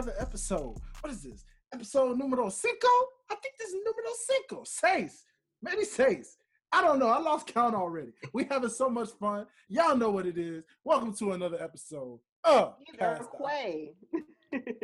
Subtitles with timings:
[0.00, 0.76] another episode.
[1.00, 1.44] What is this?
[1.74, 2.88] Episode numero cinco?
[3.30, 4.64] I think this is numero cinco.
[4.64, 5.24] Seis.
[5.60, 6.38] Maybe seis.
[6.72, 7.08] I don't know.
[7.08, 8.12] I lost count already.
[8.32, 9.46] We having so much fun.
[9.68, 10.64] Y'all know what it is.
[10.84, 13.92] Welcome to another episode of Either Quay.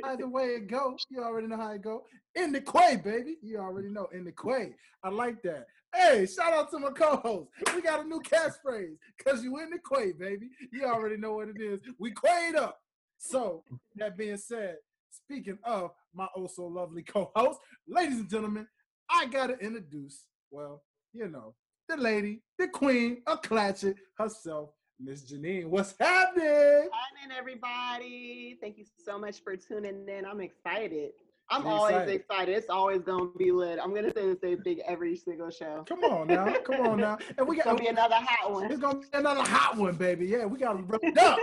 [0.05, 2.05] Either way it go, you already know how it go.
[2.35, 3.37] In the quay, baby.
[3.41, 4.09] You already know.
[4.13, 4.75] In the quay.
[5.03, 5.67] I like that.
[5.95, 7.49] Hey, shout out to my co-host.
[7.75, 8.99] We got a new catchphrase.
[9.25, 10.51] Cause you in the quay, baby.
[10.71, 11.81] You already know what it is.
[11.99, 12.83] We quayed up.
[13.19, 13.65] So
[13.97, 14.77] that being said,
[15.17, 18.67] speaking of my oh so lovely co-host, ladies and gentlemen,
[19.11, 21.55] I gotta introduce, well, you know,
[21.89, 25.67] the lady, the queen of Clatchet herself, Miss Janine.
[25.67, 26.47] What's happening?
[26.47, 28.59] Morning, everybody.
[28.61, 30.25] Thank you so much for tuning in.
[30.25, 31.13] I'm excited.
[31.49, 32.15] I'm always excited?
[32.15, 32.57] excited.
[32.57, 33.79] It's always gonna be lit.
[33.81, 35.85] I'm gonna say the same thing every single show.
[35.89, 37.19] Come on now, come on now.
[37.39, 38.71] And we got gonna be another hot one.
[38.71, 40.27] It's gonna be another hot one, baby.
[40.27, 41.39] Yeah, we got them rubbed up.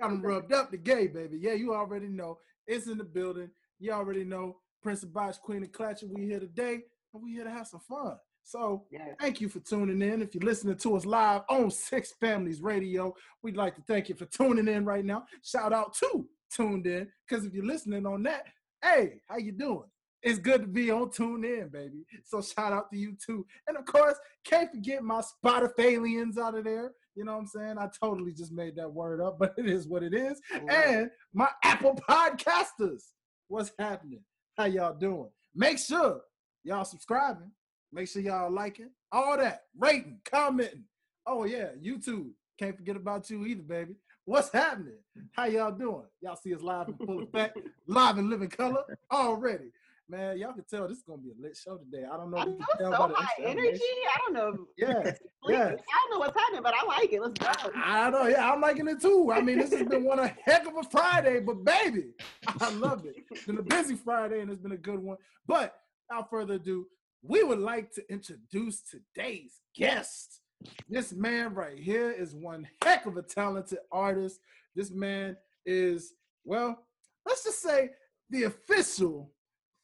[0.00, 1.38] got them rubbed up the gay, baby.
[1.40, 2.38] Yeah, you already know.
[2.68, 3.50] It's in the building.
[3.80, 4.58] You already know.
[4.80, 7.80] Prince of Box, Queen of Clatchet, we here today, and we here to have some
[7.80, 8.16] fun.
[8.44, 9.16] So Yes.
[9.18, 10.22] thank you for tuning in.
[10.22, 14.14] If you're listening to us live on Six Families Radio, we'd like to thank you
[14.14, 15.26] for tuning in right now.
[15.42, 18.46] Shout out to Tuned In, because if you're listening on that,
[18.82, 19.88] hey, how you doing?
[20.22, 22.04] It's good to be on Tune In, baby.
[22.24, 23.46] So shout out to you too.
[23.66, 26.92] And of course, can't forget my Spotifalians out of there.
[27.18, 27.78] You know what I'm saying?
[27.78, 30.40] I totally just made that word up, but it is what it is.
[30.68, 33.02] And my Apple Podcasters.
[33.48, 34.20] What's happening?
[34.56, 35.30] How y'all doing?
[35.54, 36.20] Make sure
[36.62, 37.50] y'all subscribing.
[37.92, 38.90] Make sure y'all liking.
[39.10, 39.62] All that.
[39.76, 40.84] Rating, commenting.
[41.26, 42.30] Oh yeah, YouTube.
[42.58, 43.94] Can't forget about you either, baby.
[44.24, 44.98] What's happening?
[45.32, 46.04] How y'all doing?
[46.20, 49.72] Y'all see us live in full effect, live in living color already.
[50.10, 52.06] Man, y'all can tell this is gonna be a lit show today.
[52.10, 53.80] I don't know I if know it's so high energy.
[53.82, 54.66] I don't know.
[54.78, 55.12] Yeah,
[55.48, 55.66] yeah.
[55.66, 57.20] I don't know what's happening, but I like it.
[57.20, 57.70] Let's go.
[57.76, 59.30] I I know, yeah, I'm liking it too.
[59.30, 62.14] I mean, this has been one a heck of a Friday, but baby,
[62.46, 63.16] I love it.
[63.30, 65.18] It's been a busy Friday and it's been a good one.
[65.46, 65.74] But
[66.08, 66.86] without further ado,
[67.22, 70.40] we would like to introduce today's guest.
[70.88, 74.40] This man right here is one heck of a talented artist.
[74.74, 75.36] This man
[75.66, 76.14] is,
[76.44, 76.78] well,
[77.26, 77.90] let's just say
[78.30, 79.32] the official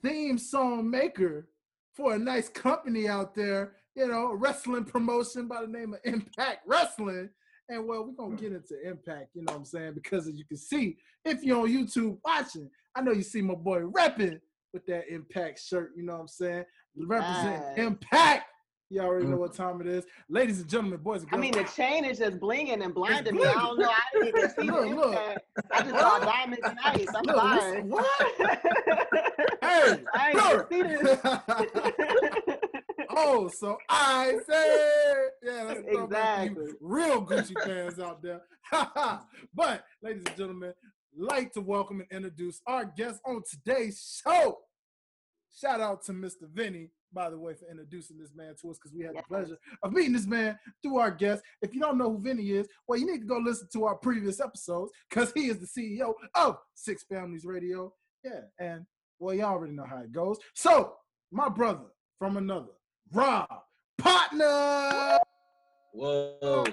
[0.05, 1.49] theme song maker
[1.95, 6.01] for a nice company out there, you know, a wrestling promotion by the name of
[6.05, 7.31] Impact Wrestling.
[7.69, 9.95] And well, we're gonna get into Impact, you know what I'm saying?
[9.95, 13.55] Because as you can see, if you're on YouTube watching, I know you see my
[13.55, 14.39] boy repping
[14.75, 16.65] with that Impact shirt, you know what I'm saying?
[16.97, 17.79] Represent.
[17.79, 18.45] Impact.
[18.91, 19.41] You already know mm-hmm.
[19.41, 20.05] what time it is.
[20.29, 23.45] Ladies and gentlemen, boys and I mean, the chain is just blinging and blinding me.
[23.45, 23.89] I don't know.
[23.89, 25.07] I didn't even see Look, the look.
[25.07, 25.39] impact.
[25.73, 27.07] I just saw diamonds and ice.
[27.15, 27.83] I'm Look, sorry.
[27.83, 28.33] listen, what?
[29.63, 30.73] hey, I ain't look.
[30.73, 31.21] even see this.
[33.11, 36.67] oh, so I said, yeah, that's a throwback to Exactly.
[36.67, 38.43] you real Gucci fans out there.
[39.55, 40.75] but, ladies and gentlemen,
[41.17, 44.59] like to welcome and introduce our guest on today's show.
[45.59, 46.49] Shout out to Mr.
[46.53, 49.23] Vinny, by the way, for introducing this man to us because we had Yes.
[49.25, 51.43] the pleasure of meeting this man through our guest.
[51.63, 53.95] If you don't know who Vinny is, well, you need to go listen to our
[53.97, 57.95] previous episodes because he is the CEO of Six Families Radio.
[58.25, 58.85] Yeah, and
[59.21, 60.39] well, y'all already know how it goes.
[60.55, 60.97] So,
[61.31, 61.87] my brother
[62.19, 62.73] from another,
[63.13, 63.49] Rob
[63.99, 65.19] Partner,
[65.93, 66.65] Whoa.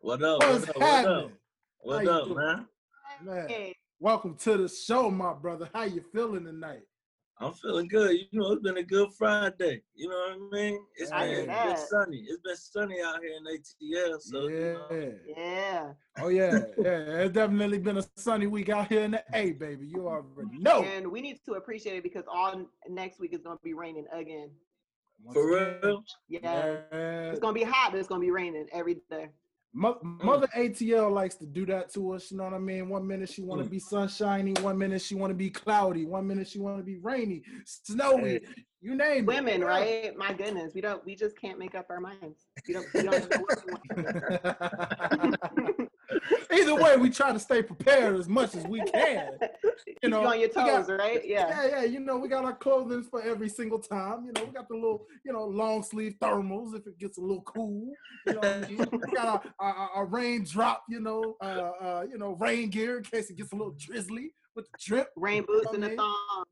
[0.00, 0.42] What up?
[0.42, 1.06] what's What up?
[1.06, 1.30] What up?
[1.78, 2.66] What up, man?
[3.22, 5.68] Man, welcome to the show, my brother.
[5.72, 6.82] How you feeling tonight?
[7.38, 8.12] I'm feeling good.
[8.12, 9.82] You know, it's been a good Friday.
[9.94, 10.80] You know what I mean?
[10.96, 12.24] It's I been, hear it's been sunny.
[12.28, 14.20] It's been sunny out here in ATL.
[14.20, 14.56] So, yeah.
[14.56, 15.92] you know, yeah.
[16.18, 17.22] Oh yeah, yeah.
[17.22, 19.86] It's definitely been a sunny week out here in the A, baby.
[19.86, 20.84] You already know.
[20.84, 24.06] And we need to appreciate it because all next week is going to be raining
[24.12, 24.50] again.
[25.22, 26.04] Once for real.
[26.28, 26.76] Yeah.
[26.92, 27.30] yeah.
[27.30, 29.28] It's going to be hot, but it's going to be raining every day.
[29.76, 32.30] Mo- Mother ATL likes to do that to us.
[32.30, 32.88] You know what I mean?
[32.88, 33.70] One minute she want to Mm.
[33.72, 36.96] be sunshiny, one minute she want to be cloudy, one minute she want to be
[36.98, 38.40] rainy, snowy.
[38.80, 39.64] You name Women, it.
[39.64, 40.16] right?
[40.16, 41.04] My goodness, we don't.
[41.04, 42.46] We just can't make up our minds.
[42.68, 42.86] We don't.
[42.94, 43.28] We don't
[46.30, 46.60] know what we want.
[46.60, 49.38] Either way, we try to stay prepared as much as we can.
[50.02, 51.24] You know, you on your we got- toes, right?
[51.26, 51.48] Yeah.
[51.48, 54.26] Yeah, yeah, you know, we got our clothing for every single time.
[54.26, 57.22] You know, we got the little, you know, long sleeve thermals if it gets a
[57.22, 57.90] little cool.
[58.26, 58.76] You know I mean?
[58.92, 61.44] We got our, our, our- our raindrop, you know, uh,
[61.80, 65.08] uh, you know, rain gear in case it gets a little drizzly with the drip.
[65.16, 66.44] Rain boots and the thong.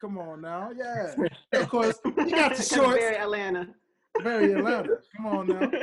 [0.00, 1.14] Come on now, yeah.
[1.54, 3.68] Of course, you got the shorts, Atlanta.
[4.22, 4.96] Very Atlanta.
[5.16, 5.70] Come on now.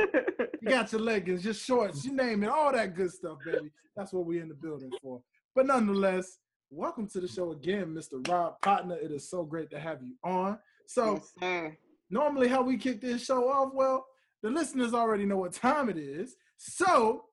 [0.62, 3.72] You got your leggings, your shorts, you name it, all that good stuff, baby.
[3.96, 5.22] That's what we're in the building for.
[5.54, 6.40] But nonetheless,
[6.72, 8.28] welcome to the show again, Mr.
[8.28, 8.98] Rob Partner.
[8.98, 10.58] It is so great to have you on.
[10.88, 11.74] So yes,
[12.10, 14.08] normally how we kick this show off, well,
[14.42, 16.36] the listeners already know what time it is.
[16.58, 17.26] So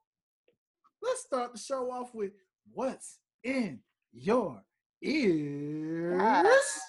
[1.03, 2.33] let's start the show off with
[2.73, 3.81] what's in
[4.13, 4.63] your
[5.03, 6.81] ears.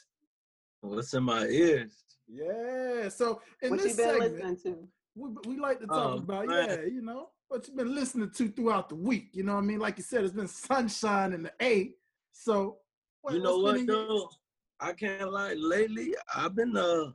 [0.82, 2.03] What's in my ears?
[2.34, 3.10] Yeah.
[3.10, 4.88] So in What this you been segment, listening to?
[5.16, 6.70] we, we like to talk Oh, about, man.
[6.70, 9.30] yeah, you know, what you've been listening to throughout the week.
[9.34, 9.80] You know what I mean?
[9.80, 11.94] Like you said, it's been sunshine in the A.
[12.32, 12.78] So
[13.30, 14.30] you know what been your- though?
[14.80, 15.54] I can't lie.
[15.54, 17.12] Lately, I've been uh,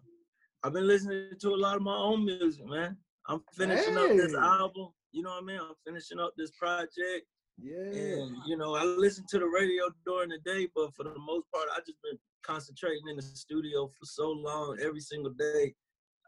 [0.62, 2.97] I've been listening to a lot of my own music, man.
[3.26, 4.88] I'm finishing up this album.
[5.12, 5.59] You know what I mean?
[5.61, 7.26] I'm finishing up this project,
[7.59, 7.75] Yeah.
[7.76, 11.47] and you know, I listen to the radio during the day, but for the most
[11.53, 15.74] part, I just been concentrating in the studio for so long, every single day.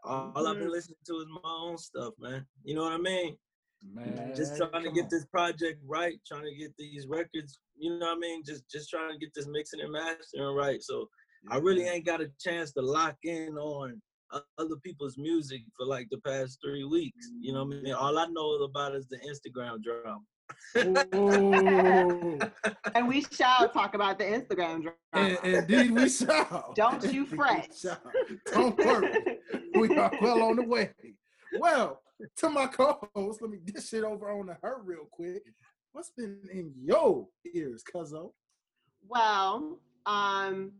[0.03, 0.71] All I've been Mhm.
[0.71, 2.45] listening to is my own stuff, man.
[2.63, 3.37] You know what I mean?
[3.83, 5.09] Man, just trying to get on.
[5.09, 8.43] this project right, trying to get these records, you know what I mean?
[8.43, 10.81] Just just trying to get this mixing and mastering right.
[10.83, 11.09] So
[11.49, 13.99] I really ain't got a chance to lock in on
[14.57, 17.31] other people's music for like the past three weeks.
[17.41, 17.93] You know what I mean?
[17.93, 20.21] All I know about is the Instagram drama.
[22.93, 24.95] And we shall talk about the Instagram drama.
[25.13, 26.73] And, indeed, we shall.
[26.75, 27.73] Don't you fret.
[28.51, 29.39] Don't worry.
[29.75, 30.91] we are well on the way.
[31.59, 32.01] Well,
[32.37, 35.43] to my co-host, let me dish it over on to her real quick.
[35.93, 38.31] What's been in your ears, Cuzzo?
[39.07, 40.71] Well, um,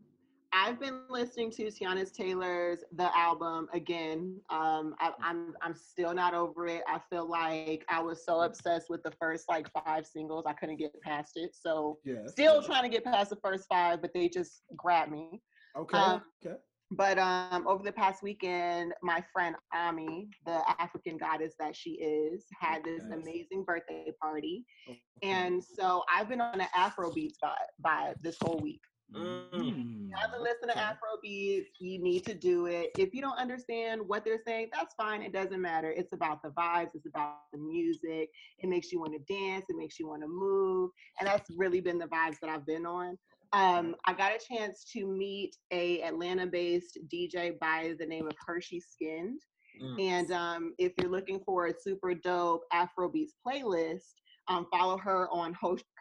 [0.53, 4.39] I've been listening to Teyana Taylor's the album again.
[4.49, 6.83] Um, I, I'm I'm still not over it.
[6.87, 10.77] I feel like I was so obsessed with the first like five singles, I couldn't
[10.77, 11.55] get past it.
[11.55, 12.31] So Yes.
[12.31, 15.41] still trying to get past the first five, but they just grabbed me.
[15.77, 15.97] Okay.
[15.97, 16.57] um, okay.
[16.93, 22.45] But um, over the past weekend, my friend Ami, the African goddess that she is,
[22.59, 23.13] had this Yes.
[23.23, 24.65] amazing birthday party.
[24.89, 24.99] okay.
[25.23, 28.81] And so I've been on an Afro beats by, by this whole week.
[29.15, 29.49] Mm.
[29.53, 30.79] Mm, You haven't listened to okay.
[30.79, 32.91] Afro beats, you need to do it.
[32.97, 35.21] If you don't understand what they're saying, that's fine.
[35.21, 35.91] It doesn't matter.
[35.91, 38.29] It's about the vibes, it's about the music.
[38.59, 40.91] It makes you want to dance, it makes you want to move.
[41.19, 43.17] And that's really been the vibes that I've been on.
[43.53, 48.79] Um, I got a chance to meet a Atlanta-based DJ by the name of Hershey
[48.79, 49.41] Skinned.
[49.81, 50.01] Mm.
[50.01, 54.13] And um, if you're looking for a super dope Afrobeats playlist,
[54.47, 55.55] um, follow her on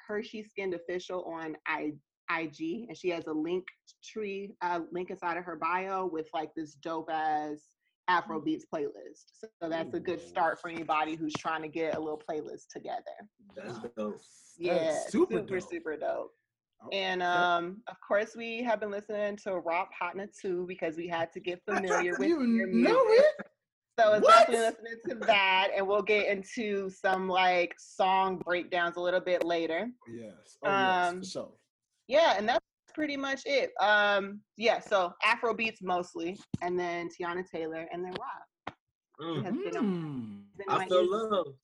[0.07, 1.93] Hershey Skinned Official on I-
[2.31, 3.65] IG, and she has a link
[4.05, 7.59] tree uh, link inside of her bio with like this dope ass
[8.09, 9.25] Afro beats playlist.
[9.63, 13.03] So that's a good start for anybody who's trying to get a little playlist together.
[13.55, 14.21] That's dope.
[14.59, 15.71] Yeah, super, super, dope.
[15.71, 16.33] super dope.
[16.83, 21.07] Oh, And um, of course, we have been listening to Rob Hotna too because we
[21.07, 23.25] had to get familiar with you know music.
[23.39, 23.47] it?
[23.99, 24.47] So it's What?
[24.51, 29.45] definitely listening to that, and we'll get into some like song breakdowns a little bit
[29.45, 29.89] later.
[30.11, 30.57] Yes.
[30.65, 31.53] Oh, yes, Um, for sure.
[32.11, 32.59] Yeah, and that's
[32.93, 33.71] pretty much it.
[33.81, 38.75] Um, yeah, so Afro beats mostly, and then Teyana Taylor, and then Rob.
[39.21, 39.45] Mm.
[39.45, 41.09] has been a- Mm, Been I feel ears.
[41.11, 41.59] loved.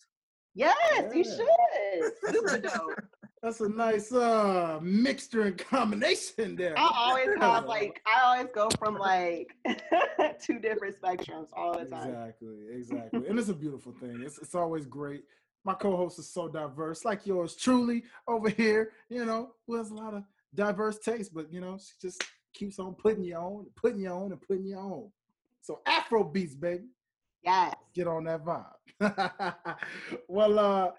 [0.54, 2.12] Yes, you should.
[2.34, 2.98] Super dope.
[3.42, 6.74] That's a nice uh mixture and combination there.
[6.78, 9.48] I always have like I always go from like
[10.42, 12.08] two different spectrums all the time.
[12.08, 13.26] Exactly, exactly.
[13.28, 14.22] and it's a beautiful thing.
[14.24, 15.24] It's it's always great.
[15.64, 19.94] My co-host is so diverse, like yours truly over here, you know, who has a
[19.94, 20.22] lot of
[20.54, 22.22] diverse tastes, but you know, she just
[22.54, 25.10] keeps on putting you on, putting you on, and putting you on.
[25.60, 26.84] So Afro beats, baby.
[27.42, 27.74] Yes.
[27.94, 29.66] Get on that vibe.
[30.28, 30.90] well, uh,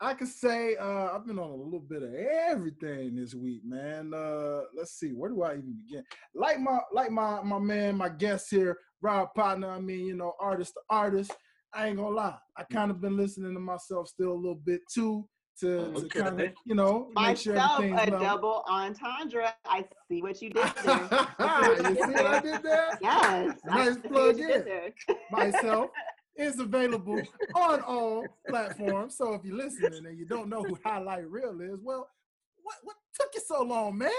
[0.00, 4.12] I could say uh, I've been on a little bit of everything this week, man.
[4.14, 6.04] Uh, let's see, where do I even begin?
[6.34, 9.70] Like my like my my man, my guest here, Rob Partner.
[9.70, 11.32] I mean, you know, artist to artist.
[11.72, 14.80] I ain't gonna lie, I kind of been listening to myself still a little bit
[14.92, 15.28] too,
[15.60, 18.20] to, oh, to kind of you know make sure Myself, everything's a level.
[18.20, 19.54] double entendre.
[19.64, 20.98] I see what you did there.
[21.40, 22.98] you see what I did there?
[23.02, 23.58] Yes.
[23.64, 24.64] Nice plug in.
[25.30, 25.90] myself
[26.36, 27.20] is available
[27.54, 29.16] on all platforms.
[29.16, 32.08] So if you're listening and you don't know who Highlight Real is, well,
[32.62, 34.10] what what took you so long, man?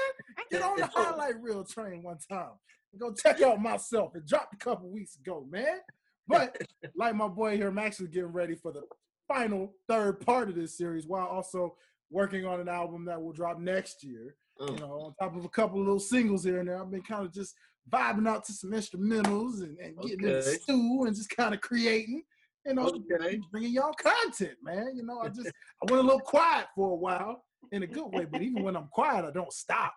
[0.50, 2.52] Get on the Highlight Real train one time.
[2.98, 4.16] Go check out myself.
[4.16, 5.80] It dropped a couple weeks ago, man.
[6.28, 6.62] But
[6.96, 8.82] like my boy here, I'm actually getting ready for the
[9.28, 11.76] final third part of this series while also
[12.10, 14.80] working on an album that will drop next year you Mm.
[14.80, 16.82] know, on top of a couple of little singles here and there.
[16.82, 17.54] I've been kind of just
[17.92, 20.58] vibing out to some instrumentals and, and getting in the Okay.
[20.64, 22.24] stew and just kind of creating,
[22.66, 23.40] you know, Okay.
[23.52, 24.94] bringing y'all content, man.
[24.96, 25.54] You know, I just
[25.84, 28.76] I went a little quiet for a while in a good way, but even when
[28.76, 29.94] I'm quiet, I don't stop.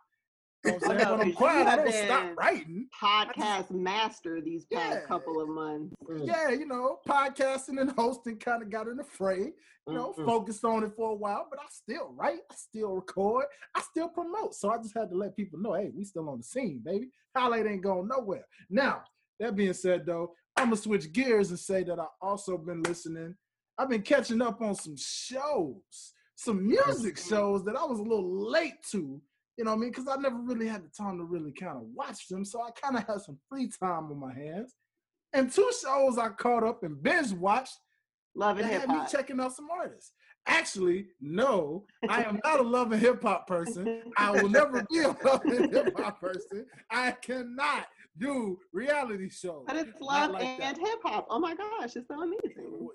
[0.65, 2.89] You know what I'm I when I'm 'cause you quiet, I don't stop writing.
[3.03, 5.07] Podcast master these past Yeah.
[5.07, 5.95] couple of months.
[6.05, 6.27] Mm.
[6.27, 9.55] Yeah, you know, podcasting and hosting kind of got in the fray.
[9.87, 10.27] You know, Mhm.
[10.27, 14.09] focused on it for a while, but I still write, I still record, I still
[14.09, 14.55] promote.
[14.55, 17.11] So I just had to let people know, hey, we still on the scene, baby.
[17.35, 18.45] Highlight ain't going nowhere.
[18.69, 19.03] Now,
[19.39, 23.35] that being said, though, I'm gonna switch gears and say that I also been listening.
[23.79, 28.51] I've been catching up on some shows, some music shows that I was a little
[28.51, 29.21] late to.
[29.57, 29.91] You know what I mean?
[29.91, 32.71] Because I never really had the time to really kind of watch them, so I
[32.71, 34.75] kind of had some free time on my hands.
[35.33, 37.77] And two shows I caught up and binge watched
[38.35, 39.11] Love and that hip had me hop.
[39.11, 40.13] checking out some artists.
[40.47, 44.03] Actually, no, I am not a love and hip hop person.
[44.17, 46.65] I will never be a love and hip hop person.
[46.91, 47.87] I cannot
[48.19, 49.65] do reality shows.
[49.67, 51.27] But it's love like and hip hop.
[51.29, 52.89] Oh my gosh, it's so amazing.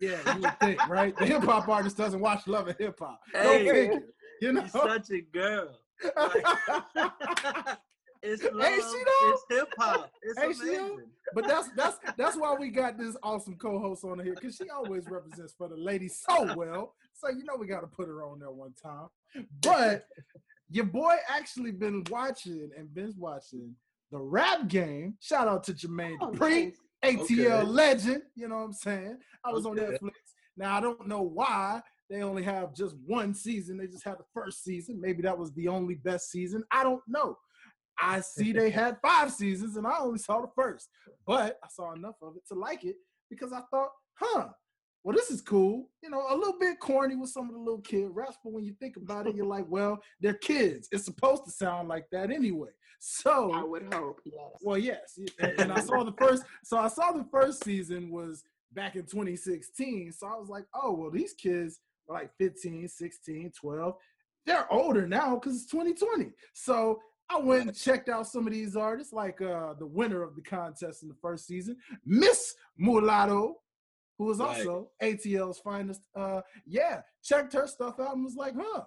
[0.00, 1.16] Yeah, you would think, right?
[1.18, 3.20] The hip hop artist doesn't watch love and hip hop.
[3.34, 3.68] Go Hey.
[3.68, 4.02] figure.
[4.40, 4.60] You know?
[4.60, 5.78] You're such a girl.
[8.20, 8.66] It's love.
[8.66, 9.30] Ain't she though?
[9.30, 10.10] It's hip hop.
[10.22, 11.06] It's Ain't she amazing.
[11.36, 15.08] but that's that's that's why we got this awesome co-host on here because she always
[15.08, 16.96] represents for the ladies so well.
[17.14, 19.06] So you know we got to put her on there one time.
[19.62, 20.04] But
[20.68, 23.76] your boy actually been watching and binge watching
[24.10, 25.14] the rap game.
[25.20, 26.72] Shout out to Jermaine Oh, Dupri,
[27.04, 27.14] nice.
[27.30, 27.64] ATL Okay.
[27.66, 28.22] legend.
[28.34, 29.18] You know what I'm saying?
[29.44, 30.10] I was on Netflix.
[30.56, 33.76] Now I don't know why they only have just one season.
[33.76, 35.00] They just had the first season.
[35.00, 36.64] Maybe that was the only best season.
[36.70, 37.36] I don't know.
[38.00, 40.88] I see they had five seasons and I only saw the first,
[41.26, 42.96] but I saw enough of it to like it
[43.28, 44.48] because I thought, huh,
[45.02, 45.88] well, this is cool.
[46.02, 48.64] You know, a little bit corny with some of the little kid raps, but when
[48.64, 50.88] you think about it, you're like, well, they're kids.
[50.92, 52.70] It's supposed to sound like that anyway.
[53.00, 54.34] So I would hope, yes.
[54.60, 56.42] well, yes, and, I saw the first.
[56.64, 60.12] So I saw the first season was back in 2016.
[60.12, 63.94] So I was like, oh, well, these kids like 15, 16, 12.
[64.46, 66.32] They're older now because it's 2020.
[66.54, 67.00] So
[67.30, 70.40] I went and checked out some of these artists, like uh, the winner of the
[70.42, 73.56] contest in the first season, Miss Mulatto,
[74.18, 74.58] who was Right.
[74.66, 76.00] also ATL's finest.
[76.14, 78.84] Uh, yeah, checked her stuff out and was like, huh,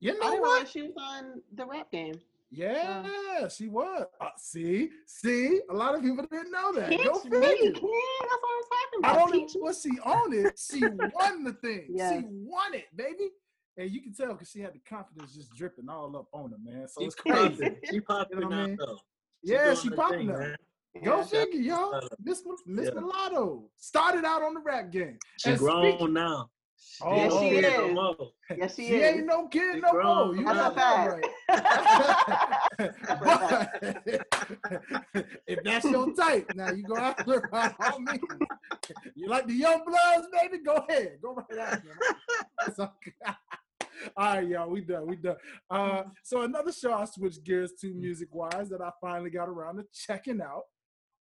[0.00, 0.52] you know I know didn't what?
[0.54, 2.14] realize she was on the rap game.
[2.54, 4.06] Yeah, she was.
[4.20, 6.90] Uh, see, see, a lot of people didn't know that.
[6.90, 7.72] Teach Go me, figure.
[7.72, 7.90] King.
[8.20, 9.22] That's what I'm talking Not about.
[9.22, 10.80] only Teach was she on it, she
[11.14, 11.86] won the thing.
[11.90, 12.14] Yes.
[12.20, 13.30] She won it, baby.
[13.76, 16.56] And you can tell because she had the confidence just dripping all up on her,
[16.62, 16.86] man.
[16.88, 17.40] So She it's crazy.
[17.48, 17.76] popping.
[17.90, 18.76] She popping You know what I now, mean?
[18.78, 18.98] though.
[19.42, 20.38] yeah, she popping thing, up.
[20.38, 20.56] man.
[21.02, 21.24] Go Yeah.
[21.24, 22.08] figure, y'all.
[22.22, 23.00] Miss Miss Yeah.
[23.00, 25.18] Mulatto started out on the rap game.
[25.40, 26.50] She And grown speaking- now.
[27.02, 27.94] Oh, Yes, she is.
[27.94, 28.30] no.
[28.56, 29.02] Yes, she, She, is.
[29.16, 30.26] ain't no kid She no grown.
[30.26, 30.36] more.
[30.36, 31.26] You That's a got fact.
[31.48, 31.62] right.
[35.14, 35.14] but
[35.46, 38.20] if that's your type, now you go after her by all means.
[39.14, 40.58] You like the young bloods, baby?
[40.64, 41.18] Go ahead.
[41.22, 41.98] Go right after them.
[42.78, 43.12] Okay.
[44.16, 45.06] All right, y'all, we done.
[45.06, 45.36] We done.
[45.70, 49.76] Uh, so another show I switched gears to music wise that I finally got around
[49.76, 50.62] to checking out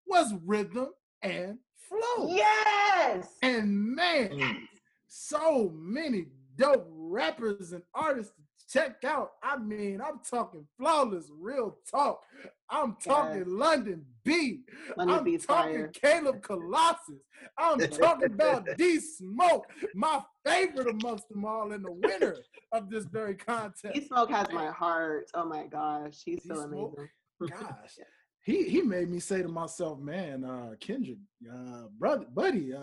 [0.08, 0.90] was Rhythm
[1.22, 2.36] and Flow.
[2.36, 3.28] yes.
[3.42, 4.68] And man, Mm.
[5.16, 6.26] So many
[6.58, 9.30] dope rappers and artists to check out.
[9.44, 12.22] I mean, I'm talking flawless, real talk.
[12.68, 13.48] I'm talking Yes.
[13.48, 14.62] Londynn B.
[14.98, 15.88] London I'm Beats talking fire.
[15.90, 17.22] Caleb Colossus.
[17.60, 22.38] I'm talking about D Smoke, my favorite amongst them all, and the winner
[22.72, 23.94] of this very contest.
[23.94, 25.30] D Smoke has my heart.
[25.36, 27.10] Oh my gosh, he's so amazing.
[27.52, 27.98] Gosh.
[28.46, 31.16] He, he made me say to myself, man, uh, Kendrick,
[31.50, 32.82] uh, brother, buddy, uh,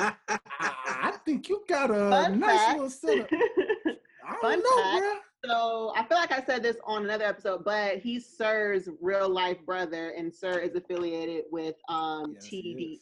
[0.00, 0.12] I
[1.26, 2.72] think you got a Fun nice fact.
[2.74, 3.30] little setup.
[4.26, 5.04] I Fun don't know, fact.
[5.04, 5.18] bruh.
[5.44, 9.58] So I feel like I said this on another episode, but he's Sir's real life
[9.66, 13.00] brother, and Sir is affiliated with um, Yes, he is.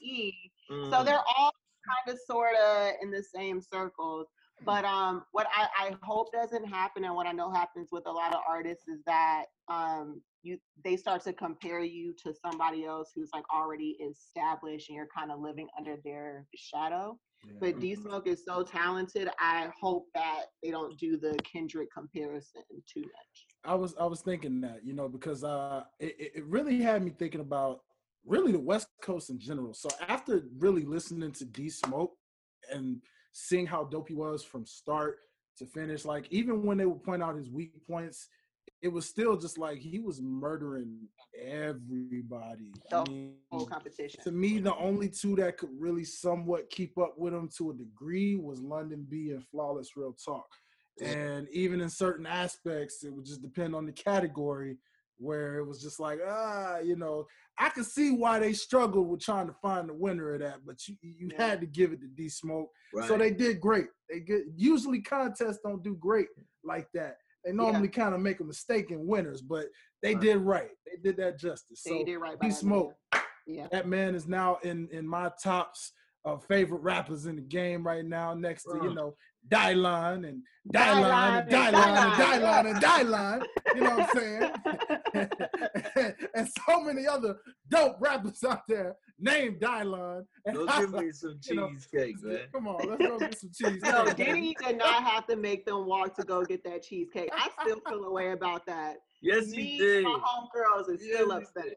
[0.75, 0.91] TDE.
[0.91, 1.05] So Mm.
[1.07, 1.53] they're all
[1.87, 4.27] kind of sort of in the same circles.
[4.65, 8.11] But um, what I, I hope doesn't happen, and what I know happens with a
[8.13, 13.11] lot of artists, is that um, you they start to compare you to somebody else
[13.15, 17.19] who's like already established, and you're kind of living under their shadow.
[17.61, 19.29] But D Smoke is so talented.
[19.39, 23.47] I hope that they don't do the Kendrick comparison too much.
[23.65, 27.11] I was I was thinking that, you know, because uh it, it- really had me
[27.19, 27.81] thinking about
[28.27, 29.75] really the West Coast in general.
[29.75, 32.13] So after really listening to D Smoke
[32.73, 33.01] and
[33.33, 35.19] seeing how dope he was from start
[35.59, 38.29] to finish, like even when they would point out his weak points,
[38.83, 42.73] it was still just like he was murdering everybody.
[42.93, 44.23] I The mean, Whole competition.
[44.25, 47.75] to me, the only two that could really somewhat keep up with him to a
[47.75, 50.47] degree was Londynn B and Flawless Real Talk.
[51.01, 54.77] And even in certain aspects, it would just depend on the category
[55.19, 57.27] where it was just like, ah, you know,
[57.59, 60.87] I could see why they struggled with trying to find the winner of that, but
[60.89, 61.47] you you Yeah.
[61.47, 62.71] had to give it to D Smoke.
[62.93, 63.09] Right.
[63.09, 63.87] So they did great.
[64.11, 66.29] They get usually contests don't do great
[66.65, 67.17] like that.
[67.45, 69.67] They normally kind of make a mistake in winners, but
[70.03, 70.23] they Right.
[70.23, 70.71] did right.
[70.87, 71.83] They did that justice.
[71.85, 73.23] They So did right by D that Smoke, man.
[73.47, 73.67] Yeah.
[73.73, 75.93] that man is now in in my tops
[76.25, 79.15] uh, favorite rappers in the game right now, next to you know
[79.49, 83.45] Dylan and Dylan and Dylan Dylan and and Dylan and Dylan.
[83.75, 86.15] You know what I'm saying?
[86.35, 87.37] and so many other
[87.69, 90.25] dope rappers out there named Dylan.
[90.47, 92.39] And Go I give was me some you know, cheesecake, man.
[92.53, 93.83] Come on, let's go get some cheese.
[93.83, 97.31] No, Diddy did not have to make them walk to go get that cheesecake.
[97.33, 98.97] I still feel a way about that.
[99.23, 100.05] Yes, Me, you did.
[100.05, 101.75] my homegirls is still you upset.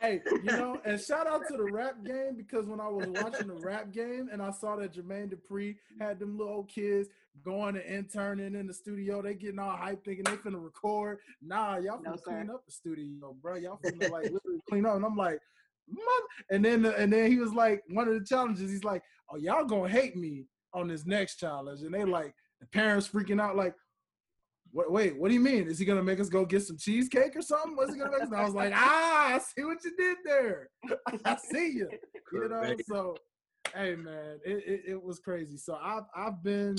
[0.00, 3.48] Hey, you know, and shout out to the rap game because when I was watching
[3.48, 7.10] the rap game and I saw that Jermaine Dupri had them little kids
[7.44, 11.18] going and interning in the studio, they getting all hyped thinking they finna record.
[11.42, 12.22] Nah, y'all No, finna sir.
[12.24, 13.56] clean up the studio, bro.
[13.56, 14.96] Y'all finna like literally clean up.
[14.96, 15.38] And I'm like,
[15.90, 16.26] Mother.
[16.50, 19.64] and then and then he was like, one of the challenges, he's like, oh, y'all
[19.64, 21.82] gonna hate me on this next challenge.
[21.82, 23.74] And they like the parents freaking out, like,
[24.72, 25.66] what, wait, what do you mean?
[25.66, 27.76] Is he gonna make us go get some cheesecake or something?
[27.76, 28.28] What's he gonna make us?
[28.28, 30.68] And I was like, ah, I see what you did there.
[31.24, 31.88] I see you.
[32.32, 33.16] You know, so
[33.74, 35.56] hey man, it, it, it was crazy.
[35.56, 36.76] So I've I've been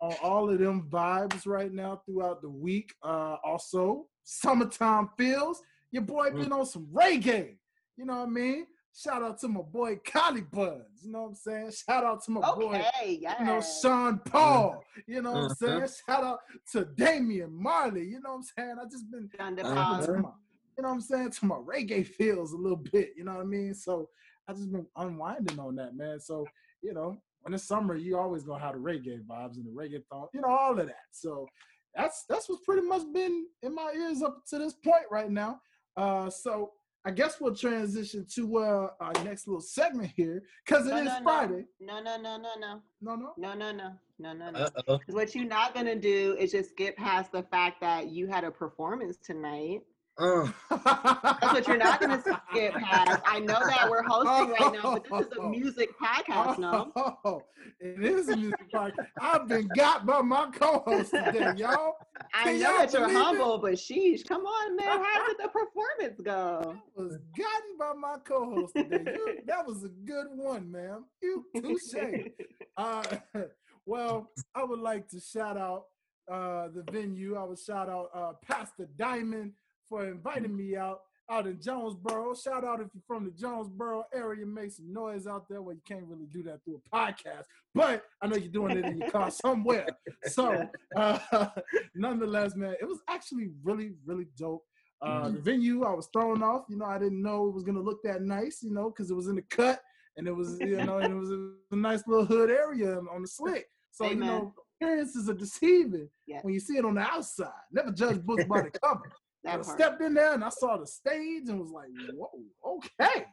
[0.00, 2.94] on all of them vibes right now throughout the week.
[3.02, 5.62] Uh also, summertime feels.
[5.90, 7.56] Your boy been on some reggae.
[7.96, 8.66] You know what I mean?
[8.96, 11.02] Shout out to my boy Collie Buddz.
[11.04, 11.70] You know what I'm saying?
[11.72, 13.40] Shout out to my boy Okay, yeah.
[13.40, 14.84] you know, Sean Paul.
[15.08, 15.54] You know what I'm Uh-huh.
[15.54, 15.88] saying?
[16.08, 16.38] Shout out
[16.72, 18.04] to Damian Marley.
[18.04, 18.76] You know what I'm saying?
[18.80, 20.00] I just been John Uh-huh.
[20.06, 20.30] To my,
[20.76, 23.10] you know what I'm saying, to my reggae feels a little bit.
[23.16, 23.74] You know what I mean?
[23.74, 24.08] So
[24.46, 26.20] I just been unwinding on that, man.
[26.20, 26.46] So
[26.82, 30.28] you know, in the summer, you always gonna have the reggae vibes and the reggaeton,
[30.34, 30.96] you know, all of that.
[31.10, 31.48] So
[31.96, 35.60] that's that's what's pretty much been in my ears up to this point right now.
[35.96, 36.72] Uh, so
[37.06, 41.04] I guess we'll transition to uh, our next little segment here because it No, is
[41.04, 41.22] no, no.
[41.22, 41.64] Friday.
[41.80, 42.80] No, no, no, no, no.
[43.02, 43.34] No, no.
[43.36, 43.92] No, no, no.
[44.18, 44.58] No, no, no.
[44.60, 44.98] Uh-oh.
[44.98, 48.44] 'Cause what you're not gonna do is just skip past the fact that you had
[48.44, 49.82] a performance tonight.
[50.16, 53.22] Uh, That's what you're not gonna skip past.
[53.26, 56.92] I know that we're hosting right now, but this is a music podcast, no?
[57.24, 57.42] Oh,
[57.80, 59.08] it is a music podcast.
[59.20, 61.94] I've been got by my co-host today, y'all.
[62.32, 63.22] I Can know that you're believe it?
[63.24, 64.86] humble, but sheesh, come on, man.
[65.02, 66.76] How did the performance go?
[66.96, 69.12] I was gotten by my co-host today.
[69.16, 71.06] You, that was a good one, ma'am.
[71.22, 71.94] You touche.
[72.76, 73.04] Uh,
[73.86, 75.84] well, I would like to shout out
[76.28, 77.36] uh, the venue.
[77.36, 79.52] I would shout out uh, Pastor Diamond
[79.88, 82.34] for inviting me out out in Jonesboro.
[82.34, 85.62] Shout out if you're from the Jonesboro area, make some noise out there.
[85.62, 87.44] Well, you can't really do that through a podcast,
[87.74, 89.86] but I know you're doing it in your car somewhere.
[90.26, 91.18] So, uh,
[91.94, 94.64] nonetheless, man, it was actually really, really dope.
[95.02, 96.64] Uh, the venue, I was thrown off.
[96.68, 98.62] You know, I didn't know it was gonna look that nice.
[98.62, 99.80] You know, because it was in the cut
[100.16, 103.28] and it was, you know, and it was a, nice little hood area on the
[103.28, 103.66] slick.
[103.90, 106.44] So, you know, appearances are deceiving Yes.
[106.44, 107.50] when you see it on the outside.
[107.70, 109.10] Never judge books by the cover.
[109.46, 109.78] I That part.
[109.78, 113.24] stepped in there and I saw the stage and was like, whoa, okay.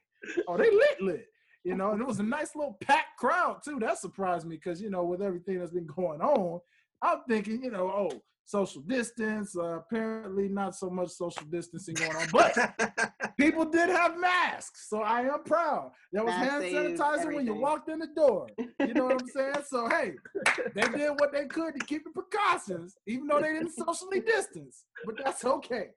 [0.48, 1.26] Oh, they lit lit.
[1.64, 3.80] You know, and it was a nice little packed crowd too.
[3.80, 6.60] That surprised me because, you know, with everything that's been going on,
[7.04, 9.56] I'm thinking, you know, oh, social distance.
[9.56, 12.58] Uh, apparently, not so much social distancing going on, but
[13.38, 14.90] people did have masks.
[14.90, 15.92] So I am proud.
[16.12, 18.48] There was hand sanitizer when you walked in the door.
[18.58, 19.54] You know what I'm saying?
[19.72, 20.14] So, hey,
[20.76, 24.84] they did what they could to keep the precautions, even though they didn't socially distance.
[25.06, 25.90] But that's okay.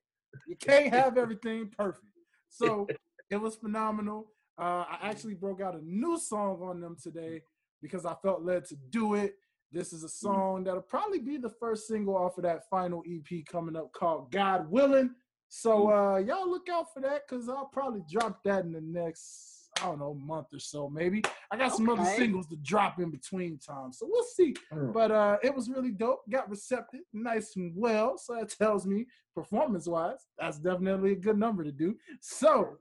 [0.47, 2.07] You can't have everything perfect.
[2.49, 2.87] So
[3.31, 4.31] it was phenomenal.
[4.59, 7.43] Uh, I actually broke out a new song on them today
[7.83, 9.35] because I felt led to do it.
[9.73, 13.45] This is a song that'll probably be the first single off of that final EP
[13.47, 15.11] coming up called God Willing.
[15.49, 19.64] So uh, y'all look out for that because I'll probably drop that in the next,
[19.83, 21.23] I don't know, month or so, maybe.
[21.51, 23.99] I got some other singles to drop in between times.
[23.99, 24.55] So we'll see.
[24.93, 26.21] But uh, it was really dope.
[26.31, 28.17] Got receptive, nice and well.
[28.17, 31.97] So that tells me, performance wise, that's definitely a good number to do.
[32.21, 32.79] So,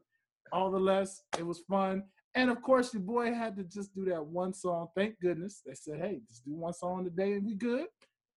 [0.52, 2.04] all the less, it was fun.
[2.36, 4.88] And of course, your boy had to just do that one song.
[4.96, 5.62] Thank goodness.
[5.66, 7.86] They said, hey, just do one song today and we good.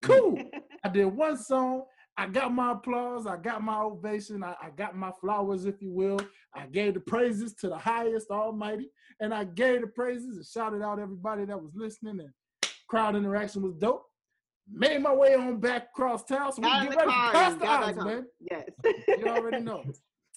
[0.02, 0.38] Cool.
[0.84, 1.84] I did one song.
[2.18, 3.26] I got my applause.
[3.26, 4.42] I got my ovation.
[4.42, 6.20] I, I got my flowers, if you will.
[6.54, 8.90] I gave the praises to the highest almighty.
[9.20, 12.20] And I gave the praises and shouted out everybody that was listening.
[12.20, 12.30] And
[12.88, 14.04] crowd interaction was dope.
[14.68, 16.52] Made my way on back across town.
[16.52, 18.26] So we Got can in get ready car for Pastor and got man.
[18.50, 18.64] Yes.
[19.08, 19.84] You already know.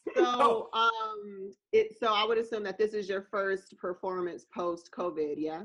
[0.15, 5.35] So, um, it so I would assume that this is your first performance post COVID,
[5.37, 5.63] yeah?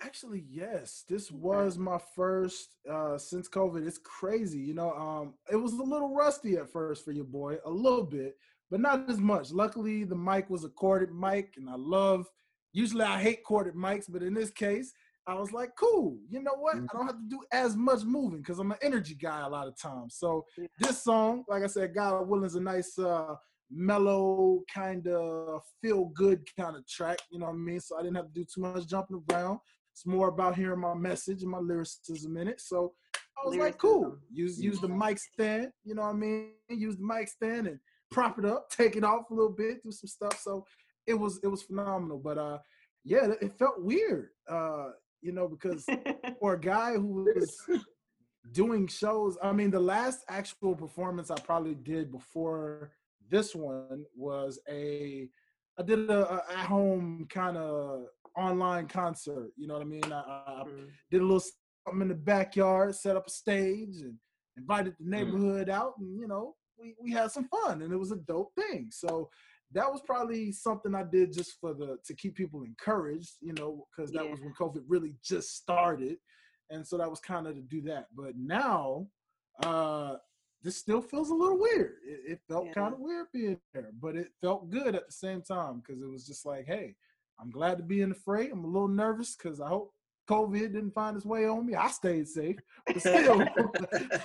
[0.00, 1.04] Actually, yes.
[1.08, 3.86] This was my first uh since COVID.
[3.86, 4.92] It's crazy, you know.
[4.92, 8.36] Um, it was a little rusty at first for your boy, a little bit,
[8.70, 9.50] but not as much.
[9.52, 12.26] Luckily, the mic was a corded mic, and I love.
[12.72, 14.92] Usually, I hate corded mics, but in this case,
[15.28, 16.18] I was like, cool.
[16.28, 16.76] You know what?
[16.76, 19.68] I don't have to do as much moving because I'm an energy guy a lot
[19.68, 20.16] of times.
[20.18, 20.66] So Yeah.
[20.80, 23.36] this song, like I said, God Willing is a nice uh
[23.70, 27.18] mellow kind of feel good kind of track.
[27.30, 27.80] You know what I mean?
[27.80, 29.60] So I didn't have to do too much jumping around.
[29.94, 32.60] It's more about hearing my message and my lyricism in it.
[32.60, 32.94] So
[33.38, 34.18] I was like, cool.
[34.28, 35.68] Use use the mic stand.
[35.84, 36.50] You know what I mean?
[36.68, 37.78] Use the mic stand and
[38.10, 40.40] prop it up, take it off a little bit, do some stuff.
[40.40, 40.66] So
[41.06, 42.18] it was it was phenomenal.
[42.18, 42.58] But uh,
[43.04, 44.30] yeah, it felt weird.
[44.48, 44.88] Uh,
[45.22, 45.86] you know, because
[46.40, 47.56] for a guy who was
[48.50, 52.90] doing shows, I mean, the last actual performance I probably did before
[53.30, 55.28] this one was a
[55.78, 59.50] I did a, a at home kind of online concert.
[59.56, 60.12] You know what I mean?
[60.12, 60.88] I, I mm.
[61.10, 61.42] did a little
[61.86, 64.14] something in the backyard, set up a stage, and
[64.56, 65.08] invited the mm.
[65.08, 65.72] neighborhood mm.
[65.72, 68.88] out, and you know we we had some fun, and it was a dope thing.
[68.90, 69.30] So
[69.72, 73.86] that was probably something I did just for the to keep people encouraged, you know,
[73.96, 74.30] because that yeah.
[74.30, 76.16] was when COVID really just started,
[76.70, 78.06] and so that was kind of to do that.
[78.14, 79.06] But now,
[79.62, 80.16] uh,
[80.62, 81.96] this still feels a little weird.
[82.06, 82.72] It, it felt yeah.
[82.72, 86.10] kind of weird being there, but it felt good at the same time because it
[86.10, 86.94] was just like, hey,
[87.40, 88.48] I'm glad to be in the fray.
[88.50, 89.92] I'm a little nervous because I hope
[90.28, 91.74] COVID didn't find its way on me.
[91.74, 93.44] I stayed safe, but still,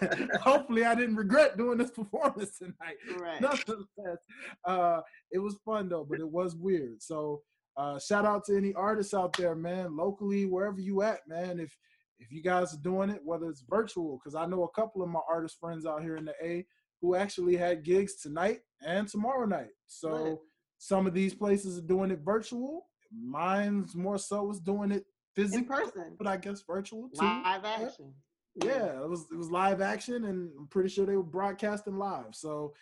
[0.41, 2.97] hopefully, I didn't regret doing this performance tonight.
[3.19, 3.41] Right.
[3.41, 4.19] Nonetheless,
[4.65, 7.01] uh, it was fun though, but it was weird.
[7.01, 7.41] So,
[7.77, 11.59] uh, shout out to any artists out there, man, locally, wherever you at, man.
[11.59, 11.75] If
[12.19, 15.09] if you guys are doing it, whether it's virtual, because I know a couple of
[15.09, 16.65] my artist friends out here in the A
[17.01, 19.71] who actually had gigs tonight and tomorrow night.
[19.87, 20.37] So right.
[20.77, 22.88] some of these places are doing it virtual.
[23.11, 27.25] Mine's more so is doing it physical, in person, but I guess virtual too.
[27.25, 28.13] Live action.
[28.55, 32.33] Yeah, it was it was live action, and I'm pretty sure they were broadcasting live.
[32.33, 32.73] So,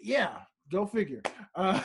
[0.00, 0.38] yeah,
[0.70, 1.22] go figure.
[1.56, 1.80] Uh,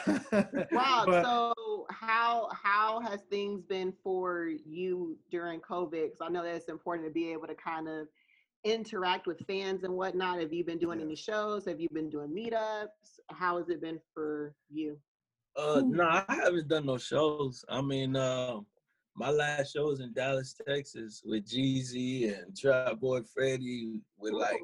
[0.71, 1.03] wow.
[1.05, 5.91] But, so how how has things been for you during COVID?
[5.91, 8.07] Because I know that it's important to be able to kind of
[8.63, 10.39] interact with fans and whatnot.
[10.39, 11.05] Have you been doing yeah.
[11.05, 11.65] any shows?
[11.65, 13.19] Have you been doing meetups?
[13.29, 14.97] How has it been for you?
[15.59, 17.65] Uh, no, I haven't done no shows.
[17.69, 18.59] I mean, uh,
[19.15, 24.61] my last show was in Dallas, Texas, with Jeezy and Trap Boy Freddy, with like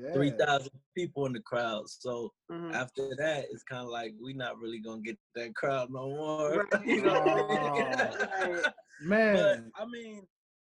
[0.00, 0.12] yeah.
[0.12, 1.88] three thousand people in the crowd.
[1.88, 2.74] So mm-hmm.
[2.74, 6.66] after that, it's kind of like we're not really gonna get that crowd no more.
[6.72, 6.86] Right.
[6.86, 8.62] you know oh,
[9.02, 10.22] Man, but, I mean,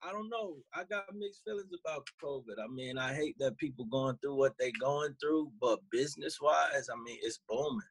[0.03, 0.55] I don't know.
[0.73, 2.63] I got mixed feelings about COVID.
[2.63, 6.89] I mean, I hate that people going through what they going through, but business wise,
[6.91, 7.81] I mean, it's booming.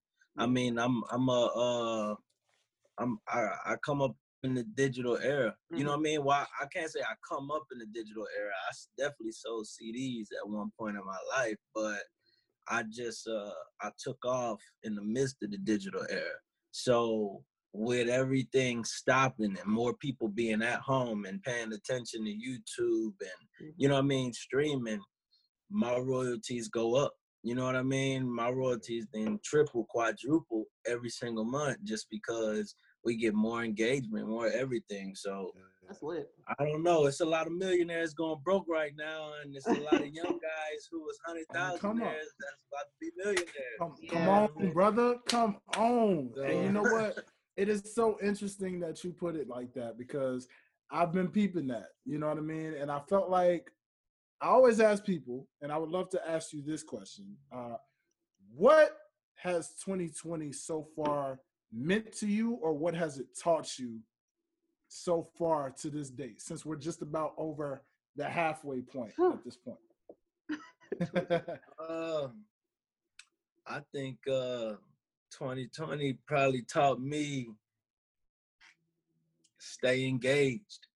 [0.41, 2.15] I mean, I'm I'm a uh,
[2.99, 5.51] I'm I, I come up in the digital era.
[5.51, 5.77] Mm-hmm.
[5.77, 6.01] You know mm-hmm.
[6.01, 6.25] what I mean?
[6.25, 8.53] Why I can't say I come up in the digital era.
[8.69, 12.01] I definitely sold CDs at one point in my life, but
[12.69, 13.51] I just uh
[13.83, 16.39] I took off in the midst of the digital era.
[16.71, 23.15] So with everything stopping and more people being at home and paying attention to YouTube
[23.21, 23.69] and mm-hmm.
[23.77, 25.01] you know what I mean, streaming,
[25.71, 27.13] my royalties go up.
[27.43, 28.31] You know what I mean?
[28.31, 32.75] My royalties then triple, quadruple every single month just because
[33.05, 35.15] we get more engagement, more everything.
[35.15, 35.53] So
[35.87, 36.31] that's lit.
[36.59, 37.07] I don't know.
[37.07, 40.39] It's a lot of millionaires going broke right now, and it's a lot of young
[40.43, 42.27] guys who was hundred thousand that's
[42.71, 43.49] about to be millionaires.
[43.79, 45.17] Come, come on, brother.
[45.27, 46.31] Come on.
[46.37, 46.43] So.
[46.43, 47.25] And you know what?
[47.57, 50.47] it is so interesting that you put it like that because
[50.91, 51.89] I've been peeping that.
[52.05, 52.75] You know what I mean?
[52.75, 53.71] And I felt like
[54.41, 57.77] I always ask people, and I would love to ask you this question: uh,
[58.55, 58.97] What
[59.37, 61.41] has 2020 so far
[61.73, 64.01] meant to you, or what has it taught you
[64.89, 66.41] so far to this date?
[66.41, 67.83] Since we're just about over
[68.17, 69.79] the halfway point at this point.
[71.89, 72.45] um,
[73.67, 74.75] I think uh,
[75.33, 77.49] 2020 probably taught me
[79.59, 80.87] stay engaged.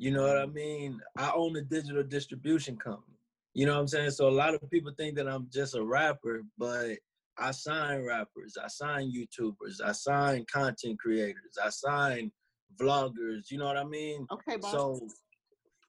[0.00, 0.98] You know what I mean?
[1.18, 3.18] I own a digital distribution company.
[3.52, 4.12] You know what I'm saying?
[4.12, 6.96] So a lot of people think that I'm just a rapper, but
[7.36, 12.32] I sign rappers, I sign YouTubers, I sign content creators, I sign
[12.80, 13.50] vloggers.
[13.50, 14.26] You know what I mean?
[14.32, 14.72] Okay, boss.
[14.72, 15.06] So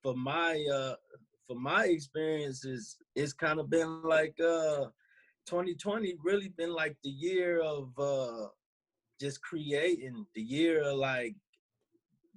[0.04, 0.95] for my uh
[1.47, 4.88] for my experiences, it's kind of been like uh
[5.45, 8.47] 2020 really been like the year of uh
[9.21, 11.38] just creating, the year of like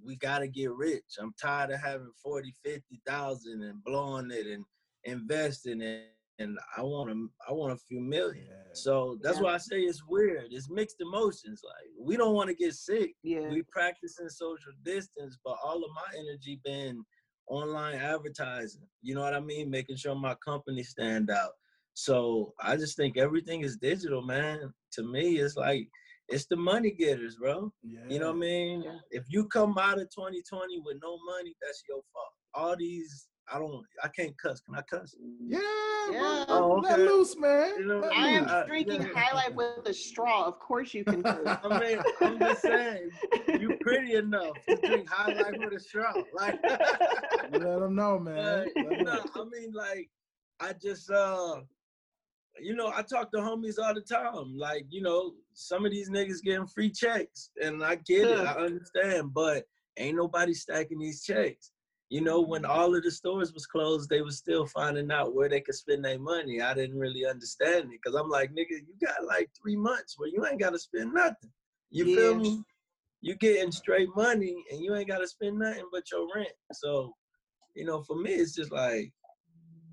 [0.04, 1.04] we gotta get rich.
[1.18, 4.64] I'm tired of having 40, 50,000 and blowing it and
[5.04, 8.46] investing it and I want a, I want a few million.
[8.48, 8.72] Yeah.
[8.72, 9.44] So that's yeah.
[9.44, 10.46] why I say it's weird.
[10.50, 11.62] It's mixed emotions.
[11.64, 13.14] Like we don't want to get sick.
[13.22, 13.48] Yeah.
[13.48, 17.04] We practicing social distance, but all of my energy been
[17.46, 18.86] online advertising.
[19.02, 19.70] You know what I mean?
[19.70, 21.52] Making sure my company stand out.
[21.94, 24.72] So I just think everything is digital, man.
[24.94, 25.88] To me, it's like
[26.28, 27.72] it's the money getters, bro.
[27.82, 28.00] Yeah.
[28.08, 28.82] You know what I mean?
[28.82, 28.96] Yeah.
[29.10, 32.32] If you come out of 2020 with no money, that's your fault.
[32.54, 34.60] All these I don't I can't cuss.
[34.62, 35.14] Can I cuss?
[35.46, 35.58] Yeah,
[36.10, 36.44] Yeah.
[36.48, 36.56] bro.
[36.56, 37.74] Oh, Let loose, man.
[37.78, 38.52] You know, Let I am loose.
[38.52, 39.08] Uh, drinking yeah.
[39.14, 40.46] highlight with a straw.
[40.46, 41.22] Of course you can.
[41.22, 41.58] curse.
[41.62, 43.10] I mean, I'm just saying,
[43.60, 46.14] you're pretty enough to drink high life with a straw.
[46.32, 48.66] Like let them know, man.
[48.74, 49.24] But, Let 'em no, know.
[49.36, 50.08] I mean, like,
[50.60, 51.56] I just, uh,
[52.58, 54.56] you know, I talk to homies all the time.
[54.56, 58.52] Like, you know, some of these niggas getting free checks, and I get it, I
[58.54, 59.64] understand, but
[59.96, 61.70] ain't nobody stacking these checks.
[62.10, 65.48] You know, when all of the stores was closed, they was still finding out where
[65.48, 66.60] they could spend their money.
[66.60, 70.28] I didn't really understand it because I'm like, nigga, you got like three months where
[70.28, 71.50] you ain't got to spend nothing.
[71.90, 72.62] You feel me?
[73.20, 76.52] You getting straight money and you ain't got to spend nothing but your rent.
[76.72, 77.14] So,
[77.74, 79.12] you know, for me, it's just like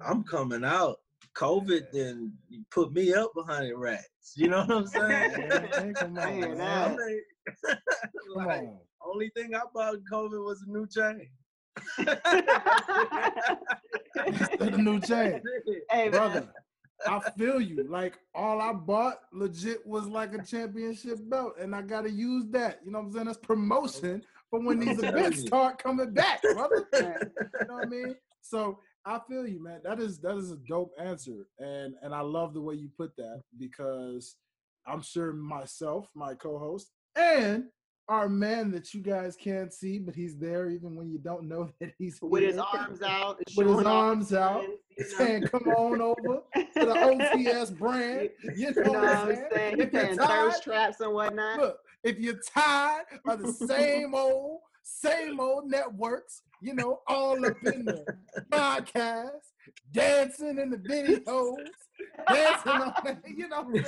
[0.06, 0.98] I'm coming out.
[1.36, 2.34] COVID then
[2.72, 4.34] put me up behind the rats.
[4.36, 5.32] You know what I'm saying?
[5.72, 6.98] Man, come on, hear I'm man.
[6.98, 7.26] like,
[8.36, 8.80] Come like, on.
[9.06, 11.28] only thing I bought in COVID was a new chain.
[14.60, 15.42] the new chain.
[15.90, 16.50] hey, brother.
[17.08, 17.84] I feel you.
[17.90, 22.80] Like all I bought legit was like a championship belt, and I gotta use that.
[22.86, 23.26] You know what I'm saying?
[23.26, 26.86] That's promotion for when these events start coming back, brother.
[26.94, 27.00] You
[27.68, 28.16] know what I mean?
[28.42, 29.80] So I feel you, man.
[29.84, 33.16] That is that is a dope answer, and and I love the way you put
[33.18, 34.36] that because
[34.86, 37.66] I'm sure myself, my co-host, and
[38.10, 41.70] our man that you guys can't see, but he's there even when you don't know
[41.80, 45.06] that he's with his arms out, With his arms out, know.
[45.18, 48.30] saying, "Come on over." to the OTS brand.
[48.56, 49.48] You You know, know what I'm saying?
[49.54, 49.80] saying?
[49.80, 51.60] If you're tired, thirst traps and whatnot.
[51.60, 57.56] look, if you're tired of the same old, same old networks, you know, all up
[57.64, 58.06] in the
[58.52, 59.30] podcast,
[59.92, 61.56] dancing in the videos,
[62.30, 62.94] dancing on,
[63.36, 63.86] you know what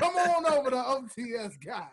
[0.00, 1.86] Come on over to OTS, guys.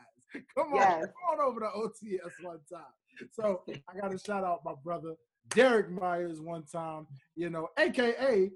[0.56, 1.06] Come on, Yes.
[1.06, 2.84] come on over to OTS one time.
[3.32, 5.15] So I got to shout out my brother
[5.50, 8.52] Derek Myers one time, you know, aka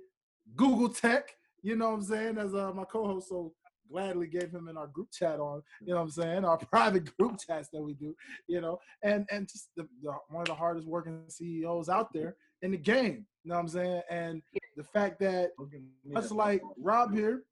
[0.56, 1.30] Google Tech.
[1.64, 2.38] You know what I'm saying?
[2.38, 3.54] As uh, my co-host so
[3.92, 6.46] gladly gave him in our group chat on, you know what I'm saying?
[6.46, 8.16] Our private group chats that we do,
[8.48, 12.36] you know, and and just the, the one of the hardest working CEOs out there
[12.62, 13.26] in the game.
[13.44, 14.02] You know what I'm saying?
[14.10, 14.42] And
[14.78, 15.52] the fact that
[16.06, 17.44] much like Rob here,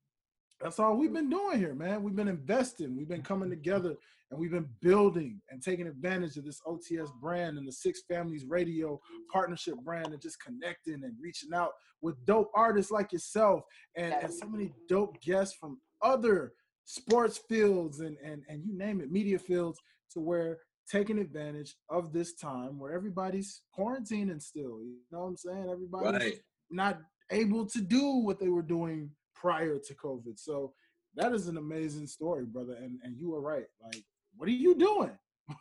[0.62, 2.04] that's all we've been doing here, man.
[2.04, 3.96] We've been investing, we've been coming together,
[4.32, 8.46] and we've been building and taking advantage of this OTS brand and the Six Families
[8.46, 9.00] Radio
[9.32, 11.72] partnership brand and just connecting and reaching out
[12.02, 13.64] with dope artists like yourself
[13.96, 16.54] and, and so many dope guests from other
[16.86, 19.80] sports fields and, and, and you name it, media fields,
[20.12, 20.60] to where
[20.90, 24.82] taking advantage of this time where everybody's quarantining still.
[24.82, 25.70] You know what I'm saying?
[25.72, 26.40] Everybody's right.
[26.72, 27.00] not
[27.32, 30.38] able to do what they were doing prior to COVID.
[30.38, 30.74] So
[31.16, 32.74] that is an amazing story, brother.
[32.74, 33.66] And and you were right.
[33.84, 34.04] Like,
[34.36, 35.12] what are you doing?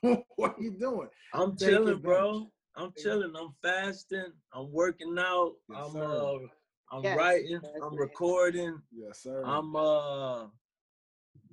[0.36, 1.08] what are you doing?
[1.34, 2.02] I'm Take chilling, advantage.
[2.02, 2.50] bro.
[2.76, 3.32] I'm chilling.
[3.36, 4.32] I'm fasting.
[4.54, 5.52] I'm working out.
[5.68, 6.38] Yes, I'm uh
[6.92, 7.60] I'm Yes, writing.
[7.62, 8.00] that's I'm nice.
[8.00, 8.80] recording.
[8.92, 9.42] Yes, sir.
[9.44, 10.46] I'm uh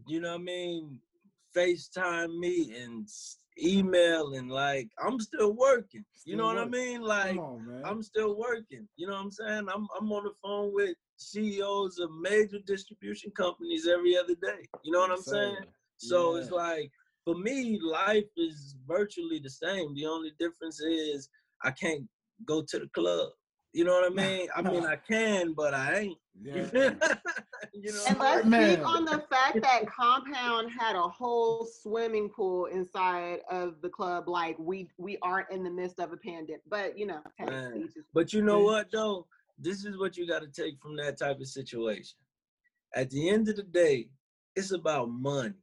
[0.08, 1.00] you know what I mean?
[1.56, 6.04] FaceTime meetings, emailing, like I'm still working.
[6.26, 7.02] you Still know what I mean?
[7.02, 7.82] Like on.
[7.86, 8.88] I'm still working.
[8.98, 9.68] You know what I'm saying?
[9.74, 14.68] I'm I'm on the phone with CEOs of major distribution companies every other day.
[14.84, 15.56] You know what I'm Yes, saying?
[15.62, 15.66] sir.
[15.98, 16.92] So it's like
[17.24, 19.96] for me, life is virtually the same.
[19.96, 21.30] The only difference is
[21.64, 22.04] I can't
[22.46, 23.30] go to the club.
[23.76, 24.48] You know what I mean?
[24.56, 26.18] I mean I can, but I ain't.
[26.44, 26.68] Yeah.
[27.74, 28.50] you know And let's mean?
[28.52, 28.74] Man.
[28.76, 34.28] speak on the fact that Compound had a whole swimming pool inside of the club.
[34.30, 37.74] Like we we aren't in the midst of a pandemic, but you know, hey, Man.
[37.86, 39.28] each his- But you know what though?
[39.58, 42.18] This is what you got to take from that type of situation.
[42.94, 44.10] At the end of the day,
[44.56, 45.54] it's about money.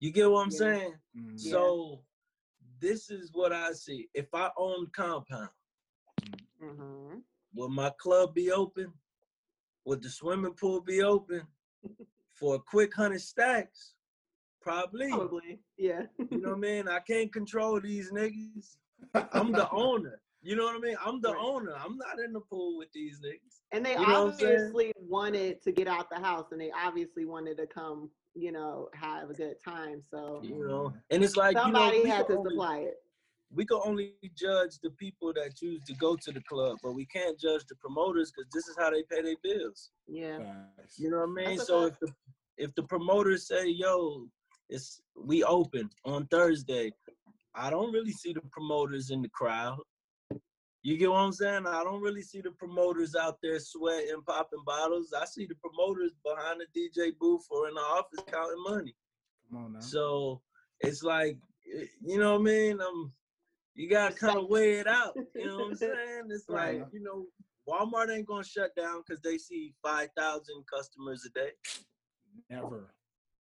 [0.00, 0.58] You get what I'm Yeah.
[0.58, 0.94] saying?
[1.16, 1.32] Mhm.
[1.36, 1.50] Yeah.
[1.52, 2.00] So
[2.80, 4.08] this is what I see.
[4.14, 5.50] If I owned compound,
[6.60, 7.22] Mhm.
[7.54, 8.92] Will my club be open?
[9.84, 11.42] Would the swimming pool be open
[12.34, 13.94] for a quick hundred stacks?
[14.60, 15.08] Probably.
[15.08, 16.02] probably, yeah.
[16.30, 16.88] You know what I mean?
[16.88, 18.76] I can't control these niggas.
[19.32, 20.20] I'm the owner.
[20.42, 20.96] You know what I mean?
[21.04, 21.42] I'm the Right.
[21.42, 21.74] owner.
[21.74, 23.60] I'm not in the pool with these niggas.
[23.72, 24.54] And they You know what I'm saying?
[24.56, 28.88] obviously wanted to get out the house, and they obviously wanted to come, you know,
[28.94, 30.02] have a good time.
[30.10, 32.96] So You know, and it's like somebody you know, had to supply it.
[33.54, 37.06] We can only judge the people that choose to go to the club, but we
[37.06, 39.90] can't judge the promoters because this is how they pay their bills.
[40.06, 40.38] Yeah.
[40.76, 40.98] Facts.
[40.98, 41.56] You know what I mean?
[41.56, 42.12] That's So if the
[42.58, 44.26] if the promoters say, "Yo,
[44.68, 46.92] it's we open on Thursday,"
[47.54, 49.78] I don't really see the promoters in the crowd.
[50.82, 51.66] You get what I'm saying?
[51.66, 55.12] I don't really see the promoters out there sweating, popping bottles.
[55.18, 58.94] I see the promoters behind the DJ booth or in the office counting money.
[59.50, 59.80] Come on now.
[59.80, 60.40] So
[60.80, 61.36] it's like,
[61.74, 62.80] eh, you know what I mean?
[62.80, 63.12] Um,
[63.78, 65.14] You gotta kind of weigh it out.
[65.36, 66.24] You know what I'm saying?
[66.30, 67.26] It's like you know,
[67.68, 71.50] Walmart ain't gonna shut down because they see five thousand customers a day.
[72.50, 72.92] Never.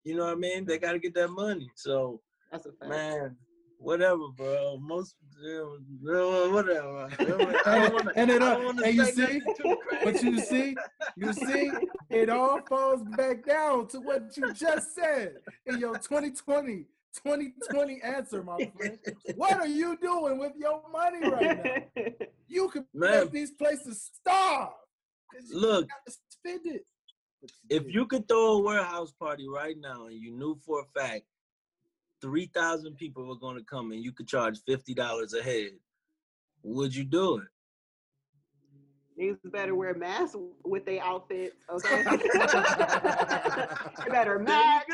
[0.03, 0.65] You know what I mean?
[0.65, 1.71] They gotta get that money.
[1.77, 2.89] So That's a fact.
[2.91, 3.37] man,
[3.79, 4.79] whatever, bro.
[4.79, 7.09] Most you know, whatever.
[7.21, 8.79] I don't And, wanna- and it I up.
[8.85, 10.77] And you see, nothing but you see,
[11.17, 11.71] you see,
[12.11, 15.35] it all falls back down to what you just said
[15.67, 16.85] in your 2020,
[17.17, 18.99] 2020 answer, my friend.
[19.37, 22.05] What are you doing with your money right now?
[22.49, 23.25] You could Man.
[23.25, 24.71] make these places starve.
[25.33, 26.87] 'cause you Look, got spend it.
[27.69, 31.25] If you could throw a warehouse party right now and you knew for a fact
[32.23, 35.73] three thousand people were going to come and you could charge fifty dollars a head,
[36.63, 37.49] would you do it?
[39.19, 40.01] Niggas better wear mm.
[40.01, 42.03] masks with their outfits, okay?
[42.05, 42.19] they
[44.11, 44.85] better match,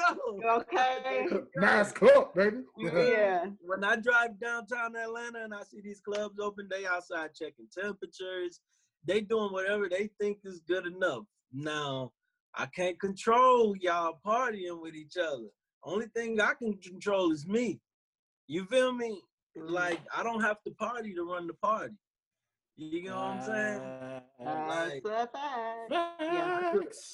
[0.49, 1.27] okay?
[1.57, 2.59] mask up, baby.
[2.79, 3.47] Yeah.
[3.61, 8.61] When I drive downtown Atlanta and I see these clubs open, they outside checking temperatures.
[9.05, 11.25] They doing whatever they think is good enough.
[11.53, 12.13] Now,
[12.55, 15.49] I can't control y'all partying with each other.
[15.85, 17.81] Only thing I can control is me.
[18.47, 19.21] You feel me?
[19.59, 19.71] Mm.
[19.71, 21.95] Like I don't have to party to run the party.
[22.77, 23.81] You know what I'm saying?
[24.41, 25.05] Like-
[25.91, 26.73] Yeah.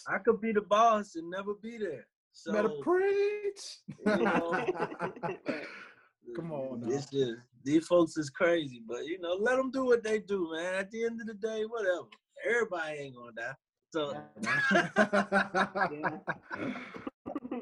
[0.08, 2.06] I could be the boss and never be there.
[2.32, 3.80] So Better preach.
[4.06, 4.52] you know,
[6.36, 6.88] Come on now.
[6.88, 10.50] It's just these folks is crazy, but you know, let them do what they do,
[10.54, 10.74] man.
[10.74, 12.06] At the end of the day, whatever.
[12.48, 13.54] Everybody ain't gonna die.
[13.90, 14.14] So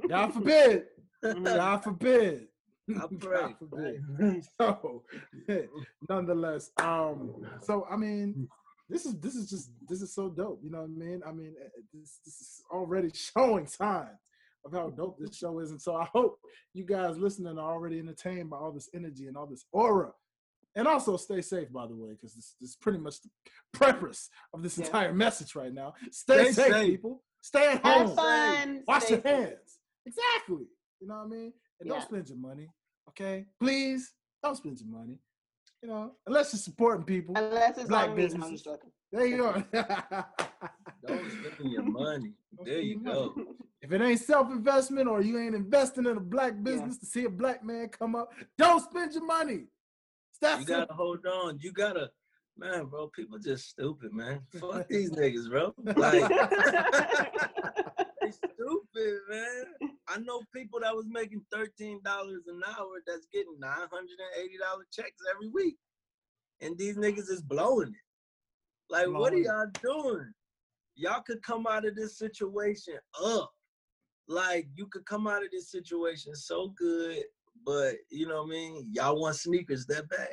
[0.09, 0.85] God forbid.
[1.23, 2.49] God forbid.
[2.91, 3.41] I pray.
[3.41, 4.45] God forbid.
[4.61, 5.03] So,
[6.09, 8.49] nonetheless, um, so I mean,
[8.89, 10.61] this is this is just this is so dope.
[10.63, 11.21] You know what I mean?
[11.27, 14.19] I mean, eh, this this is already showing signs
[14.65, 16.39] of how dope this show is, and so I hope
[16.75, 20.13] you guys listening are already entertained by all this energy and all this aura.
[20.75, 23.31] And also stay safe, by the way, because this, this is pretty much the
[23.73, 24.85] purpose of this Yeah.
[24.85, 25.95] entire message right now.
[26.11, 26.87] Stay, Stay safe, safe.
[26.91, 27.23] people.
[27.41, 28.17] Stay at Have home.
[28.17, 28.83] fun.
[28.87, 29.33] Wash stay your safe.
[29.49, 29.79] hands.
[30.05, 30.67] Exactly.
[31.01, 31.53] You know what I mean?
[31.81, 32.05] And don't Yeah.
[32.05, 32.69] spend your money.
[33.11, 33.47] Okay?
[33.61, 34.13] Please
[34.43, 35.19] don't spend your money.
[35.83, 37.35] You know, unless you're supporting people.
[37.37, 38.23] Unless it's Black on me.
[38.23, 38.67] I'm businesses.
[39.13, 39.53] There you go.
[41.07, 42.33] don't spend your money.
[42.65, 43.35] There you go.
[43.83, 47.29] if it ain't self-investment or you ain't investing in a black business to see a
[47.31, 49.67] black man come up, don't spend your money.
[50.31, 51.59] It's that You gotta hold on.
[51.61, 52.11] You gotta,
[52.57, 53.09] man, bro.
[53.09, 54.41] People just stupid, man.
[54.59, 55.75] Fuck these niggas, bro.
[55.97, 56.31] Like
[58.27, 59.91] they stupid, man.
[60.09, 64.45] I know people that was making thirteen dollars an hour that's getting nine hundred and
[64.45, 65.77] eighty dollar checks every week,
[66.61, 68.93] and these niggas is blowing it.
[68.93, 70.33] Like, what are y'all doing?
[70.95, 73.51] Y'all could come out of this situation up.
[74.29, 77.23] Like, you could come out of this situation so good,
[77.65, 78.89] but you know what I mean.
[78.93, 80.29] Y'all want sneakers that bad.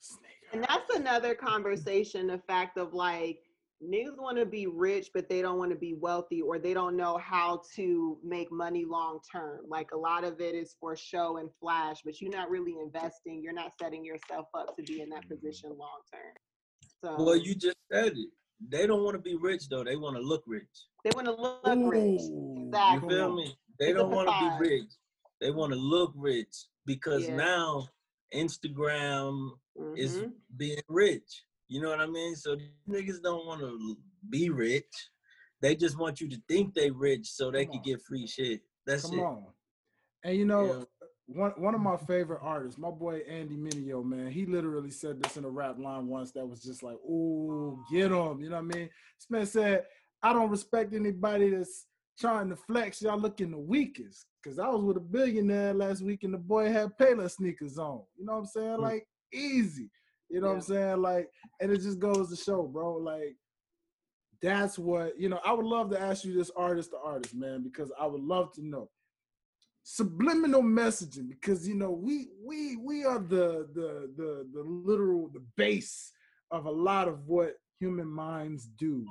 [0.00, 0.26] Sneakers.
[0.52, 3.38] And that's another conversation, the fact of like
[3.82, 6.96] niggas want to be rich, but they don't want to be wealthy or they don't
[6.96, 9.60] know how to make money long term.
[9.68, 13.40] Like a lot of it is for show and flash, but you're not really investing.
[13.42, 16.34] You're not setting yourself up to be in that position long term.
[17.02, 18.28] So Well, you just said it.
[18.68, 19.84] They don't want to be rich though.
[19.84, 20.68] They want to look rich.
[21.04, 22.20] they want to look rich.
[22.20, 23.56] Ooh, You feel me?
[23.78, 24.58] They It's a don't want to facade.
[24.60, 24.90] be rich.
[25.40, 27.36] They want to look rich because Yeah.
[27.36, 27.88] now
[28.34, 29.58] Instagram
[29.96, 30.32] is Mhm.
[30.58, 31.46] being rich.
[31.70, 32.34] You know what I mean?
[32.34, 32.56] So
[32.88, 33.96] niggas don't want to
[34.28, 34.84] be rich.
[35.62, 37.84] They just want you to think they rich so they Come can on.
[37.84, 38.62] get free shit.
[38.86, 39.22] That's Come it.
[39.22, 39.44] on.
[40.24, 40.84] And you know, Yeah.
[41.26, 45.36] one one of my favorite artists, my boy Andy Mineo, man, he literally said this
[45.36, 48.74] in a rap line once that was just like, "Ooh, get him." You know what
[48.74, 48.90] I mean?
[49.16, 49.86] This man said,
[50.24, 51.86] "I don't respect anybody that's
[52.18, 53.00] trying to flex.
[53.00, 56.72] Y'all looking the weakest." Because I was with a billionaire last week, and the boy
[56.72, 58.02] had Payless sneakers on.
[58.16, 58.76] You know what I'm saying?
[58.78, 58.80] Mm.
[58.80, 59.88] Like easy.
[60.30, 61.02] You know what I'm saying?
[61.02, 61.28] Like,
[61.60, 62.96] and it just goes to show, bro.
[62.96, 63.36] Like,
[64.40, 65.40] that's what you know.
[65.44, 68.52] I would love to ask you this artist to artist, man, because I would love
[68.54, 68.88] to know
[69.82, 75.42] subliminal messaging because you know we we we are the the the the literal the
[75.56, 76.12] base
[76.50, 79.04] of a lot of what human minds do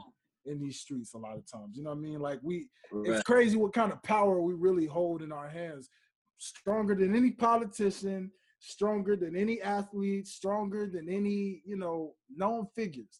[0.45, 2.67] in these streets a lot of times you know what i mean like we
[3.03, 5.89] it's crazy what kind of power we really hold in our hands
[6.37, 13.19] stronger than any politician stronger than any athlete stronger than any you know known figures.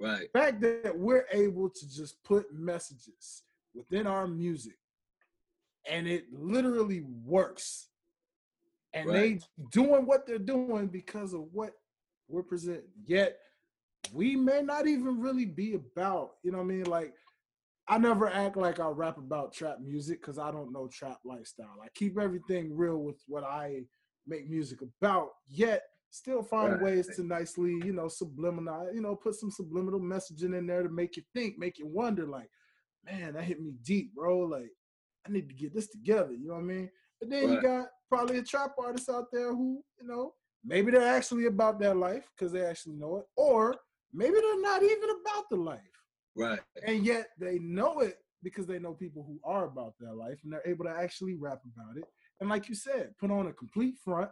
[0.00, 0.28] Right.
[0.32, 3.44] the fact that we're able to just put messages
[3.74, 4.76] within our music
[5.88, 7.88] and it literally works.
[8.92, 9.40] And Right.
[9.40, 11.72] they doing what they're doing because of what
[12.28, 12.90] we're presenting.
[13.06, 13.38] Yet
[14.12, 16.84] we may not even really be about you know what i mean?
[16.84, 17.14] Like
[17.86, 21.76] i never act like i rap about trap music because i don't know trap lifestyle.
[21.82, 23.82] I keep everything real with what i
[24.26, 26.82] make music about yet still find Right.
[26.82, 30.88] ways to nicely, you know, subliminal, you know, put some subliminal messaging in there to
[30.88, 32.48] make you think, make you wonder, like,
[33.04, 34.38] man, that hit me deep, bro.
[34.38, 34.70] Like,
[35.26, 36.32] I need to get this together.
[36.32, 36.90] You know what I mean?
[37.20, 41.02] But then you got probably a trap artist out there who, you know, maybe they're
[41.16, 43.74] actually about their life because they actually know it, or
[44.12, 45.80] maybe they're not even about the life
[46.36, 46.60] Right.
[46.86, 50.52] and yet they know it because they know people who are about their life and
[50.52, 52.04] they're able to actually rap about it
[52.44, 54.30] and like you said put on a complete front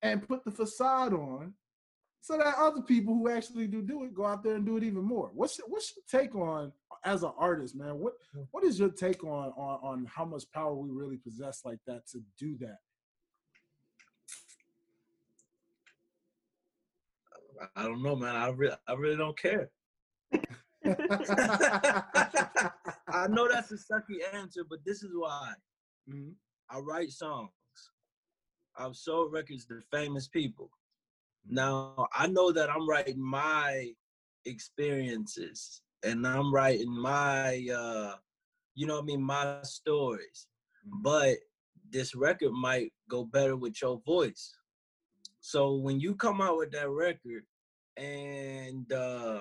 [0.00, 1.52] and put the facade on
[2.22, 4.82] so that other people who actually do do it go out there and do it
[4.82, 6.72] even more what's your, what's your take on
[7.04, 8.14] as an artist man what
[8.52, 12.06] what is your take on on on how much power we really possess like that
[12.06, 12.78] to do that
[17.76, 18.34] I don't know, man.
[18.34, 19.68] I really, I really don't care.
[23.12, 25.52] I know that's a sucky answer, but this is why
[26.08, 26.32] Mhm.
[26.70, 27.50] I write songs.
[28.76, 30.70] I've sold records to famous people.
[31.48, 33.90] Now I know that I'm writing my
[34.44, 38.14] experiences and I'm writing my uh
[38.74, 40.46] you know what I mean, my stories.
[40.84, 41.36] But
[41.90, 44.56] this record might go better with your voice.
[45.40, 47.44] So when you come out with that record
[47.96, 49.40] and uh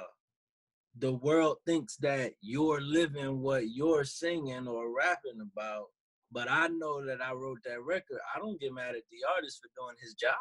[0.97, 5.85] the world thinks that you're living what you're singing or rapping about,
[6.31, 9.59] but I know that I wrote that record, I don't get mad at the artist
[9.61, 10.33] for doing his job.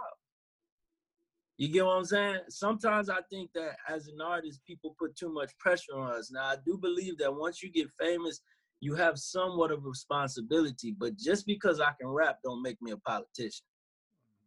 [1.56, 2.40] You get what I'm saying?
[2.48, 6.30] Sometimes I think that as an artist, people put too much pressure on us.
[6.30, 8.40] Now, I do believe that once you get famous,
[8.80, 12.92] you have somewhat of a responsibility, but just because I can rap don't make me
[12.92, 13.66] a politician.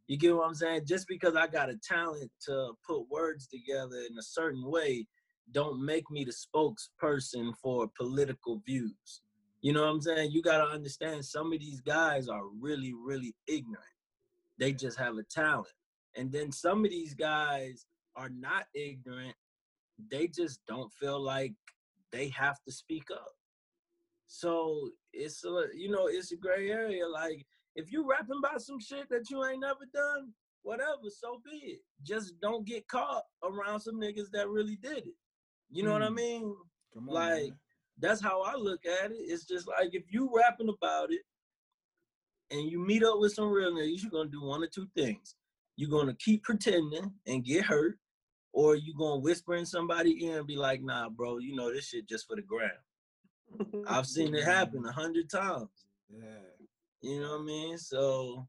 [0.07, 0.83] You get what I'm saying?
[0.87, 5.05] Just because I got a talent to put words together in a certain way
[5.51, 9.21] don't make me the spokesperson for political views.
[9.62, 10.32] You know what I'm saying?
[10.32, 13.86] You got to understand some of these guys are really, really ignorant.
[14.57, 15.68] They just have a talent.
[16.16, 17.86] And then some of these guys
[18.16, 19.36] are not ignorant.
[20.09, 21.53] They just don't feel like
[22.12, 23.32] they have to speak up.
[24.28, 27.07] So it's a, you know, it's a gray area.
[27.07, 27.45] Like
[27.76, 30.34] if you rapping about some shit that you ain't never done,
[30.64, 31.80] whatever, so be it.
[32.03, 35.16] Just don't get caught around some niggas that really did it.
[35.70, 36.16] You know what I Mm.
[36.16, 36.55] mean?
[36.93, 37.59] Come on, Like man.
[38.01, 39.17] That's how I look at it.
[39.17, 41.21] It's just like if you rapping about it
[42.49, 45.35] and you meet up with some real niggas, you're gonna do one or two things.
[45.77, 47.97] You're gonna keep pretending and get hurt,
[48.53, 51.87] or you're gonna whisper in somebody ear and be like, nah, bro, you know this
[51.87, 52.71] shit just for the gram.
[53.87, 55.69] I've seen it happen a hundred times.
[56.09, 56.19] yeah
[57.01, 57.77] You know what I mean?
[57.77, 58.47] So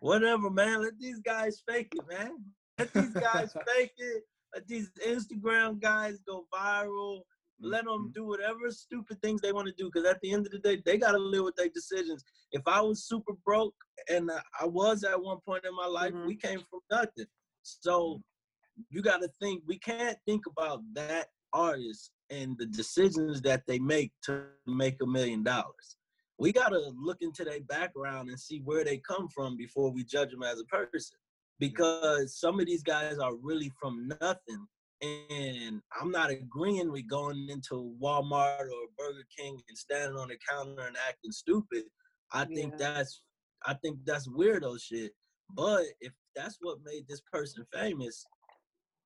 [0.00, 0.82] whatever, man.
[0.82, 2.36] Let these guys fake it, man.
[2.78, 4.24] Let these guys fake it.
[4.54, 7.20] Let these Instagram guys go viral.
[7.60, 8.12] Let them mm-hmm.
[8.12, 9.90] do whatever stupid things they want to do.
[9.92, 12.22] Because at the end of the day, they gotta live with their decisions.
[12.52, 13.74] If I was super broke,
[14.08, 14.30] and
[14.60, 16.26] I was at one point in my life, Mhm.
[16.26, 17.26] we came from nothing.
[17.62, 18.84] So mm.
[18.90, 19.62] you got to think.
[19.66, 25.06] We can't think about that artist and the decisions that they make to make a
[25.06, 25.96] million dollars
[26.38, 30.30] we gotta look into their background and see where they come from before we judge
[30.30, 31.16] them as a person.
[31.16, 31.60] Mm.
[31.60, 34.66] Because some of these guys are really from nothing.
[35.02, 40.38] And I'm not agreeing with going into Walmart or Burger King and standing on the
[40.48, 41.84] counter and acting stupid.
[42.32, 43.22] I think that's
[43.64, 45.12] I think that's weirdo shit.
[45.50, 48.24] But if that's what made this person famous,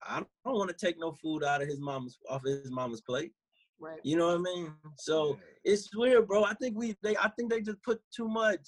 [0.03, 3.03] I don't want to take no food out of his mama's off of his mama's
[3.03, 3.33] plate.
[3.81, 4.01] right.
[4.03, 4.73] You know what I mean?
[4.97, 6.45] So it's weird, bro.
[6.45, 8.67] I think we they I think they just put too much.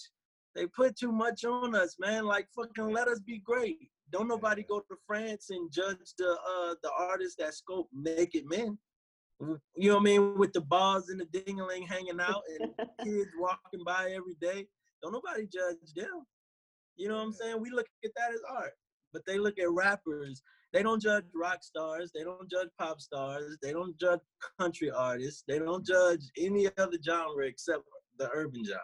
[0.54, 2.26] They put too much on us, man.
[2.26, 3.88] Like fucking let us be great.
[4.12, 8.78] Don't nobody go to France and judge the uh the artists that scope naked men.
[9.40, 10.38] You know what I mean?
[10.38, 12.70] With the bars and the dingaling hanging out and
[13.02, 14.66] kids walking by every day.
[15.02, 16.24] Don't nobody judge them.
[16.96, 17.60] You know what I'm saying?
[17.60, 18.72] We look at that as art.
[19.12, 20.42] But they look at rappers.
[20.72, 22.12] They don't judge rock stars.
[22.14, 23.58] They don't judge pop stars.
[23.62, 24.20] They don't judge
[24.58, 25.44] country artists.
[25.46, 27.82] They don't judge any other genre except
[28.18, 28.80] the urban genre.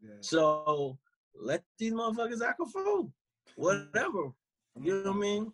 [0.00, 0.14] yeah.
[0.20, 0.98] So
[1.34, 3.12] let these motherfuckers act a fool.
[3.56, 4.30] Whatever.
[4.80, 5.52] You know what I mean?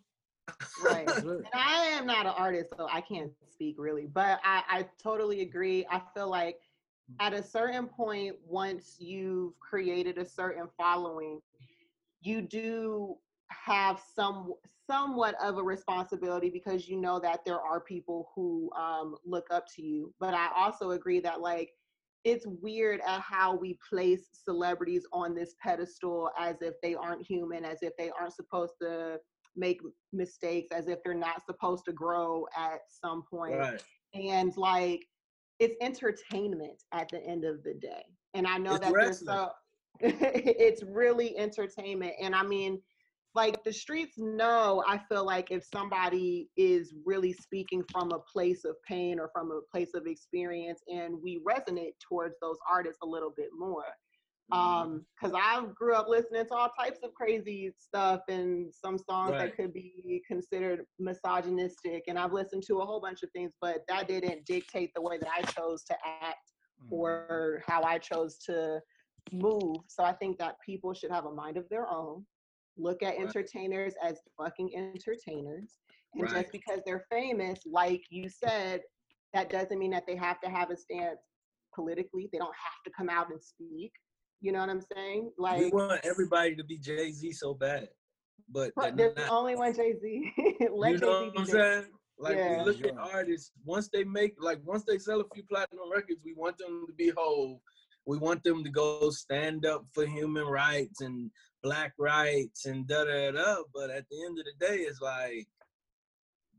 [0.83, 1.07] Right.
[1.23, 4.07] And I am not an artist, so I can't speak really.
[4.07, 5.85] But I, I totally agree.
[5.89, 6.57] I feel like
[7.19, 11.39] at a certain point, once you've created a certain following,
[12.21, 13.17] you do
[13.49, 14.53] have some
[14.87, 19.65] somewhat of a responsibility because you know that there are people who um, look up
[19.75, 20.13] to you.
[20.19, 21.71] But I also agree that like
[22.23, 27.65] it's weird at how we place celebrities on this pedestal as if they aren't human,
[27.65, 29.17] as if they aren't supposed to
[29.55, 29.81] make
[30.13, 33.57] mistakes, as if they're not supposed to grow at some point.
[33.57, 33.83] Right.
[34.13, 35.05] And like
[35.59, 38.03] it's entertainment at the end of the day.
[38.33, 39.49] And I know It's that there's so
[39.99, 42.13] it's really entertainment.
[42.19, 42.81] And I mean,
[43.33, 48.63] like the streets know i feel like if somebody is really speaking from a place
[48.65, 53.07] of pain or from a place of experience and we resonate towards those artists a
[53.07, 53.85] little bit more
[54.51, 59.31] um because i grew up listening to all types of crazy stuff and some songs
[59.31, 59.39] Right.
[59.39, 63.79] that could be considered misogynistic and i've listened to a whole bunch of things but
[63.87, 66.37] that didn't dictate the way that i chose to act
[66.83, 66.95] Mm-hmm.
[66.95, 68.79] or how I chose to
[69.31, 69.81] move.
[69.87, 72.25] So I think that people should have a mind of their own.
[72.81, 73.21] Look at Right.
[73.21, 75.77] entertainers as fucking entertainers.
[76.15, 76.33] And Right.
[76.35, 78.81] just because they're famous, like you said,
[79.33, 81.19] that doesn't mean that they have to have a stance
[81.73, 82.27] politically.
[82.31, 83.93] They don't have to come out and speak.
[84.41, 85.31] You know what I'm saying?
[85.37, 87.87] Like we want everybody to be Jay Z so bad,
[88.49, 89.31] but but they're there's not.
[89.31, 90.33] only one Jay Z.
[90.73, 91.85] Let you Jay know Z what be I'm saying?
[92.17, 92.63] Like Yeah.
[92.65, 96.19] we look at artists once they make like once they sell a few platinum records,
[96.25, 97.61] we want them to be whole.
[98.07, 101.29] We want them to go stand up for human rights and
[101.63, 103.55] black rights and da da da.
[103.73, 105.47] But at the end of the day, it's like,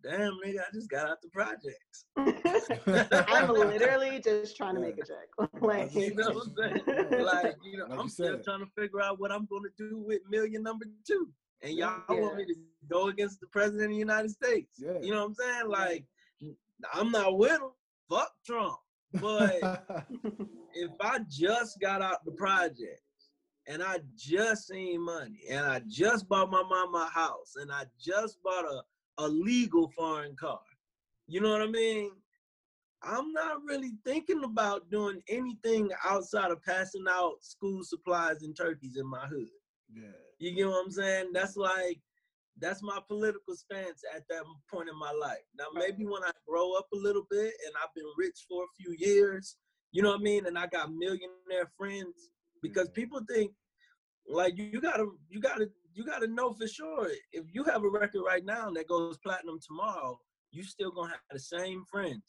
[0.02, 2.04] damn nigga, I just got out the projects.
[2.16, 5.28] I'm literally just trying to make a check.
[5.60, 7.24] like, You know what I'm saying?
[7.24, 8.44] Like, you know, Like I'm you still said.
[8.44, 11.28] trying to figure out what I'm gonna do with million number two.
[11.62, 12.20] And y'all Yeah.
[12.20, 12.54] want me to
[12.88, 14.78] go against the president of the United States.
[14.78, 14.98] Yeah.
[15.00, 15.68] You know what I'm saying?
[15.68, 16.04] Like,
[16.92, 17.70] I'm not with him.
[18.10, 18.76] Fuck Trump.
[19.20, 19.60] But
[20.74, 23.02] if I just got out the project
[23.66, 27.84] and I just seen money and I just bought my mama a house and I
[28.00, 28.82] just bought a,
[29.18, 30.60] a legal foreign car,
[31.26, 32.10] you know what I mean?
[33.04, 38.96] I'm not really thinking about doing anything outside of passing out school supplies and turkeys
[38.96, 39.48] in my hood.
[39.92, 40.08] yeah.
[40.38, 41.30] You get what I'm saying?
[41.32, 42.00] That's like
[42.60, 44.42] that's my political stance at that
[44.72, 45.44] point in my life.
[45.58, 48.74] Now maybe when I grow up a little bit and I've been rich for a
[48.76, 49.56] few years,
[49.90, 52.30] you know what I mean, and I got millionaire friends
[52.62, 52.94] because Yeah.
[52.94, 53.52] people think
[54.26, 57.88] like you, you gotta you gotta you gotta know for sure if you have a
[57.88, 60.18] record right now that goes platinum tomorrow,
[60.50, 62.22] you still gonna have the same friends.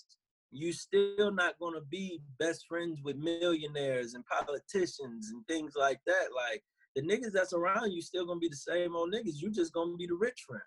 [0.52, 6.28] You still not gonna be best friends with millionaires and politicians and things like that.
[6.36, 6.64] Like
[6.96, 9.42] the niggas that's around you still gonna be the same old niggas.
[9.42, 10.64] You just gonna be the rich friend.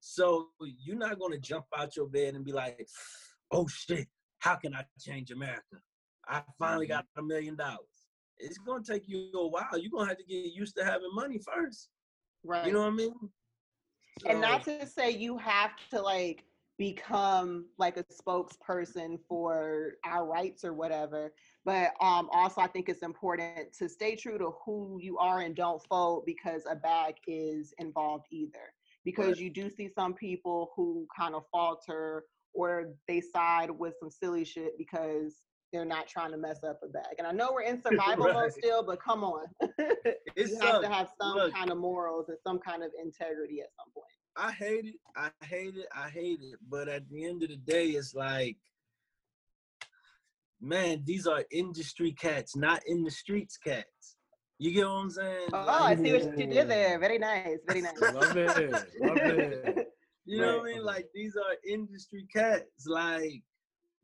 [0.00, 2.88] So you're not gonna jump out your bed and be like,
[3.50, 4.08] "Oh shit,
[4.38, 5.80] how can I change America?
[6.26, 6.94] I finally mm-hmm.
[6.94, 7.99] got a million dollars."
[8.40, 9.78] It's gonna take you a while.
[9.78, 11.88] You're gonna have to get used to having money first.
[12.44, 12.66] right.
[12.66, 13.14] You know what I mean?
[14.28, 16.44] and not to say you have to like
[16.78, 21.30] become like a spokesperson for our rights or whatever
[21.64, 25.54] but um also i think it's important to stay true to who you are and
[25.54, 28.72] don't fold because a bag is involved either
[29.04, 32.24] because you do see some people who kind of falter
[32.54, 35.42] or they side with some silly shit because
[35.72, 38.52] they're not trying to mess up a bag and i know we're in survival mode
[38.52, 39.44] still but come on
[39.78, 40.86] it you have sucks.
[40.86, 41.54] to have some Look.
[41.54, 44.06] kind of morals and some kind of integrity at some point
[44.36, 44.94] I hate it.
[45.16, 45.86] I hate it.
[45.94, 46.58] I hate it.
[46.68, 48.56] But at the end of the day, it's like,
[50.60, 54.16] man, these are industry cats, not in the streets cats.
[54.58, 55.48] You get what I'm saying?
[55.52, 56.98] Oh, Like, I see what you did there.
[56.98, 57.58] Very nice.
[57.66, 58.00] Very nice.
[58.00, 58.72] Love it.
[59.00, 59.88] Love it.
[60.26, 60.84] You know what I mean?
[60.84, 62.86] Like these are industry cats.
[62.86, 63.42] Like,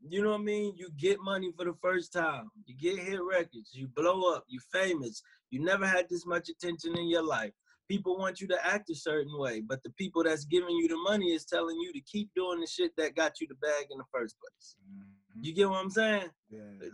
[0.01, 0.73] you know what I mean?
[0.77, 2.49] You get money for the first time.
[2.65, 3.71] You get hit records.
[3.73, 4.45] You blow up.
[4.47, 5.21] You famous.
[5.49, 7.51] You never had this much attention in your life.
[7.87, 10.97] People want you to act a certain way, but the people that's giving you the
[10.97, 13.97] money is telling you to keep doing the shit that got you the bag in
[13.97, 14.75] the first place.
[14.91, 15.45] Mhm.
[15.45, 16.29] You get what I'm saying?
[16.49, 16.89] Yeah.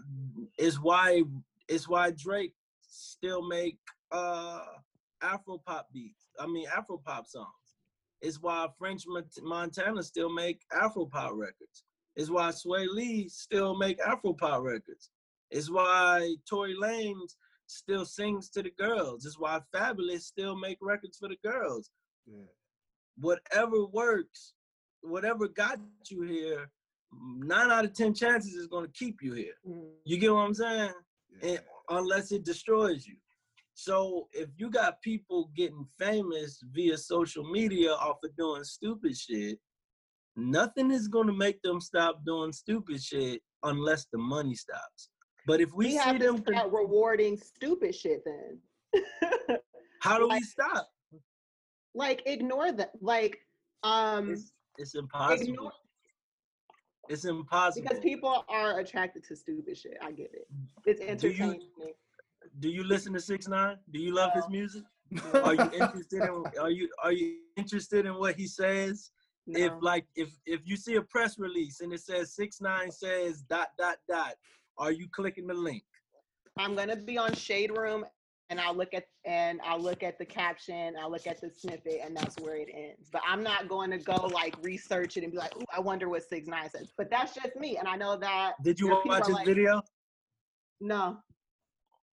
[0.58, 1.24] It's why
[1.68, 3.80] it's why Drake still make
[4.12, 4.62] uh
[5.22, 6.30] Afro pop beats.
[6.40, 7.48] I mean Afro pop songs.
[8.22, 9.06] It's why French
[9.42, 11.84] Montana still make Afro pop records.
[12.16, 15.10] It's why Swae Lee still make Afro pop records.
[15.50, 17.36] It's why Tory Lanez
[17.68, 19.26] still sings to the girls.
[19.26, 21.90] It's why Fabolous still make records for the girls.
[22.26, 22.46] Yeah.
[23.18, 24.54] Whatever works,
[25.02, 26.70] whatever got you here,
[27.38, 29.54] nine out of ten chances is gonna keep you here.
[29.68, 29.90] Mm.
[30.06, 30.92] You get what I'm saying?
[31.42, 31.50] Yeah.
[31.50, 31.60] And
[31.90, 33.16] unless it destroys you.
[33.76, 39.60] So if you got people getting famous via social media off of doing stupid shit,
[40.36, 45.10] nothing is gonna make them stop doing stupid shit unless the money stops.
[45.46, 48.60] But if we, We, see have to them, con- rewarding stupid shit then.
[50.02, 50.88] how do we stop?
[51.96, 52.92] like ignore that.
[53.02, 53.38] Like
[53.84, 55.44] um It's, it's impossible.
[55.54, 55.72] ignore
[57.10, 57.84] It's impossible.
[57.88, 59.98] because people are attracted to stupid shit.
[60.02, 60.48] I get it.
[60.86, 61.94] It's Do you- entertaining.
[62.60, 63.78] do you listen to Six Nine?
[63.92, 64.84] Do you love his music?
[65.44, 66.44] Are you interested in?
[66.60, 69.12] Are you are you interested in what he says?
[69.48, 73.42] If like if if you see a press release and it says six nine says
[73.42, 74.36] dot dot dot,
[74.78, 75.84] are you clicking the link?
[76.58, 78.06] I'm gonna be on Shade Room
[78.50, 82.00] and I'll look at and I'll look at the caption, I'll look at the snippet,
[82.04, 83.10] and that's where it ends.
[83.12, 86.10] But I'm not going to go like research it and be like, Ooh, I wonder
[86.10, 86.92] what six nine says.
[86.98, 88.54] But that's just me, and I know that.
[88.64, 89.82] Did you there watch his like- video?
[90.82, 91.18] No,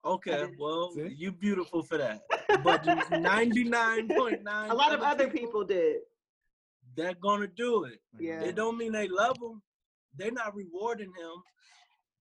[0.03, 1.13] Okay, well, See?
[1.15, 2.21] you beautiful for that.
[2.63, 4.71] But ninety nine point nine.
[4.71, 5.97] a lot of other people did.
[6.95, 7.99] They're gonna do it.
[8.19, 8.41] Yeah.
[8.41, 9.61] It don't mean they love him.
[10.17, 11.35] They're not rewarding him,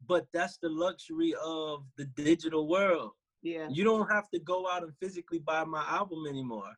[0.06, 3.12] but that's the luxury of the digital world.
[3.42, 6.72] Yeah, You don't have to go out and physically buy my album anymore.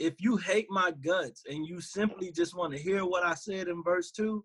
[0.00, 3.68] If you hate my guts and you simply just want to hear what I said
[3.68, 4.44] in verse two,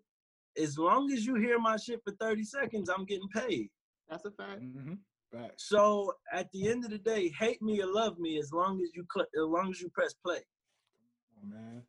[0.56, 3.68] as long as you hear my shit for 30 seconds, I'm getting paid.
[4.08, 4.62] that's a fact.
[4.62, 4.94] Mm-hmm.
[5.32, 5.68] Facts.
[5.68, 8.90] So at the end of the day, hate me or love me as long as
[8.94, 10.38] you cl- as long as you press play.
[11.36, 11.82] Oh, man.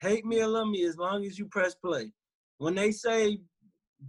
[0.00, 2.12] Hate me or love me as long as you press play.
[2.58, 3.40] When they say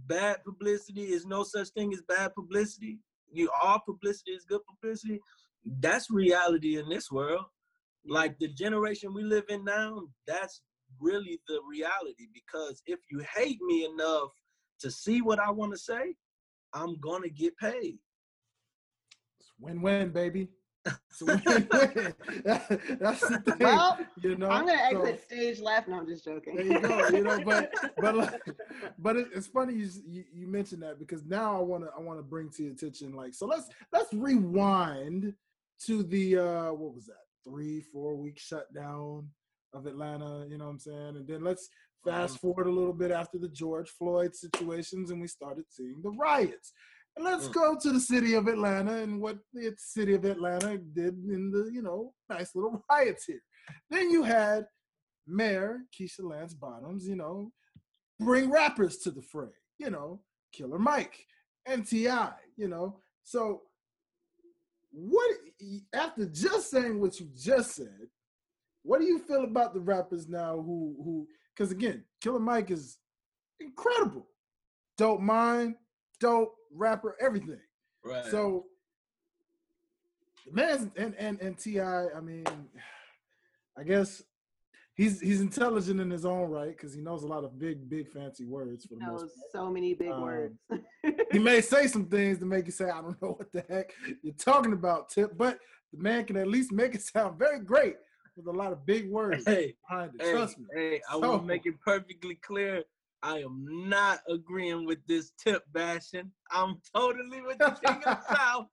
[0.06, 2.98] bad publicity is no such thing as bad publicity,
[3.30, 5.20] you all publicity is good publicity.
[5.64, 7.44] That's reality in this world.
[8.06, 10.62] Like the generation we live in now, that's
[11.00, 12.26] really the reality.
[12.32, 14.30] Because if you hate me enough
[14.80, 16.14] to see what I want to say,
[16.72, 17.98] I'm gonna get paid.
[19.40, 20.48] It's win-win, baby.
[20.84, 22.14] It's a win-win.
[22.98, 23.56] That's the thing.
[23.60, 25.88] Well, you know, I'm gonna So, exit stage left.
[25.88, 26.56] No, I'm just joking.
[26.56, 27.08] There you go.
[27.08, 28.40] You know, but but like,
[28.98, 32.00] but it, it's funny you, you you mentioned that because now I want to I
[32.00, 35.34] want to bring to your attention like so let's let's rewind
[35.86, 39.28] to the uh what was that three four week shutdown
[39.74, 40.46] of Atlanta.
[40.48, 41.16] You know what I'm saying?
[41.16, 41.68] And then let's
[42.04, 46.10] fast forward a little bit after the George Floyd situations and we started seeing the
[46.10, 46.72] riots.
[47.18, 47.52] Let's Mm.
[47.52, 51.70] go to the city of Atlanta and what the city of Atlanta did in the
[51.72, 53.42] you know nice little riots here.
[53.90, 54.66] Then you had
[55.26, 57.52] Mayor Keisha Lance Bottoms, you know,
[58.18, 60.20] bring rappers to the fray, you know,
[60.52, 61.26] Killer Mike,
[61.66, 62.98] and T.I., you know.
[63.22, 63.62] So,
[64.90, 65.36] what
[65.92, 68.08] after just saying what you just said,
[68.82, 71.28] what do you feel about the rappers now who who?
[71.54, 72.98] Because again, Killer Mike is
[73.60, 74.26] incredible,
[74.98, 75.76] Don't mind,
[76.22, 77.58] dope rapper, everything.
[78.04, 78.24] Right.
[78.30, 78.66] So
[80.46, 82.44] the man's and and and T.I., I mean,
[83.78, 84.22] I guess
[84.94, 88.08] he's he's intelligent in his own right because he knows a lot of big big
[88.10, 89.20] fancy words for the most.
[89.22, 90.58] knows so many big Um, words.
[91.32, 93.92] He may say some things to make you say, "I don't know what the heck
[94.22, 95.58] you're talking about, Tip," but
[95.92, 97.96] the man can at least make it sound very great
[98.36, 100.22] with a lot of big words hey, behind it.
[100.24, 100.64] hey, Trust me.
[100.74, 102.82] hey, I So- want to make it perfectly clear.
[103.22, 106.30] I am not agreeing with this tip bashing.
[106.50, 108.66] I'm totally with the king of the south.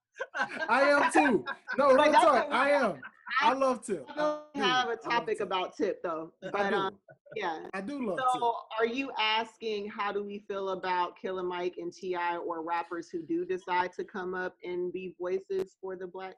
[0.68, 1.45] I am too.
[1.78, 2.47] No, But real that's talk.
[2.52, 3.00] I am.
[3.41, 4.06] I love Tip.
[4.10, 4.62] I I don't do.
[4.62, 6.34] have a topic about tip though.
[6.43, 6.76] I But do.
[6.76, 6.97] um,
[7.36, 7.60] yeah.
[7.76, 8.41] I do love Tip.
[8.41, 13.08] So, are you asking how do we feel about Killer Mike and T.I., or rappers
[13.10, 16.36] who do decide to come up and be voices for the Black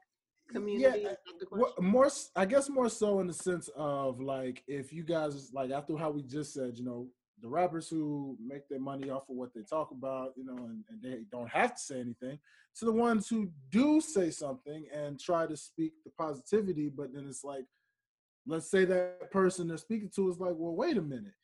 [0.50, 1.00] community?
[1.00, 5.02] Is that the more, I guess more so in the sense of like, if you
[5.02, 7.06] guys like after how we just said, you know,
[7.42, 10.84] the rappers who make their money off of what they talk about, you know, and,
[10.88, 12.38] and they don't have to say anything,
[12.76, 17.26] to the ones who do say something and try to speak the positivity, but then
[17.28, 17.64] it's like,
[18.46, 21.34] let's say that person they're speaking to is like, well, wait a minute.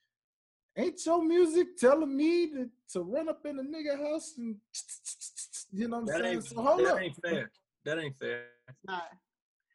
[0.77, 4.55] Ain't your music telling me to, to run up in a nigga house and
[5.73, 6.35] you know what I'm That saying?
[6.35, 7.03] ain't, So hold that up.
[7.03, 7.51] ain't fair.
[7.85, 8.45] That ain't fair.
[8.69, 9.09] It's not.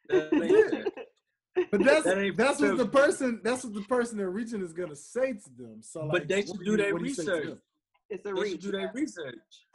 [0.08, 0.88] That ain't fair.
[1.56, 4.96] But that's That that's what the person that's what the person they're reaching is gonna
[4.96, 5.82] say to them.
[5.82, 7.60] So, But they should do do their what do you say to research.
[8.10, 8.62] It's a They should reach.
[8.62, 9.68] do their research.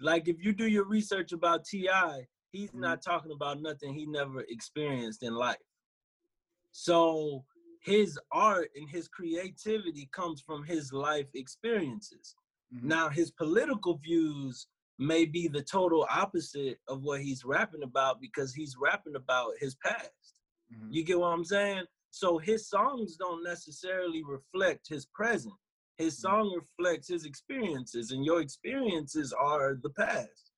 [0.00, 2.80] Like if you do your research about T.I., he's Mhm.
[2.80, 5.56] not talking about nothing he never experienced in life.
[6.72, 7.44] So
[7.82, 12.34] his art and his creativity comes from his life experiences.
[12.74, 12.82] Mhm.
[12.82, 14.66] Now his political views
[14.98, 19.74] may be the total opposite of what he's rapping about because he's rapping about his
[19.76, 20.35] past.
[20.72, 20.92] Mhm.
[20.92, 21.86] You get what I'm saying?
[22.10, 25.54] So his songs don't necessarily reflect his present.
[25.96, 26.20] His Mhm.
[26.20, 30.52] song reflects his experiences, and your experiences are the past.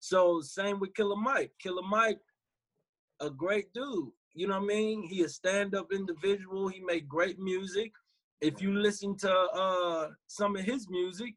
[0.00, 1.56] So same with Killer Mike.
[1.58, 2.20] Killer Mike,
[3.20, 4.12] a great dude.
[4.34, 5.02] You know what I mean?
[5.02, 6.68] He a stand-up individual.
[6.68, 7.92] He made great music.
[8.40, 11.36] If you listen to uh some of his music,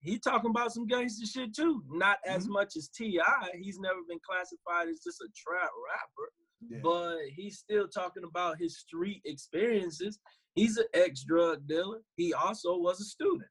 [0.00, 1.84] he talking about some gangster shit too.
[1.88, 2.52] Not as Mhm.
[2.52, 3.52] much as T.I.
[3.60, 6.32] He's never been classified as just a trap rapper
[6.68, 6.78] Yeah.
[6.82, 10.18] but he's still talking about his street experiences.
[10.54, 12.00] He's an ex drug dealer.
[12.16, 13.48] He also was a student.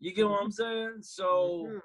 [0.00, 0.98] You get what I'm saying?
[1.02, 1.82] So Mhm.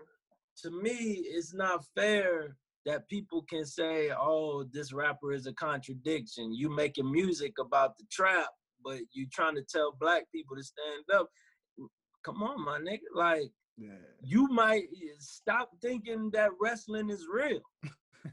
[0.64, 6.54] to me, it's not fair that people can say, "Oh, this rapper is a contradiction."
[6.54, 8.50] You making music about the trap,
[8.84, 11.30] but you trying to tell black people to stand up.
[12.24, 13.02] Come on, my nigga.
[13.14, 13.98] Like yeah.
[14.22, 14.88] you might
[15.20, 17.62] stop thinking that wrestling is real.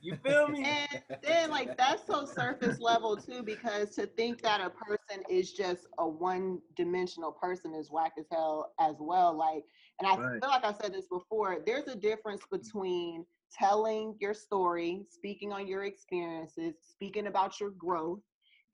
[0.02, 0.64] You feel me?
[0.64, 5.52] And then like that's so surface level too, because to think that a person is
[5.52, 9.36] just a one dimensional person is whack as hell as well.
[9.36, 9.64] Like,
[10.00, 10.40] and I Right.
[10.40, 15.66] feel like I said this before, there's a difference between telling your story, speaking on
[15.66, 18.20] your experiences, speaking about your growth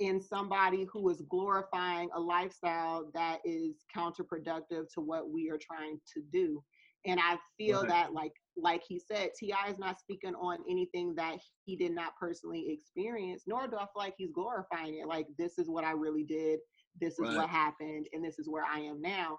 [0.01, 6.01] in somebody who is glorifying a lifestyle that is counterproductive to what we are trying
[6.12, 6.62] to do.
[7.07, 7.89] And I feel Right.
[7.89, 9.71] that like like he said, T.I.
[9.71, 13.89] is not speaking on anything that he did not personally experience, nor do I feel
[13.97, 15.07] like he's glorifying it.
[15.09, 16.61] Like this is what I really did,
[17.01, 17.37] this is Right.
[17.37, 19.39] what happened, and this is where I am now.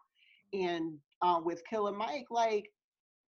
[0.54, 2.70] And uh, with Killer Mike, like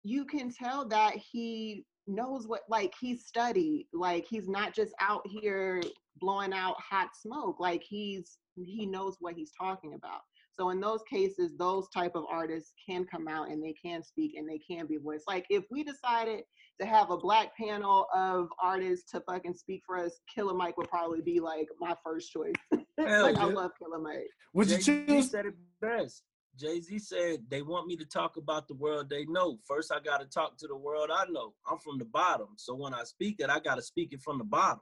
[0.03, 5.21] you can tell that he knows what like he studied like he's not just out
[5.27, 5.81] here
[6.21, 10.21] blowing out hot smoke like he's he knows what he's talking about
[10.57, 14.33] so in those cases those type of artists can come out and they can speak
[14.35, 16.41] and they can be voiced like if we decided
[16.79, 20.89] to have a black panel of artists to fucking speak for us killer mike would
[20.89, 22.53] probably be like my first choice
[22.97, 25.31] Hell like i love killer mike Would you Jay-Z choose?
[25.31, 26.23] said it best.
[26.59, 29.59] Jay Z said they want me to talk about the world they know.
[29.67, 31.53] First, I got to talk to the world I know.
[31.69, 34.39] I'm from the bottom, so when I speak it, I got to speak it from
[34.39, 34.81] the bottom.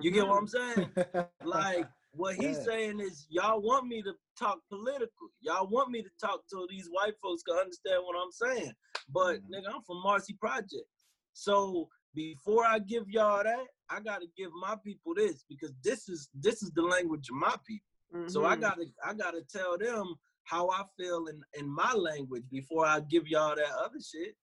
[0.00, 0.76] You get what mm-hmm.
[0.76, 1.26] I'm saying?
[1.44, 1.86] Like
[2.16, 2.62] what he's Yeah.
[2.64, 5.28] saying is, y'all want me to talk political.
[5.40, 8.72] Y'all want me to talk so these white folks can understand what I'm saying.
[9.08, 9.50] But Mhm.
[9.50, 10.88] nigga, I'm from Marcy Project,
[11.32, 16.08] so before I give y'all that, I got to give my people this because this
[16.08, 17.86] is this is the language of my people.
[18.28, 18.60] So I Mhm.
[18.60, 23.26] gotta I gotta tell them how I feel in, in my language before I give
[23.28, 24.36] y'all that other shit.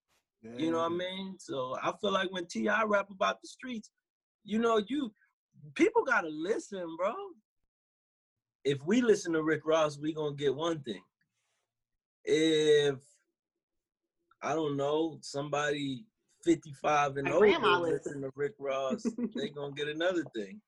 [0.57, 1.39] You know what I mean?
[1.39, 2.84] So I feel like when T.I.
[2.84, 3.89] rap about the streets,
[4.43, 5.13] you know, you
[5.76, 7.13] people gotta listen, bro.
[8.64, 11.01] If we listen to Rick Ross, we gonna get one thing.
[12.24, 12.99] If
[14.41, 16.05] I don't know, somebody
[16.43, 19.03] 55 and My older grandma listen to Rick Ross,
[19.36, 20.62] they gonna get another thing.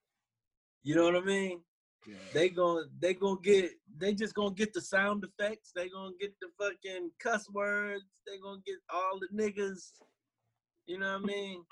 [0.82, 1.60] You know what I mean?
[2.06, 2.16] Yeah.
[2.34, 6.34] they gon' they gonna get they just gonna get the sound effects they gonna get
[6.38, 9.92] the fucking cuss words they gonna get all the niggas
[10.86, 11.64] you know what i mean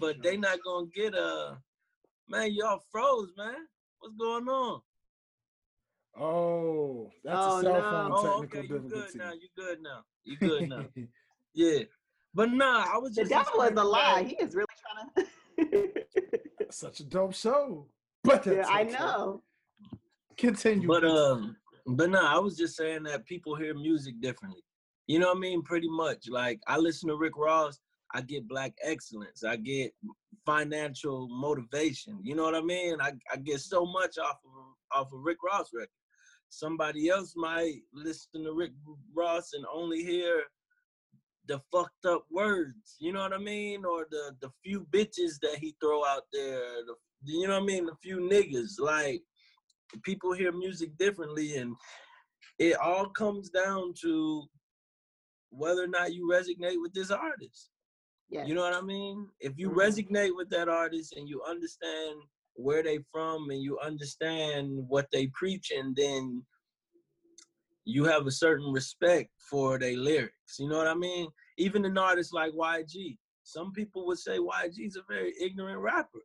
[0.00, 1.58] but they not gonna get a
[2.28, 3.56] man y'all froze man
[3.98, 4.80] what's going on
[6.18, 7.82] Oh, that's Oh, a cell no.
[7.90, 10.84] phone oh technical okay you good now you good now you good now
[11.54, 11.80] yeah
[12.34, 14.66] but nah i was the just devil is a explaining lie that- he is really
[14.84, 15.26] trying
[15.72, 17.86] to Such a dope show.
[18.24, 18.92] But yeah that's i okay.
[18.92, 19.42] know
[20.36, 20.86] Continue.
[20.86, 21.56] But um,
[21.86, 24.62] but no, I was just saying that people hear music differently.
[25.06, 25.62] You know what I mean?
[25.62, 26.28] Pretty much.
[26.28, 27.78] Like I listen to Rick Ross,
[28.12, 29.44] I get black excellence.
[29.44, 29.92] I get
[30.44, 32.18] financial motivation.
[32.22, 32.96] You know what I mean?
[33.00, 35.88] I, I get so much off of off of Rick Ross record.
[36.48, 38.72] Somebody else might listen to Rick
[39.14, 40.42] Ross and only hear
[41.46, 42.96] the fucked up words.
[42.98, 43.84] You know what I mean?
[43.84, 46.60] Or the the few bitches that he throw out there.
[46.86, 46.94] The,
[47.24, 47.86] you know what I mean?
[47.86, 48.78] The few niggas.
[48.78, 49.22] Like
[50.02, 51.74] people hear music differently and
[52.58, 54.44] it all comes down to
[55.50, 57.70] whether or not you resonate with this artist
[58.28, 59.76] yeah you know what i mean if you Mhm.
[59.76, 62.20] resonate with that artist and you understand
[62.56, 66.42] where they from and you understand what they preach and then
[67.84, 71.28] you have a certain respect for their lyrics you know what i mean?
[71.58, 76.20] Even an artist like yg some people would say yg's a very ignorant rapper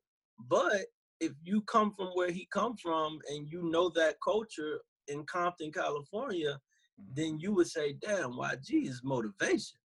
[0.49, 0.85] but
[1.19, 5.71] if you come from where he come from and you know that culture in compton
[5.71, 6.59] california
[7.15, 7.37] then mm-hmm.
[7.39, 9.77] you would say damn yg is motivation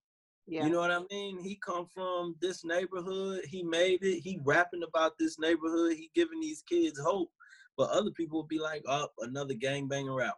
[0.46, 1.38] yeah you know what I mean?
[1.38, 3.42] He come from this neighborhood.
[3.48, 4.20] He made it.
[4.20, 5.94] He rapping about this neighborhood.
[5.94, 7.30] He giving these kids hope.
[7.76, 10.36] But other people would be like, oh, another gangbanging rapper.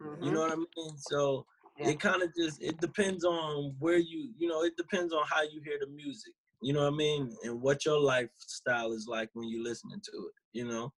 [0.00, 0.34] You Mhm.
[0.34, 0.98] know what I mean?
[0.98, 1.46] So
[1.78, 1.90] Yeah.
[1.90, 5.42] it kind of just it depends on where you you know it depends on how
[5.42, 6.32] you hear the music.
[6.60, 7.36] You know what I mean?
[7.44, 10.34] And what your lifestyle is like when you're listening to it.
[10.52, 10.92] You know?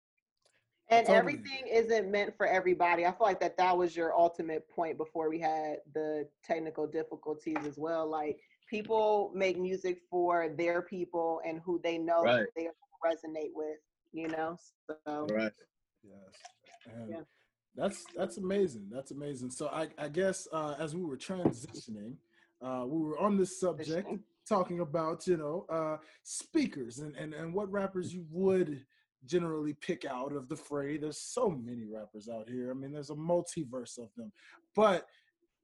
[0.90, 1.18] And Totally.
[1.18, 3.06] everything isn't meant for everybody.
[3.06, 7.56] I feel like that that was your ultimate point before we had the technical difficulties
[7.66, 8.08] as well.
[8.08, 12.46] Like people make music for their people and who they know Right.
[12.56, 12.68] they
[13.04, 13.78] resonate with.
[14.12, 14.56] You know,
[14.88, 15.52] so Right.
[16.04, 16.94] Yes.
[16.94, 17.20] And Yeah.
[17.76, 18.88] That's that's amazing.
[18.92, 19.50] That's amazing.
[19.50, 22.14] So I, I guess uh, as we were transitioning,
[22.62, 24.08] uh, we were on this subject
[24.48, 28.84] talking about you know uh, speakers and, and and what rappers you would
[29.26, 30.96] generally pick out of the fray.
[30.96, 32.70] There's so many rappers out here.
[32.70, 34.32] I mean, there's a multiverse of them.
[34.74, 35.06] But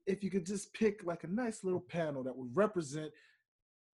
[0.06, 3.11] if you could just pick like a nice little panel that would represent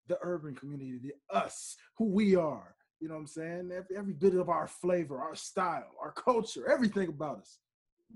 [0.08, 2.76] the urban community, the us, who we are.
[3.00, 3.70] You know what I'm saying?
[3.74, 7.58] Every, every bit of our flavor, our style, our culture, everything about us.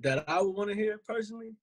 [0.01, 1.57] That I would want to hear personally.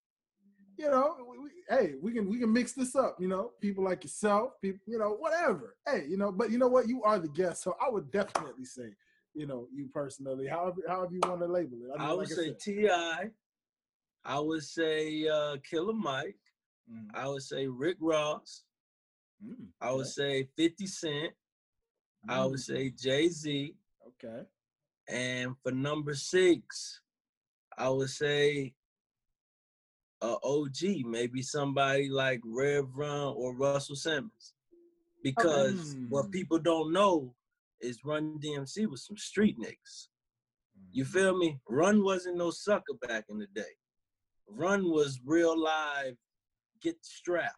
[0.78, 3.18] you know, we, we, hey, we can we can mix this up.
[3.20, 5.76] You know, people like yourself, people, you know, whatever.
[5.88, 6.88] Hey, you know, but you know what?
[6.88, 8.90] You are the guest, so I would definitely say,
[9.38, 12.02] you know, you personally, however however you want to label it.
[12.02, 12.90] I, would say Ti.
[14.26, 16.40] I would say uh, Killer Mike.
[16.92, 17.08] Mm.
[17.14, 18.64] I would say Rick Ross.
[19.46, 21.34] Mm, I would say 50 Cent.
[22.28, 22.34] Mm.
[22.34, 22.60] I would mm.
[22.60, 23.76] say Jay Z.
[24.08, 24.42] Okay.
[25.08, 27.02] And for number six,
[27.78, 28.74] I would say
[30.22, 34.56] a OG, maybe somebody like Rev Run or Russell Simmons.
[35.24, 36.06] Because okay.
[36.10, 36.32] what mm.
[36.32, 37.36] people don't know
[37.82, 40.08] is Run DMC was some street niggas.
[40.92, 41.08] You mm.
[41.08, 41.60] feel me?
[41.70, 43.62] Run wasn't no sucker back in the day.
[44.50, 46.16] Run was real live,
[46.82, 47.56] get strapped.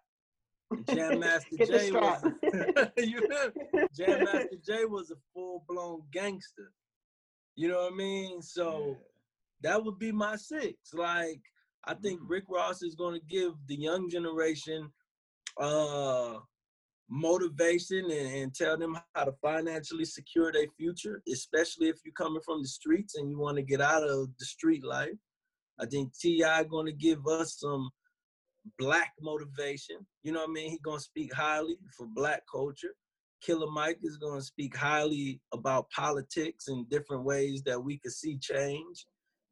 [0.88, 2.24] Jam Master Jay was
[2.98, 6.72] you know, Jam Master Jay was a full blown gangster.
[7.56, 8.42] You know what I mean?
[8.42, 8.94] So yeah.
[9.72, 10.94] that would be my six.
[10.94, 11.42] Like
[11.86, 12.26] I think mm.
[12.28, 14.90] Rick Ross is going to give the young generation
[15.60, 16.36] uh
[17.10, 22.42] motivation and, and, tell them how to financially secure their future, especially if you're coming
[22.46, 25.18] from the streets and you want to get out of the street life.
[25.80, 26.64] I think T.I.
[26.66, 27.90] going to give us some
[28.78, 30.06] black motivation.
[30.24, 30.70] You know what I mean?
[30.72, 32.94] He's gonna speak highly for black culture.
[33.42, 38.38] Killer Mike is gonna speak highly about politics and different ways that we could see
[38.38, 39.06] change.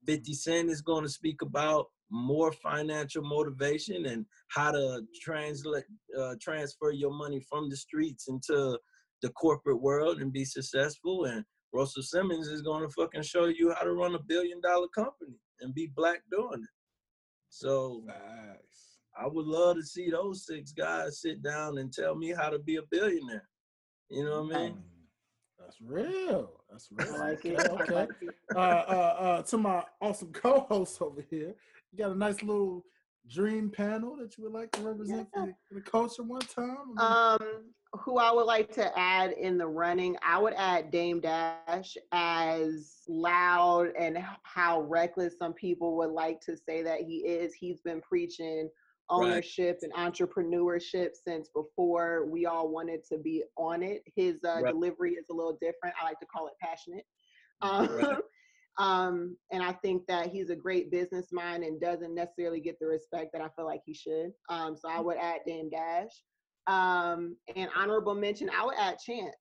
[0.05, 5.83] 50 Cent is gonna speak about more financial motivation and how to translate
[6.17, 8.77] uh, transfer your money from the streets into
[9.21, 11.43] the corporate world and be successful and
[11.73, 15.35] Russell Simmons is going to fucking show you how to run a billion dollar company
[15.59, 16.69] and be black doing it.
[17.49, 18.99] So nice.
[19.19, 22.59] I would love to see those six guys sit down and tell me how to
[22.59, 23.47] be a billionaire.
[24.09, 24.83] You know what I mean?
[25.59, 26.51] That's real.
[26.69, 27.15] That's real.
[27.15, 27.59] I like it.
[27.59, 28.07] Okay.
[28.55, 31.55] Uh, uh, uh, to my awesome co-host over here,
[31.91, 32.83] you got a nice little
[33.29, 35.45] dream panel that you would like to represent yeah.
[35.67, 36.97] for the culture one time?
[36.97, 37.39] Um,
[37.93, 43.01] who I would like to add in the running, I would add Dame Dash as
[43.07, 47.53] loud and how reckless some people would like to say that he is.
[47.53, 48.69] He's been preaching
[49.09, 49.91] ownership right.
[49.95, 54.03] and entrepreneurship since before we all wanted to be on it.
[54.15, 54.73] His uh, right.
[54.73, 55.95] delivery is a little different.
[56.01, 57.05] I like to call it passionate.
[57.61, 58.17] Um, right.
[58.77, 62.85] Um, and I think that he's a great business mind and doesn't necessarily get the
[62.87, 64.31] respect that I feel like he should.
[64.49, 66.11] Um, so I would add Dame Dash.
[66.67, 69.35] Um, and honorable mention, I would add Chance.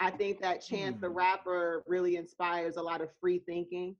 [0.00, 1.00] I think that Chance, mm.
[1.00, 3.96] the rapper, really inspires a lot of free thinking.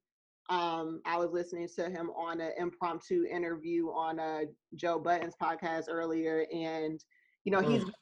[0.50, 4.42] Um, I was listening to him on an impromptu interview on a
[4.76, 7.02] Joe Budden's podcast earlier, and
[7.44, 7.86] you know he's mm.
[7.86, 7.94] under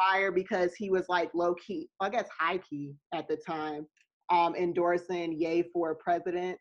[0.00, 3.86] fire because he was like low key, I guess high key at the time,
[4.30, 6.58] um, endorsing Ye for president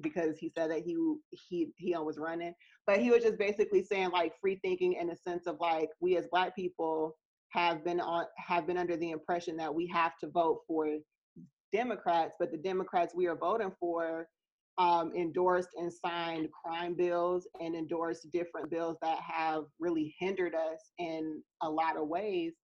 [0.00, 0.96] because he said that he
[1.30, 2.54] he he was running,
[2.86, 6.16] but he was just basically saying like free thinking in the sense of like we
[6.16, 7.16] as Black people
[7.50, 10.88] have been on have been under the impression that we have to vote for
[11.72, 14.26] Democrats, but the Democrats we are voting for
[14.78, 20.90] um, endorsed and signed crime bills and endorsed different bills that have really hindered us
[20.98, 22.54] in a lot of ways.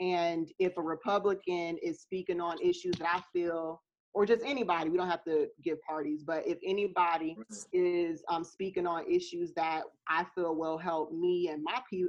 [0.00, 3.82] And if a Republican is speaking on issues that I feel,
[4.14, 7.36] or just anybody, we don't have to give parties, but if anybody
[7.72, 12.04] is um, speaking on issues that I feel will help me and my pe-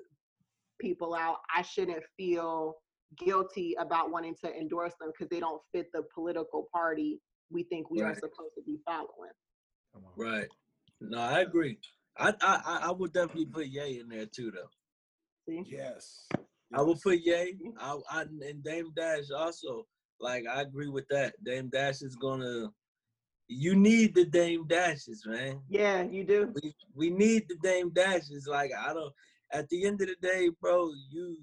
[0.79, 2.75] people out, I shouldn't feel
[3.17, 7.19] guilty about wanting to endorse them because they don't fit the political party
[7.51, 8.11] we think we right.
[8.11, 9.31] are supposed to be following.
[10.15, 10.47] Right.
[11.01, 11.77] No, I agree.
[12.17, 15.53] I I I would definitely put Ye in there too, though.
[15.65, 16.27] Yes.
[16.73, 17.55] I would put Ye.
[17.79, 19.85] I, I and Dame Dash also.
[20.25, 21.35] Like I agree with that.
[21.43, 22.71] Dame Dash is gonna.
[23.47, 25.59] You need the Dame Dashes, man.
[25.69, 26.51] Yeah, you do.
[26.55, 28.47] We, we need the Dame Dashes.
[28.47, 29.13] Like I don't.
[29.53, 31.37] At the end of the day, bro, you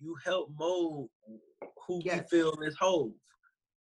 [0.00, 1.10] you help mold
[1.86, 2.26] who yes.
[2.32, 3.12] we feel is Hove.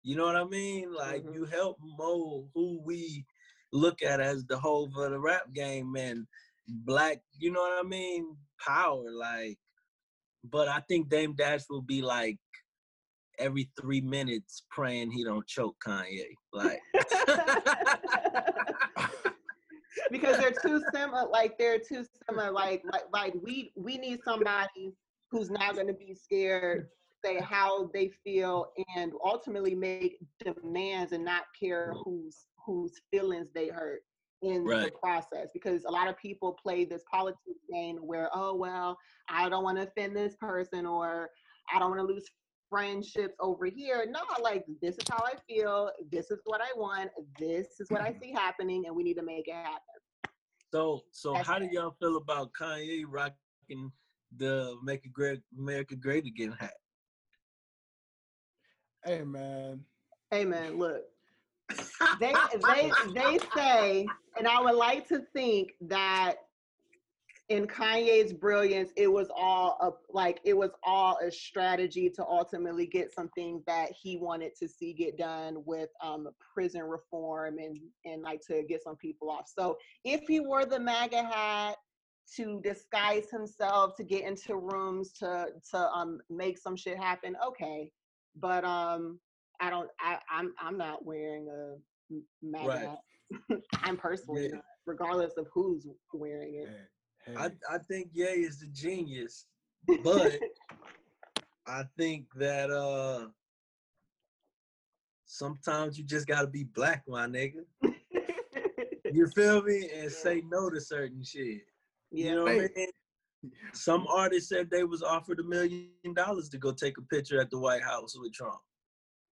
[0.04, 0.94] You know what I mean?
[0.94, 1.34] Like mm-hmm.
[1.34, 3.26] you help mold who we
[3.74, 6.26] look at as the whole of the rap game and
[6.68, 8.38] black, you know what I mean?
[8.66, 9.58] Power, like.
[10.44, 12.40] But I think Dame Dash will be like
[13.42, 16.80] every three minutes praying he don't choke Kanye, like.
[20.12, 21.28] because they're too similar.
[21.30, 22.52] Like they're too similar.
[22.52, 24.94] Like like like we we need somebody
[25.32, 26.88] who's not going to be scared
[27.24, 33.68] say how they feel and ultimately make demands and not care who's whose feelings they
[33.68, 34.02] hurt
[34.42, 34.86] in right.
[34.86, 38.98] the process because a lot of people play this politics game where oh well
[39.30, 41.30] i don't want to offend this person or
[41.74, 42.26] i don't want to lose
[42.72, 47.12] friendships over here no like this is how i feel this is what i want
[47.38, 48.24] this is what i mm-hmm.
[48.24, 49.80] see happening and we need to make it happen
[50.72, 53.92] So so That's how do y'all feel about Kanye rocking
[54.38, 56.74] the "Make It Great America Great Again" hat?
[59.04, 59.84] Hey man,
[60.32, 61.04] Hey man, look.
[62.20, 62.34] They
[62.68, 64.06] they they say,
[64.38, 66.36] and I would like to think that
[67.52, 72.86] in Kanye's brilliance, it was all a like it was all a strategy to ultimately
[72.88, 77.78] get some things that he wanted to see get done with um prison reform and
[78.06, 79.52] and like to get some people off.
[79.54, 81.76] So if he wore the MAGA hat
[82.38, 87.92] to disguise himself to get into rooms to to um make some shit happen, okay.
[88.40, 89.20] But um
[89.60, 92.80] I don't I, I'm I'm not wearing a MAGA Right.
[92.80, 93.60] hat.
[93.84, 94.60] I'm personally Yeah.
[94.86, 96.70] regardless of who's wearing it.
[96.70, 96.86] hey,
[97.26, 97.36] hey.
[97.36, 99.46] I I think Ye is the genius,
[100.04, 100.40] but
[101.68, 103.28] I think that uh
[105.26, 107.64] sometimes you just gotta be black, my nigga.
[109.14, 109.90] You feel me?
[109.94, 111.62] And say no to certain shit.
[112.12, 112.30] yeah.
[112.30, 113.52] You know what I mean?
[113.74, 117.50] Some artists said they was offered a million dollars to go take a picture at
[117.50, 118.60] the White House with Trump.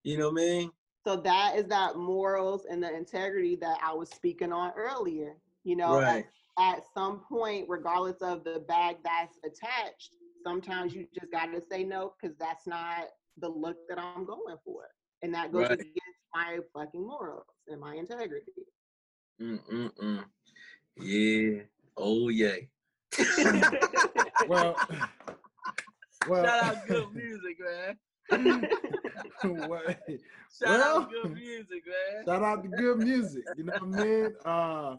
[0.04, 0.72] You know what I mean?
[1.08, 5.38] So that is that morals and the integrity that I was speaking on earlier.
[5.64, 6.26] You know, Right.
[6.60, 10.12] At, some point, regardless of the bag that's attached,
[10.46, 13.06] sometimes you just got to say no because that's not
[13.38, 14.84] the look that I'm going for,
[15.22, 15.80] and that goes Right.
[15.80, 18.52] against my fucking morals and my integrity.
[19.42, 20.24] Mm-mm-mm.
[20.98, 21.62] Yeah.
[21.98, 22.56] Oh yeah.
[24.48, 24.76] well,
[26.28, 27.98] well, Shout out good music, man.
[29.68, 30.00] what-
[30.52, 32.26] Shout Well, out good music, man.
[32.26, 33.44] Shout out to good music.
[33.56, 34.36] You know what I mean?
[34.44, 34.96] Uh,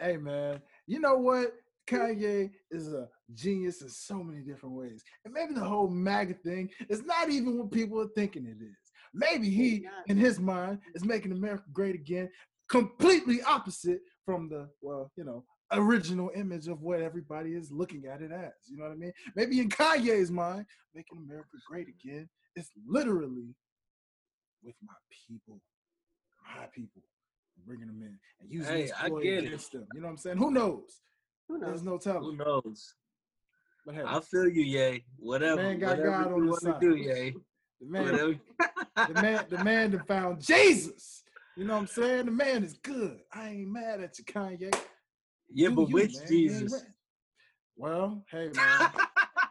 [0.00, 1.52] hey man, you know what?
[1.88, 5.02] Kanye is a genius in so many different ways.
[5.24, 8.76] And maybe the whole MAGA thing is not even what people are thinking it is.
[9.12, 12.30] Maybe he, in his mind, is making America great again,
[12.68, 18.22] completely opposite from the, well, you know, original image of what everybody is looking at
[18.22, 18.52] it as.
[18.68, 19.12] You know what I mean?
[19.34, 23.54] Maybe in Kanye's mind, making America great again is literally
[24.62, 24.94] with my
[25.28, 25.60] people,
[26.56, 27.02] my people,
[27.66, 29.46] bringing them in and using Hey, this ploy get it.
[29.46, 29.86] against them.
[29.92, 30.36] You know what I'm saying?
[30.38, 31.00] Who knows?
[31.48, 32.06] Who There's knows?
[32.06, 32.94] no Who knows?
[33.86, 35.04] But hey, I feel you, Ye.
[35.18, 35.62] Whatever.
[35.62, 36.80] Man got whatever God on you his side.
[36.80, 37.34] do, Ye.
[37.80, 38.34] the man, Whatever.
[39.08, 41.24] the man, the man that found Jesus.
[41.56, 42.26] You know what I'm saying?
[42.26, 43.20] The man is good.
[43.32, 44.74] I ain't mad at you, Kanye.
[45.52, 46.26] yeah, Do but you, which man.
[46.28, 46.84] Jesus?
[47.76, 48.90] Well, hey man,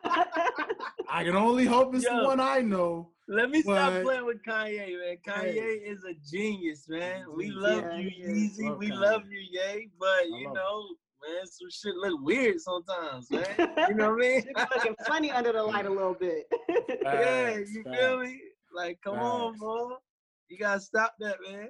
[1.10, 3.10] I can only hope it's the one I know.
[3.32, 5.18] Let me stop playing with Kanye, man.
[5.24, 5.84] Kanye Hey.
[5.86, 7.26] is a genius, man.
[7.36, 8.10] We love Yeah, you.
[8.10, 8.70] Yeezy.
[8.70, 8.96] Love we Kanye.
[9.00, 9.90] love you, Ye.
[10.00, 10.88] But you know,
[11.22, 13.46] man, some shit look weird sometimes, man.
[13.88, 14.42] You know what I mean?
[14.42, 16.48] Be looking funny under the light a little bit.
[17.04, 18.42] yeah, you feel me?
[18.74, 19.98] Like, come on, bro.
[20.48, 21.70] You gotta stop that, man.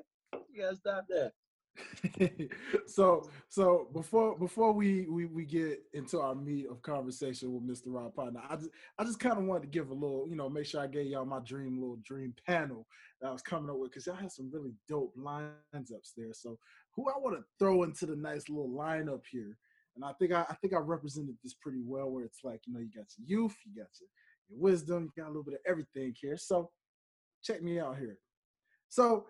[0.54, 1.34] You gotta stop that.
[2.88, 7.94] so so before before we, we we get into our meat of conversation with Mr.
[7.94, 10.50] Rob Partner, I just I just kind of wanted to give a little, you know,
[10.50, 12.88] make sure I gave y'all my dream little dream panel
[13.22, 16.34] that I was coming up with because y'all had some really dope lines ups there.
[16.34, 16.58] So
[16.96, 19.58] who I want to throw into the nice little lineup here,
[19.96, 22.74] and I think I, I think I represented this pretty well, where it's like you
[22.74, 24.10] know you got your youth, you got your,
[24.50, 26.38] your wisdom, you got a little bit of everything here.
[26.38, 26.72] So
[27.44, 28.18] check me out here.
[28.90, 29.26] So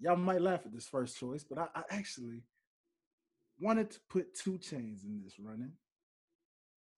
[0.00, 2.42] y'all might laugh at this first choice, but I, I actually
[3.60, 5.72] wanted to put 2 Chainz in this running.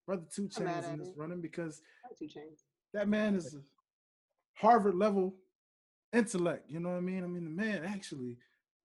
[0.06, 1.14] Brother 2 Chainz in this it.
[1.16, 1.80] running because
[2.18, 2.62] 2 Chainz.
[2.94, 3.60] that man is a
[4.54, 5.34] Harvard level
[6.12, 6.70] intellect.
[6.70, 7.24] You know what I mean?
[7.24, 8.38] I mean, the man actually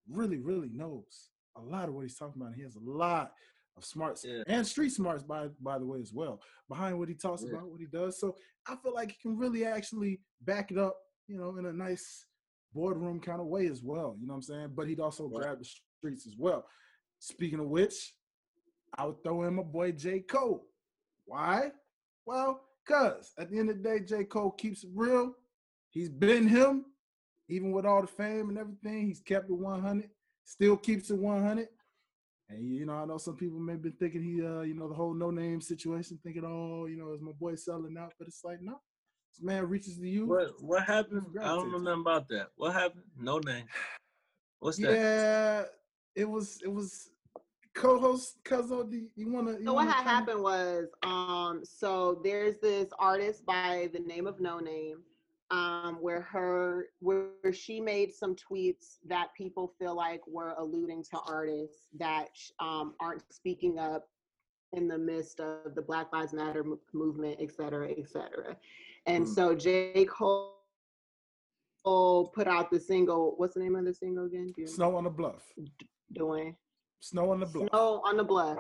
[0.09, 2.55] really, really knows a lot of what he's talking about.
[2.55, 3.33] He has a lot
[3.75, 4.43] of smarts Yeah.
[4.47, 7.49] and street smarts, by by the way, as well, behind what he talks Yeah.
[7.49, 8.19] about, what he does.
[8.19, 8.35] So
[8.67, 10.97] I feel like he can really actually back it up,
[11.27, 12.25] you know, in a nice
[12.73, 14.15] boardroom kind of way as well.
[14.19, 14.69] You know what I'm saying?
[14.75, 15.41] But he'd also Right.
[15.41, 16.67] grab the streets as well.
[17.19, 18.15] Speaking of which,
[18.97, 20.21] I would throw in my boy J.
[20.21, 20.67] Cole.
[21.25, 21.71] Why?
[22.25, 24.23] Well, cause at the end of the day, J.
[24.25, 25.35] Cole keeps it real.
[25.89, 26.85] He's been him,
[27.49, 29.07] even with all the fame and everything.
[29.07, 30.09] He's kept it 100.
[30.45, 31.67] Still keeps it 100.
[32.49, 34.87] And you know, I know some people may have been thinking he, uh, you know,
[34.87, 38.13] the whole Noname situation, thinking, oh, you know, is my boy selling out?
[38.17, 38.79] But it's like, no,
[39.37, 40.25] this man reaches to you.
[40.27, 41.25] What what happened?
[41.39, 42.47] I don't know nothing about that.
[42.55, 43.03] What happened?
[43.21, 43.65] Noname.
[44.59, 44.91] What's that?
[44.91, 45.63] Yeah,
[46.15, 47.11] it was, it was
[47.75, 48.89] co-host Cuzzo.
[48.89, 49.51] Do you wanna?
[49.51, 54.25] You So what wanna had happened was, um, so there's this artist by the name
[54.25, 55.01] of Noname,
[55.51, 61.19] um, where her where she made some tweets that people feel like were alluding to
[61.27, 62.29] artists that
[62.59, 64.07] um, aren't speaking up
[64.73, 68.57] in the midst of the Black Lives Matter mo- movement, et cetera, et cetera.
[69.07, 69.27] And Mm.
[69.33, 70.05] so J.
[70.05, 70.53] Cole
[72.33, 73.35] put out the single.
[73.37, 74.53] What's the name of the single again?
[74.67, 75.53] Snow on the Bluff.
[76.13, 76.55] Dwayne.
[76.99, 77.69] Snow on the Bluff.
[77.69, 78.59] Snow on the Bluff,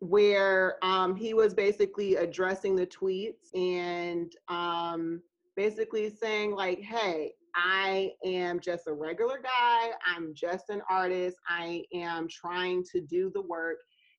[0.00, 5.22] where um, he was basically addressing the tweets and um,
[5.56, 9.92] basically saying like, "Hey, I am just a regular guy.
[10.04, 11.38] I'm just an artist.
[11.48, 13.78] I am trying to do the work."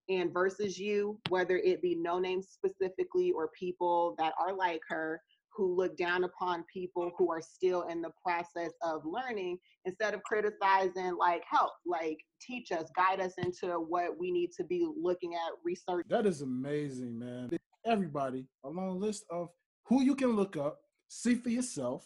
[0.10, 5.22] And versus you, whether it be Noname specifically or people that are like her,
[5.58, 10.22] who look down upon people who are still in the process of learning instead of
[10.24, 15.34] criticizing like help like teach us guide us into what we need to be looking
[15.34, 17.50] at research that is amazing man.
[17.86, 19.50] Everybody a long list of
[19.86, 22.06] who you can look up see for yourself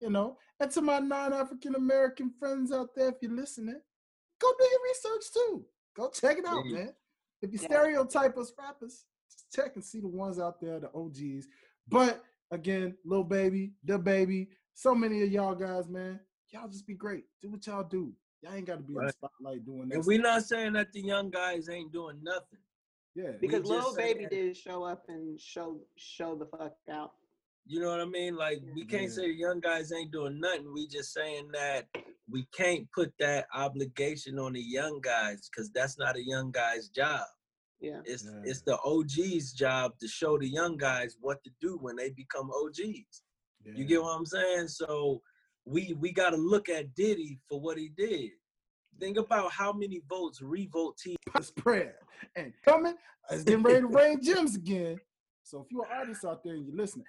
[0.00, 0.38] you know?
[0.58, 3.80] And to my non-african american friends out there if you're listening
[4.40, 5.64] go do your research too.
[5.96, 6.92] Go check it out man.
[7.42, 7.68] If you yeah.
[7.68, 11.46] stereotype us rappers just check and see the ones out there the og's
[11.88, 16.20] but again, Lil Baby, the baby, so many of y'all guys, man.
[16.50, 17.24] Y'all just be great.
[17.42, 18.12] Do what y'all do.
[18.42, 19.02] Y'all ain't got to be right.
[19.02, 19.96] in the spotlight doing that.
[19.96, 22.58] And we're not saying that the young guys ain't doing nothing.
[23.14, 24.30] Yeah, because Lil Baby that.
[24.30, 27.12] did show up and show show the fuck out.
[27.66, 28.36] You know what I mean?
[28.36, 29.08] Like we can't yeah.
[29.08, 30.72] say the young guys ain't doing nothing.
[30.72, 31.86] We just saying that
[32.30, 36.88] we can't put that obligation on the young guys because that's not a young guy's
[36.88, 37.22] job.
[37.80, 38.00] Yeah.
[38.04, 38.40] It's yeah.
[38.44, 42.50] it's the OG's job to show the young guys what to do when they become
[42.50, 43.22] OGs.
[43.64, 43.72] Yeah.
[43.74, 44.68] You get what I'm saying?
[44.68, 45.22] So
[45.64, 48.30] we we got to look at Diddy for what he did.
[48.98, 51.94] Think about how many votes Revolt T spread
[52.36, 52.94] and coming.
[53.30, 54.98] It's getting ready to rain gems again.
[55.42, 57.06] So if you're an artist out there and you're listening,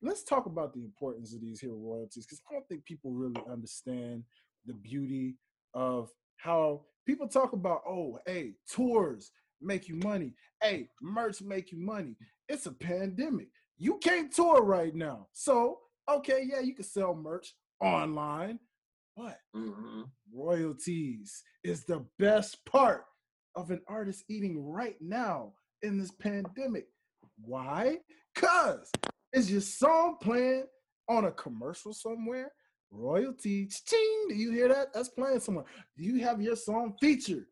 [0.00, 3.42] let's talk about the importance of these hero royalties because I don't think people really
[3.50, 4.24] understand
[4.64, 5.36] the beauty
[5.74, 7.82] of how people talk about.
[7.86, 9.32] Oh, hey, tours
[9.62, 10.34] make you money.
[10.62, 12.16] Hey, merch make you money.
[12.48, 13.48] It's a pandemic.
[13.78, 15.28] You can't tour right now.
[15.32, 18.58] So, okay, yeah, you can sell merch online,
[19.16, 20.02] but mm-hmm.
[20.32, 23.04] royalties is the best part
[23.54, 25.52] of an artist eating right now
[25.82, 26.86] in this pandemic.
[27.44, 27.98] Why?
[28.34, 28.90] Cause
[29.32, 30.64] is your song playing
[31.08, 32.52] on a commercial somewhere?
[32.90, 34.92] Royalties, ching, do you hear that?
[34.92, 35.64] That's playing somewhere.
[35.96, 37.46] Do you have your song featured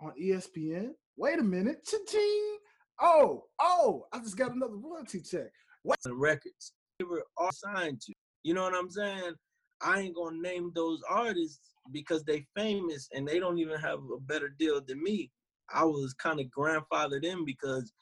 [0.00, 0.90] on ESPN?
[1.16, 2.56] Wait a minute, cha-ching.
[3.00, 5.50] Oh, oh, I just got another royalty check.
[5.82, 8.12] What the records they were all signed to?
[8.44, 9.34] You know what I'm saying?
[9.82, 14.20] I ain't gonna name those artists because they famous and they don't even have a
[14.20, 15.30] better deal than me.
[15.72, 17.92] I was kind of grandfathered in because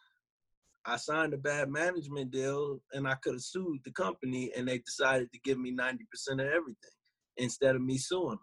[0.84, 4.78] I signed a bad management deal and I could have sued the company and they
[4.78, 5.98] decided to give me 90%
[6.32, 6.74] of everything
[7.36, 8.40] instead of me suing them.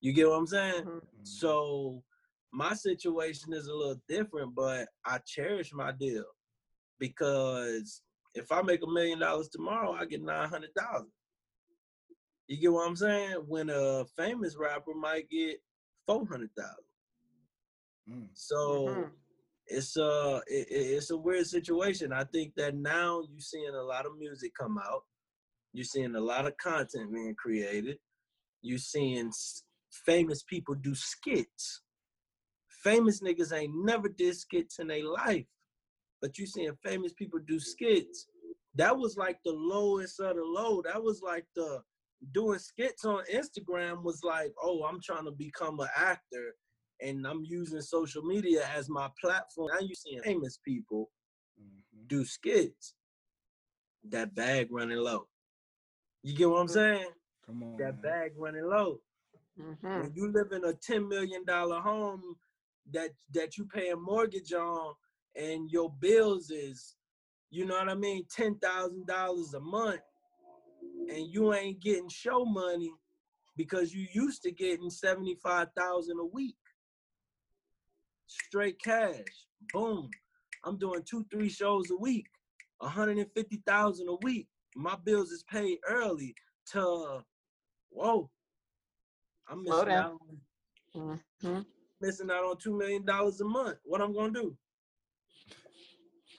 [0.00, 0.84] You get what I'm saying?
[0.84, 0.98] Mm-hmm.
[1.22, 2.02] So
[2.52, 6.24] my situation is a little different, but I cherish my deal
[6.98, 8.02] because
[8.34, 11.10] if I make a million dollars tomorrow, I get nine hundred thousand.
[12.48, 13.36] You get what I'm saying?
[13.46, 15.58] When a famous rapper might get
[16.06, 16.84] four hundred thousand.
[18.10, 18.28] Mm.
[18.34, 19.08] So mm-hmm.
[19.66, 22.12] it's a it, it's a weird situation.
[22.12, 25.02] I think that now you're seeing a lot of music come out.
[25.72, 27.98] You're seeing a lot of content being created.
[28.60, 29.30] You're seeing
[30.04, 31.82] famous people do skits
[32.82, 35.46] famous niggas ain't never did skits in their life.
[36.20, 38.26] But you seeing famous people do skits.
[38.74, 40.82] That was like the lowest of the low.
[40.82, 41.82] That was like the
[42.32, 46.54] doing skits on Instagram was like, oh, I'm trying to become an actor
[47.00, 49.70] and I'm using social media as my platform.
[49.72, 51.10] Now you seeing famous people
[51.60, 52.06] mm-hmm.
[52.06, 52.94] do skits.
[54.08, 55.26] That bag running low.
[56.22, 57.08] You get what I'm saying?
[57.46, 57.76] Come on.
[57.78, 58.02] That man.
[58.02, 59.00] bag running low.
[59.60, 60.00] Mm-hmm.
[60.00, 62.36] When you live in a $10 million home
[62.92, 64.94] that that you pay a mortgage on
[65.36, 66.96] and your bills is
[67.50, 70.00] you know what I mean, ten thousand dollars a month,
[71.08, 72.92] and you ain't getting show money
[73.56, 76.56] because you used to getting seventy five thousand a week,
[78.28, 79.24] straight cash.
[79.72, 80.08] Boom,
[80.64, 82.26] I'm doing two three shows a week,
[82.78, 84.46] one hundred and fifty thousand a week.
[84.76, 86.36] My bills is paid early.
[86.72, 87.24] To
[87.90, 88.30] whoa,
[89.48, 90.20] I'm missing out.
[90.94, 91.60] Mm-hmm
[92.00, 93.78] missing out on two million dollars a month.
[93.84, 94.56] What I'm gonna do?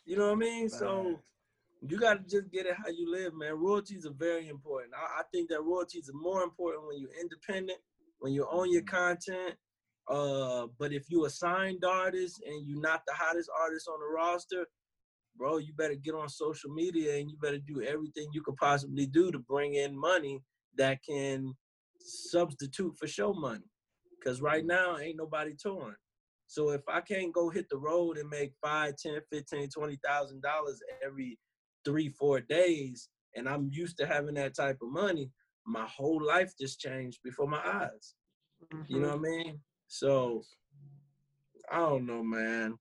[0.06, 0.70] You know what I mean?
[0.70, 1.20] So
[1.82, 3.54] you gotta just get it how you live, man.
[3.54, 4.94] Royalties are very important.
[4.96, 7.80] I, I think that royalties are more important when you're independent,
[8.20, 8.96] when you own your mm-hmm.
[8.96, 9.56] content.
[10.08, 14.06] Uh, but if you're a signed artist and you're not the hottest artist on the
[14.06, 14.66] roster,
[15.38, 19.06] bro, you better get on social media and you better do everything you could possibly
[19.06, 20.42] do to bring in money
[20.78, 21.54] that can
[22.00, 23.71] substitute for show money.
[24.24, 25.96] Cause right now ain't nobody touring.
[26.48, 30.42] So if I can't go hit the road and make five, ten, fifteen, twenty thousand
[30.42, 31.40] dollars every
[31.86, 35.32] three, four days, and I'm used to having that type of money,
[35.66, 38.16] my whole life just changed before my eyes.
[38.74, 38.94] Mm-hmm.
[38.94, 39.22] You know mm-hmm.
[39.22, 39.60] what I mean?
[39.88, 40.44] So
[41.72, 42.78] I don't know, man.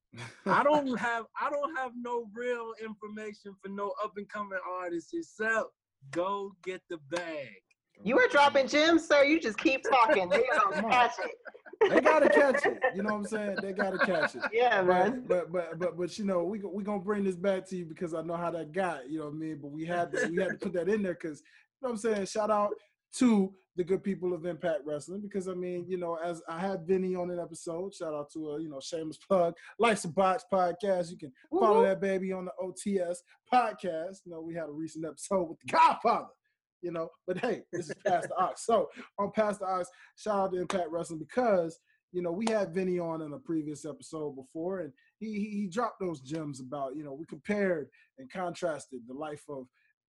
[0.47, 5.13] I don't have I don't have no real information for no up and coming artists
[5.15, 5.69] except
[6.11, 7.63] go get the bag.
[8.05, 9.25] You were dropping gems, sir.
[9.25, 10.29] You just keep talking.
[10.29, 11.91] They gonna catch it.
[11.91, 12.79] they gotta catch it.
[12.95, 13.57] You know what I'm saying?
[13.63, 14.43] They gotta catch it.
[14.53, 15.25] Yeah, man.
[15.27, 17.85] But but but but, but you know, we we gonna bring this back to you
[17.85, 19.11] because I know how that got.
[19.11, 19.59] You know what I mean?
[19.61, 21.91] But we had to, we had to put that in there because you know what
[21.91, 22.27] I'm saying.
[22.27, 22.71] Shout out
[23.17, 26.87] to the good people of Impact Wrestling because I mean, you know, as I had
[26.87, 27.95] Vinny on an episode.
[27.95, 31.11] Shout out to a you know shameless plug, Life's a Box podcast.
[31.11, 31.87] You can follow Woo-hoo.
[31.87, 33.19] that baby on the OTS
[33.53, 34.19] podcast.
[34.25, 36.29] You know, we had a recent episode with the Godfather.
[36.83, 38.65] You know, but hey, this is Pastor Ox.
[38.65, 38.89] So
[39.19, 41.79] on Pastor Ox, shout out to Impact Wrestling because
[42.13, 46.01] you know we had Vinny on in a previous episode before, and he he, dropped
[46.01, 47.89] those gems about you know we compared
[48.19, 49.67] and contrasted the life of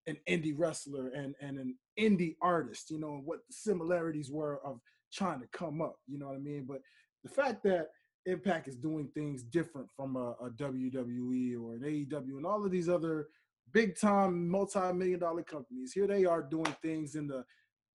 [0.07, 4.59] an indie wrestler and and an indie artist, you know, and what the similarities were
[4.65, 4.79] of
[5.13, 5.97] trying to come up.
[6.07, 6.65] You know what I mean?
[6.67, 6.81] But
[7.23, 7.87] the fact that
[8.27, 12.71] Impact is doing things different from a, a WWE or an AEW and all of
[12.71, 13.27] these other
[13.71, 15.93] big time multi-million dollar companies.
[15.93, 17.43] Here they are doing things in the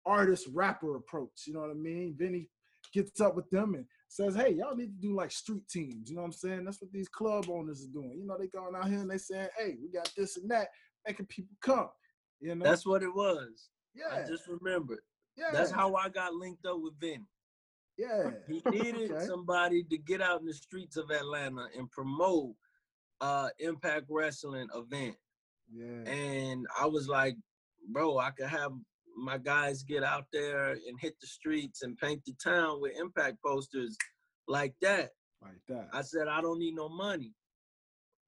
[0.07, 1.47] artist rapper approach.
[1.47, 2.15] You know what I mean?
[2.19, 2.49] Vinny
[2.93, 6.11] gets up with them and says, Hey, y'all need to do like street teams.
[6.11, 6.65] You know what I'm saying?
[6.65, 8.19] That's what these club owners are doing.
[8.19, 10.69] You know, they going out here and they saying, Hey, we got this and that,
[11.07, 11.89] making people come.
[12.41, 12.65] You know?
[12.65, 13.71] That's what it was.
[13.95, 14.15] yeah.
[14.23, 15.01] I just remembered.
[15.37, 15.51] yeah.
[15.53, 17.27] That's how I got linked up with Vinny.
[17.97, 18.31] yeah.
[18.47, 19.27] He needed Okay.
[19.27, 22.55] somebody to get out in the streets of Atlanta and promote
[23.21, 25.17] uh Impact Wrestling event.
[25.75, 26.11] Yeah.
[26.11, 27.37] And I was like,
[27.91, 28.73] bro, I could have
[29.17, 33.37] my guys get out there and hit the streets and paint the town with impact
[33.45, 33.97] posters
[34.49, 35.11] like that.
[35.43, 35.89] Like that.
[35.93, 37.33] I said, I don't need no money.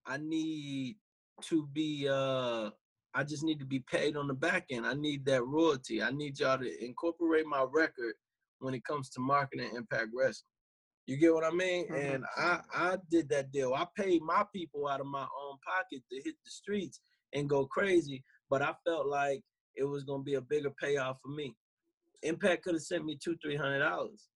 [0.06, 0.97] I need
[1.43, 2.70] to be uh
[3.14, 4.86] I just need to be paid on the back end.
[4.86, 6.02] I need that royalty.
[6.02, 8.14] I need y'all to incorporate my record
[8.59, 10.51] when it comes to marketing Impact Wrestling.
[11.06, 11.89] You get what I mean?
[11.89, 12.14] Mhm.
[12.14, 13.74] And I I did that deal.
[13.74, 17.01] I paid my people out of my own pocket to hit the streets
[17.37, 19.43] and go crazy, but I felt like
[19.77, 21.55] it was gonna be a bigger payoff for me.
[22.23, 24.29] Impact could have sent me two, three hundred dollars.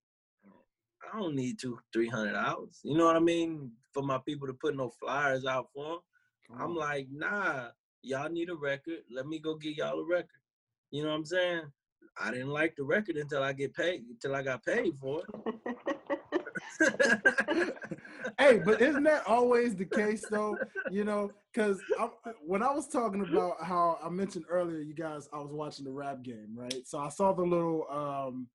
[1.12, 2.78] I don't need two, three hundred dollars.
[2.84, 3.72] You know what I mean?
[3.92, 6.60] For my people to put no flyers out for them.
[6.60, 7.68] I'm like, nah,
[8.02, 8.98] y'all need a record.
[9.10, 10.28] Let me go get y'all a record.
[10.90, 11.62] You know what I'm saying?
[12.20, 15.96] I didn't like the record until I get paid, until I got paid for it.
[18.38, 20.56] hey, but isn't that always the case though?
[20.90, 21.80] You know, because
[22.46, 25.92] when I was talking about how I mentioned earlier, you guys, I was watching the
[25.92, 26.86] rap game, right?
[26.86, 28.48] So I saw the little, um,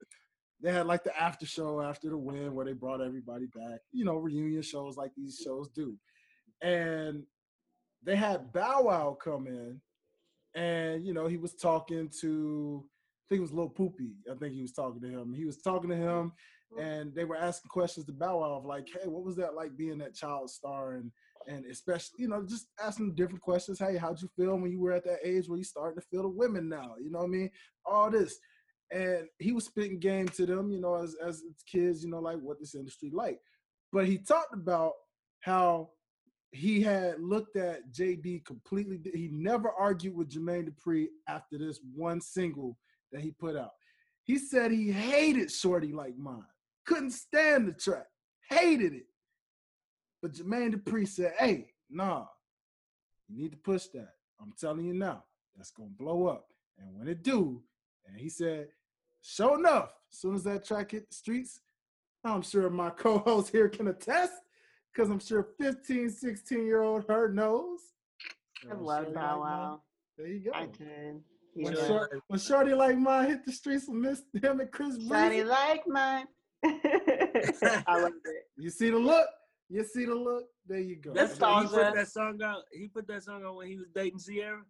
[0.62, 4.06] they had like the after show after the win where they brought everybody back, you
[4.06, 5.96] know, reunion shows like these shows do.
[6.62, 7.24] And
[8.04, 9.82] they had Bow Wow come in
[10.56, 14.14] and, you know, he was talking to, I think it was Lil Poopy.
[14.32, 15.34] I think he was talking to him.
[15.34, 16.32] He was talking to him
[16.80, 19.78] and they were asking questions to Bow Wow of like, hey, what was that like
[19.78, 21.12] being that child star and
[21.48, 23.78] and especially, you know, just asking different questions.
[23.78, 26.24] Hey, how'd you feel when you were at that age where you starting to feel
[26.24, 26.96] the women now?
[27.00, 27.50] You know what I mean?
[27.86, 28.40] All this.
[28.92, 32.40] And he was spitting game to them, you know, as as kids, you know, like
[32.40, 33.40] what this industry like.
[33.92, 34.94] But he talked about
[35.42, 35.90] how
[36.52, 39.00] he had looked at JD completely.
[39.14, 42.78] He never argued with Jermaine Dupri after this one single
[43.12, 43.72] that he put out.
[44.24, 46.44] He said he hated Shorty Like Mine.
[46.86, 48.06] Couldn't stand the track.
[48.50, 49.08] Hated it.
[50.22, 52.26] But Jermaine Dupri said, hey, nah,
[53.28, 54.10] you need to push that.
[54.42, 55.24] I'm telling you now,
[55.56, 56.48] that's gonna blow up.
[56.78, 57.62] And when it do,
[58.08, 58.68] and he said,
[59.22, 61.60] sure enough, as soon as that track hit the streets,
[62.24, 64.34] I'm sure my co-host here can attest,
[64.94, 67.80] because I'm sure 15, 16 year old her knows.
[68.70, 69.82] I love Shorty Bow Like Wow.
[70.18, 70.52] There you go.
[70.54, 71.22] I did.
[71.54, 71.88] When, Yeah.
[71.88, 75.44] short, when Shorty like mine hit the streets and missed him and Chris Shiny Breezy,
[75.44, 76.28] like mine.
[77.88, 78.44] I loved it.
[78.58, 79.28] you see the look?
[79.70, 80.46] You see the look?
[80.68, 81.14] There you go.
[81.14, 81.68] That's Nostalgia.
[81.70, 82.64] he put that song out.
[82.72, 84.62] He put that song out when he was dating Ciara.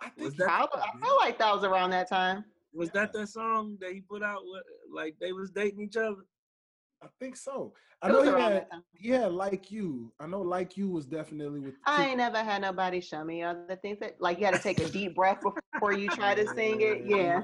[0.00, 2.44] I think that- I, I feel like that was around that time.
[2.74, 4.42] Was that that song that he put out?
[4.44, 4.62] With,
[4.94, 6.16] like they was dating each other.
[7.02, 7.74] I think so.
[8.02, 8.82] I know he had time.
[9.00, 10.12] yeah, like you.
[10.20, 13.76] I know like you was definitely with I ain't never had nobody show me other
[13.80, 15.40] things that like you had to take a deep breath
[15.72, 17.04] before you try to sing it.
[17.06, 17.42] Yeah.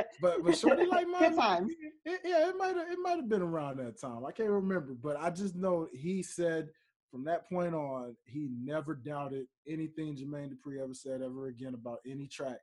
[0.20, 1.30] But but Shorty like mine.
[1.30, 1.72] Good times.
[2.04, 4.24] It, yeah, it might have it might have been around that time.
[4.24, 6.68] I can't remember, but I just know he said
[7.10, 11.98] from that point on he never doubted anything Jermaine Dupri ever said ever again about
[12.06, 12.58] any track.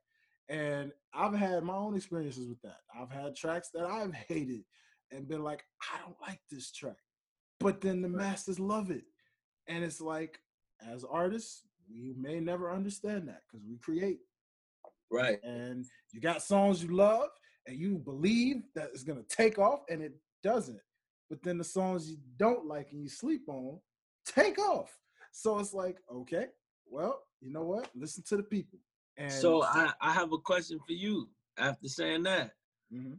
[0.48, 2.78] And I've had my own experiences with that.
[2.98, 4.62] I've had tracks that I've hated
[5.12, 6.96] and been like, I don't like this track.
[7.60, 9.04] But then the masters love it.
[9.68, 10.38] And it's like,
[10.86, 14.20] as artists, we may never understand that because we create
[15.10, 15.38] Right.
[15.44, 17.28] and you got songs you love
[17.66, 20.80] and you believe that it's gonna take off and it doesn't.
[21.30, 23.78] but then the songs you don't like and you sleep on
[24.26, 24.98] take off.
[25.32, 26.46] So it's like, okay,
[26.86, 27.88] well, you know what?
[27.94, 28.78] Listen to the people.
[29.16, 31.28] And So I, I have a question for you
[31.58, 32.52] after saying that.
[32.92, 33.18] Mhm,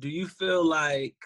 [0.00, 1.16] Do you feel like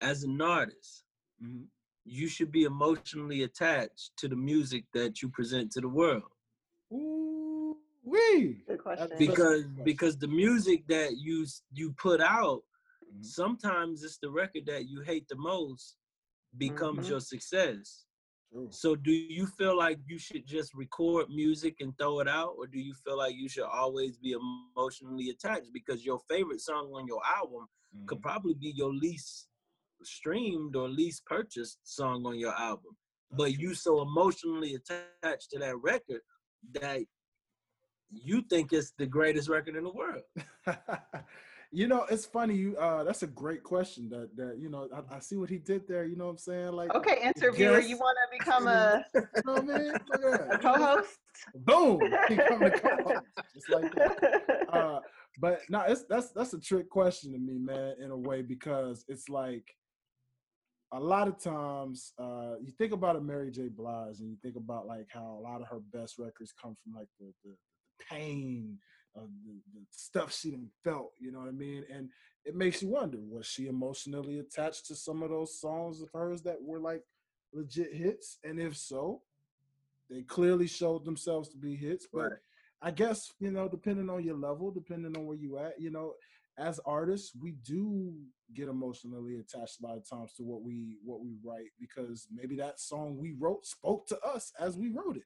[0.00, 1.04] as an artist,
[1.42, 1.66] mhm.
[2.04, 6.32] you should be emotionally attached to the music that you present to the world?
[6.92, 8.62] Ooh, wee.
[8.66, 9.16] Good question.
[9.18, 12.62] Because because the music that you you put out,
[13.12, 13.24] Mhm.
[13.24, 15.96] sometimes it's the record that you hate the most
[16.58, 17.10] becomes Mhm.
[17.10, 18.06] your success.
[18.52, 18.68] True.
[18.70, 22.66] So do you feel like you should just record music and throw it out, or
[22.66, 24.32] do you feel like you should always be
[24.76, 27.66] emotionally attached because your favorite song on your album
[28.06, 28.22] could Mhm.
[28.22, 29.48] probably be your least
[30.02, 32.96] streamed or least purchased song on your album,
[33.30, 36.20] but you so emotionally attached to that record
[36.72, 37.02] that
[38.10, 40.24] you think it's the greatest record in the world.
[41.72, 42.54] you know, it's funny.
[42.54, 44.08] You uh, that's a great question.
[44.10, 46.04] That that you know, I, I see what he did there.
[46.04, 46.72] You know what I'm saying?
[46.72, 49.92] Like, Okay, interviewer, you want to become a, you know I mean?
[50.50, 51.18] A co-host?
[51.54, 51.98] Boom!
[52.28, 54.66] Become the co-host, just like that.
[54.68, 55.00] uh,
[55.40, 59.04] but no, it's that's that's a trick question to me, man, in a way because
[59.08, 59.74] it's like
[60.92, 63.68] a lot of times uh, you think about a Mary J.
[63.68, 66.94] Blige and you think about like how a lot of her best records come from
[66.94, 68.78] like the the, the pain
[69.14, 71.84] of the, the stuff she done felt, you know what I mean?
[71.92, 72.10] And
[72.44, 76.42] it makes you wonder, was she emotionally attached to some of those songs of hers
[76.42, 77.02] that were like
[77.52, 78.38] legit hits?
[78.44, 79.22] And if so,
[80.10, 82.06] they clearly showed themselves to be hits.
[82.12, 82.32] But Right.
[82.82, 86.14] I guess, you know, depending on your level, depending on where you at, you know,
[86.58, 88.12] as artists, we do
[88.54, 92.56] get emotionally attached a lot of times to what we what we write because maybe
[92.56, 95.24] that song we wrote spoke to us as we wrote it.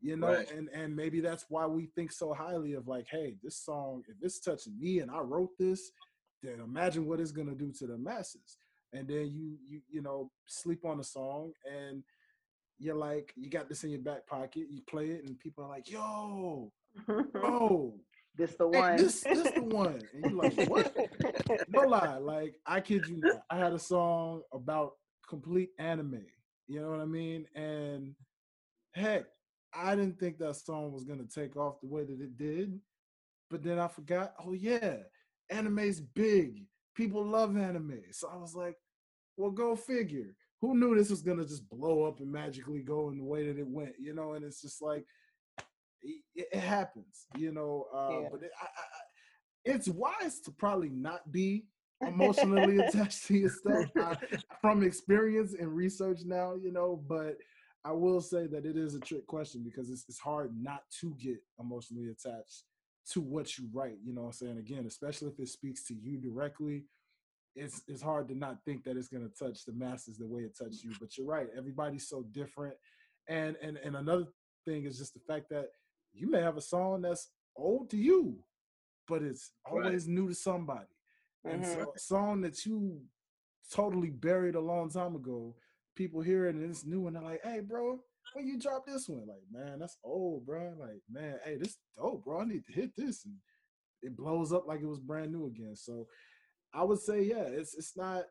[0.00, 0.50] You know, Right.
[0.50, 4.16] and and maybe that's why we think so highly of like, hey, this song, if
[4.20, 5.90] it's touching me and I wrote this,
[6.42, 8.58] then imagine what it's gonna do to the masses.
[8.92, 12.02] And then you you you know sleep on a song and
[12.78, 15.68] you're like you got this in your back pocket, you play it, and people are
[15.70, 16.70] like, yo,
[17.42, 17.94] oh
[18.36, 18.96] this the hey, one.
[18.96, 20.94] this this the one, and you're like, what?
[21.68, 23.42] no lie, like I kid you not.
[23.50, 24.92] I had a song about
[25.28, 26.24] complete anime.
[26.66, 27.46] You know what I mean?
[27.54, 28.14] And
[28.92, 29.24] heck,
[29.74, 32.78] I didn't think that song was gonna take off the way that it did.
[33.50, 34.96] But then I forgot, oh yeah,
[35.50, 36.66] anime's big.
[36.94, 38.02] People love anime.
[38.12, 38.76] So I was like,
[39.36, 40.34] well, go figure.
[40.60, 43.58] Who knew this was gonna just blow up and magically go in the way that
[43.58, 43.94] it went?
[44.00, 45.04] You know, and it's just like
[46.02, 47.86] it, it happens, you know.
[47.94, 48.28] Uh, Yeah.
[48.30, 48.68] But it, I, I,
[49.64, 51.66] it's wise to probably not be
[52.06, 54.16] emotionally attached to your stuff I,
[54.60, 57.02] from experience and research now, you know.
[57.08, 57.36] But
[57.84, 61.14] I will say that it is a trick question because it's, it's hard not to
[61.18, 62.62] get emotionally attached
[63.10, 63.98] to what you write.
[64.02, 64.58] You know what I'm saying?
[64.58, 66.84] Again, especially if it speaks to you directly,
[67.54, 70.56] it's it's hard to not think that it's gonna touch the masses the way it
[70.58, 70.92] touched you.
[70.98, 72.74] But you're right, everybody's so different.
[73.28, 74.24] And and and another
[74.64, 75.68] thing is just the fact that
[76.12, 78.42] you may have a song that's old to you,
[79.06, 79.84] but it's Right.
[79.86, 80.88] always new to somebody.
[81.44, 81.66] And Mhm.
[81.66, 83.00] so a song that you
[83.70, 85.54] totally buried a long time ago,
[85.94, 87.98] people hear it and it's new and they're like, hey bro,
[88.34, 89.26] when you drop this one?
[89.26, 90.74] Like, man, that's old, bro.
[90.78, 92.40] Like, man, hey, this dope, bro.
[92.40, 93.24] I need to hit this.
[93.24, 93.34] And
[94.02, 95.76] it blows up like it was brand new again.
[95.76, 96.06] So
[96.74, 98.24] I would say, yeah, it's it's not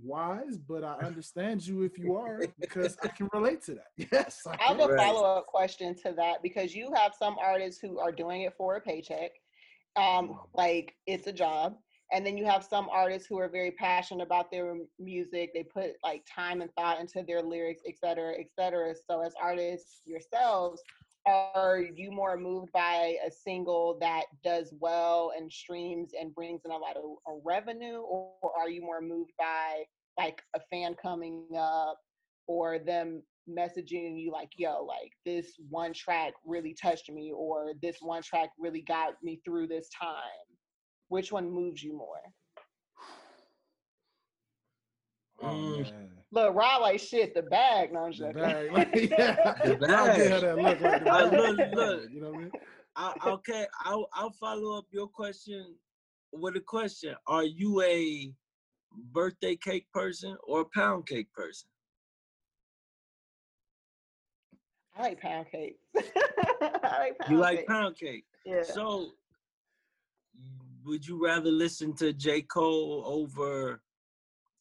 [0.00, 3.86] wise, but I understand you if you are because I can relate to that.
[4.12, 4.42] Yes.
[4.46, 4.98] I I have a Right.
[4.98, 8.76] follow up question to that because you have some artists who are doing it for
[8.76, 9.30] a paycheck,
[9.96, 11.76] um, like it's a job,
[12.12, 15.50] and then you have some artists who are very passionate about their music.
[15.54, 18.94] They put like time and thought into their lyrics, et cetera, et cetera.
[19.08, 20.82] So, as artists yourselves,
[21.26, 26.70] are you more moved by a single that does well and streams and brings in
[26.70, 29.84] a lot of uh, revenue, or, or are you more moved by
[30.16, 31.98] like a fan coming up
[32.46, 37.96] or them messaging you like, yo, like this one track really touched me, or this
[38.00, 40.47] one track really got me through this time?
[41.08, 42.20] Which one moves you more?
[45.40, 45.46] Oh
[45.78, 46.08] Mm.
[46.30, 47.92] Look, Rob like shit, the bag.
[47.92, 48.42] No, I'm The joking.
[48.42, 49.54] bag, like, yeah.
[49.64, 50.16] The bag.
[50.18, 51.32] gave her that look like the I bag.
[51.32, 52.10] look- Yeah, look.
[52.10, 52.50] You know what I mean?
[52.96, 55.76] I, okay, I'll I'll follow up your question
[56.32, 57.14] with a question.
[57.28, 58.34] Are you a
[59.12, 61.68] birthday cake person or a pound cake person?
[64.96, 65.78] I like pound cake.
[65.96, 67.68] I like pound You like cake.
[67.68, 68.24] pound cake.
[68.44, 68.64] Yeah.
[68.64, 69.12] So
[70.84, 72.42] would you rather listen to J.
[72.42, 73.80] Cole over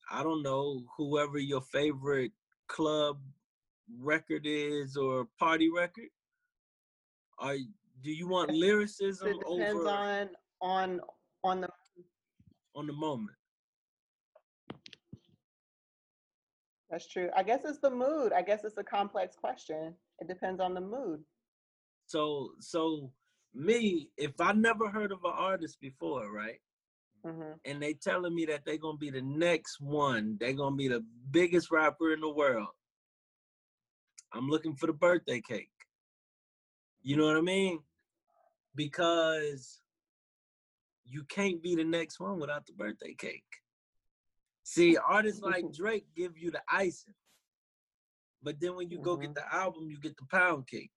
[0.10, 2.32] I don't know, whoever your favorite
[2.68, 3.20] club
[4.00, 6.10] record is or party record?
[7.40, 7.56] Are
[8.04, 10.30] do you want lyricism it depends over on
[10.62, 11.02] on
[11.44, 11.70] on the
[12.76, 13.36] on the moment?
[16.90, 17.30] That's true.
[17.36, 18.32] I guess it's the mood.
[18.32, 19.94] I guess it's a complex question.
[20.20, 21.22] It depends on the mood.
[22.06, 23.12] So so
[23.58, 26.62] me, if I never heard of an artist before, right?
[27.26, 30.88] hmm And they telling me that they're gonna be the next one, they're gonna be
[30.88, 32.70] the biggest rapper in the world.
[34.34, 35.72] I'm looking for the birthday cake.
[37.02, 37.80] You know what I mean?
[38.76, 39.82] Because
[41.06, 43.46] you can't be the next one without the birthday cake.
[44.64, 47.16] See, artists like Drake give you the icing.
[48.44, 49.36] But then when you go get Mhm.
[49.36, 50.92] the album, you get the pound cake.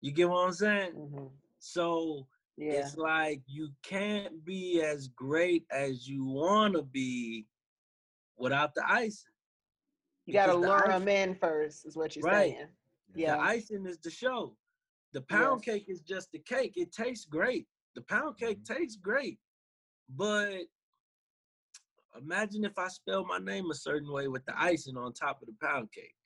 [0.00, 0.92] You get what I'm saying?
[0.92, 1.26] hmm
[1.64, 2.26] So
[2.56, 2.72] Yeah.
[2.72, 7.46] it's like you can't be as great as you want to be
[8.36, 9.30] without the icing.
[10.26, 12.52] You got to because the lure them in first, is what you're Right.
[12.52, 12.68] saying.
[13.14, 13.38] The Yeah.
[13.38, 14.56] icing is the show.
[15.12, 15.76] The pound Yes.
[15.76, 16.72] cake is just the cake.
[16.76, 17.68] It tastes great.
[17.94, 18.64] The pound cake Mhm.
[18.64, 19.38] tastes great.
[20.08, 20.66] But
[22.16, 25.46] imagine if I spell my name a certain way with the icing on top of
[25.46, 26.16] the pound cake.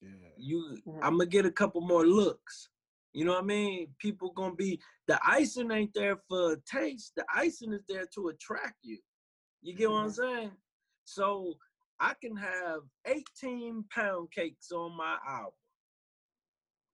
[0.00, 0.10] Yeah.
[0.36, 0.98] You Mhm.
[1.02, 2.68] I'm gonna get a couple more looks.
[3.12, 3.94] You know what I mean?
[3.98, 7.12] People gonna be the icing ain't there for taste.
[7.16, 8.98] The icing is there to attract you.
[9.62, 10.14] You get what I'm Mhm.
[10.14, 10.52] saying?
[11.04, 11.58] So
[12.00, 15.52] I can have 18 pound cakes on my album.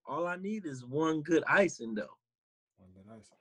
[0.07, 2.17] All I need is one good icing though.
[2.79, 3.39] One good icing.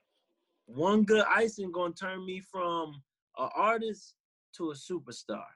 [0.66, 3.02] One good icing gonna turn me from
[3.38, 4.14] an artist
[4.56, 5.46] to a superstar.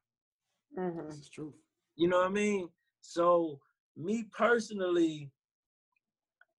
[0.75, 1.55] hmm This is truth.
[1.97, 2.69] You know what I mean?
[3.01, 3.61] So
[3.97, 5.31] me personally,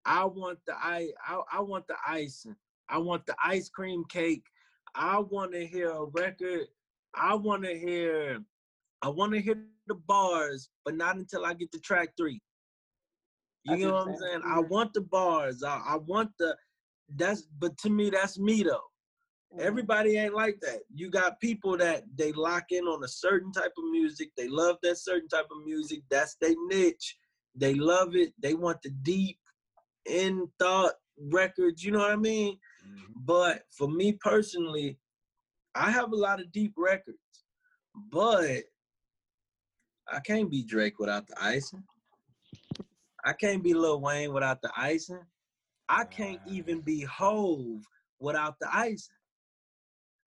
[0.06, 2.56] I want the I, I I want the icing.
[2.88, 4.44] I want the ice cream cake.
[4.94, 6.66] I want to hear a record.
[7.14, 8.40] I want to hear.
[9.02, 9.56] I want to hear
[9.86, 12.40] the bars, but not until I get to track three.
[13.64, 14.42] You I know what I'm saying?
[14.46, 15.62] I want the bars.
[15.62, 16.56] I, I want the.
[17.16, 18.80] That's but to me that's me though.
[19.52, 19.66] Mm-hmm.
[19.66, 20.80] Everybody ain't like that.
[20.94, 24.30] You got people that they lock in on a certain type of music.
[24.36, 26.02] They love that certain type of music.
[26.10, 27.16] That's their niche.
[27.54, 28.32] They love it.
[28.40, 29.38] They want the deep,
[30.06, 31.84] in thought records.
[31.84, 32.58] You know what I mean?
[32.86, 33.12] Mhm.
[33.16, 34.98] But for me personally,
[35.74, 37.18] I have a lot of deep records,
[37.94, 38.64] but
[40.08, 41.86] I can't be Drake without the icing.
[43.24, 45.24] I can't be Lil Wayne without the icing.
[45.88, 47.82] I can't even be Hove
[48.20, 49.16] without the icing.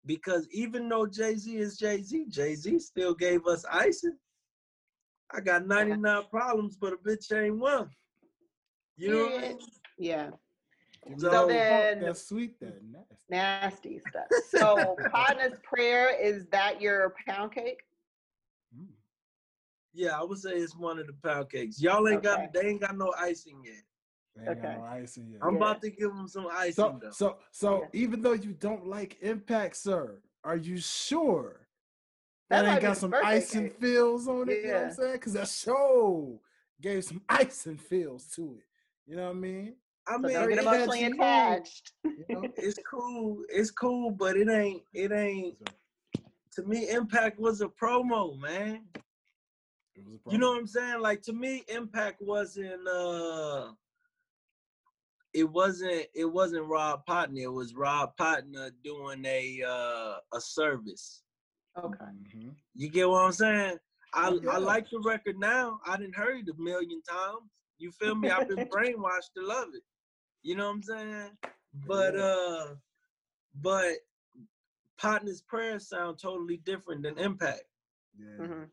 [0.05, 4.17] Because even though Jay Z is Jay Z, Jay Z still gave us icing.
[5.31, 7.89] I got 99 problems, but a bitch ain't one.
[8.98, 9.60] You know what I mean?
[9.98, 10.30] Yeah.
[11.03, 13.15] Give me So then- funk, that sweet, that nasty.
[13.30, 14.26] Nasty stuff.
[14.49, 17.82] So, partner's prayer is that your pound cake?
[18.78, 18.88] Mm.
[19.94, 21.80] Yeah, I would say it's one of the pound cakes.
[21.82, 22.44] Y'all ain't Okay.
[22.44, 23.84] got they ain't got no icing yet.
[24.36, 24.76] They Okay.
[24.78, 25.41] no icing yet.
[25.44, 25.57] I'm Yeah.
[25.57, 27.11] about to give them some icing So, though.
[27.11, 27.90] so, so Yeah.
[28.02, 31.68] even though you don't like Impact, sir, are you sure
[32.49, 33.80] That that, ain't got some birthday icing cake.
[33.80, 34.57] feels on it?
[34.64, 35.14] You know what I'm saying?
[35.14, 36.41] Because that show
[36.82, 38.66] gave some icing feels to it.
[39.07, 39.75] You know what I mean?
[40.07, 41.91] I So mean, don't get emotionally has attached.
[42.03, 42.41] You know?
[42.57, 43.43] it's cool.
[43.49, 44.84] It's cool, but it ain't.
[44.93, 45.55] It ain't.
[46.55, 48.81] To me, Impact was a promo, man.
[49.95, 50.31] It was a promo.
[50.34, 51.01] You know what I'm saying?
[51.01, 52.85] Like to me, Impact wasn't.
[52.88, 53.71] uh
[55.34, 56.05] It wasn't.
[56.13, 57.41] It wasn't Rob Partner.
[57.43, 61.23] It was Rob Partner doing a uh a service.
[61.77, 61.95] Okay.
[62.35, 62.55] Mhm.
[62.75, 63.77] You get what I'm saying?
[64.13, 64.51] I yeah.
[64.51, 65.79] I like the record now.
[65.85, 67.51] I didn't heard it a million times.
[67.77, 68.29] You feel me?
[68.29, 69.83] I've been brainwashed to love it.
[70.43, 71.29] You know what I'm saying?
[71.87, 72.75] But uh
[73.61, 73.93] but
[74.97, 77.63] Partner's Prayer sound totally different than Impact
[78.17, 78.45] Yeah.
[78.45, 78.63] hmm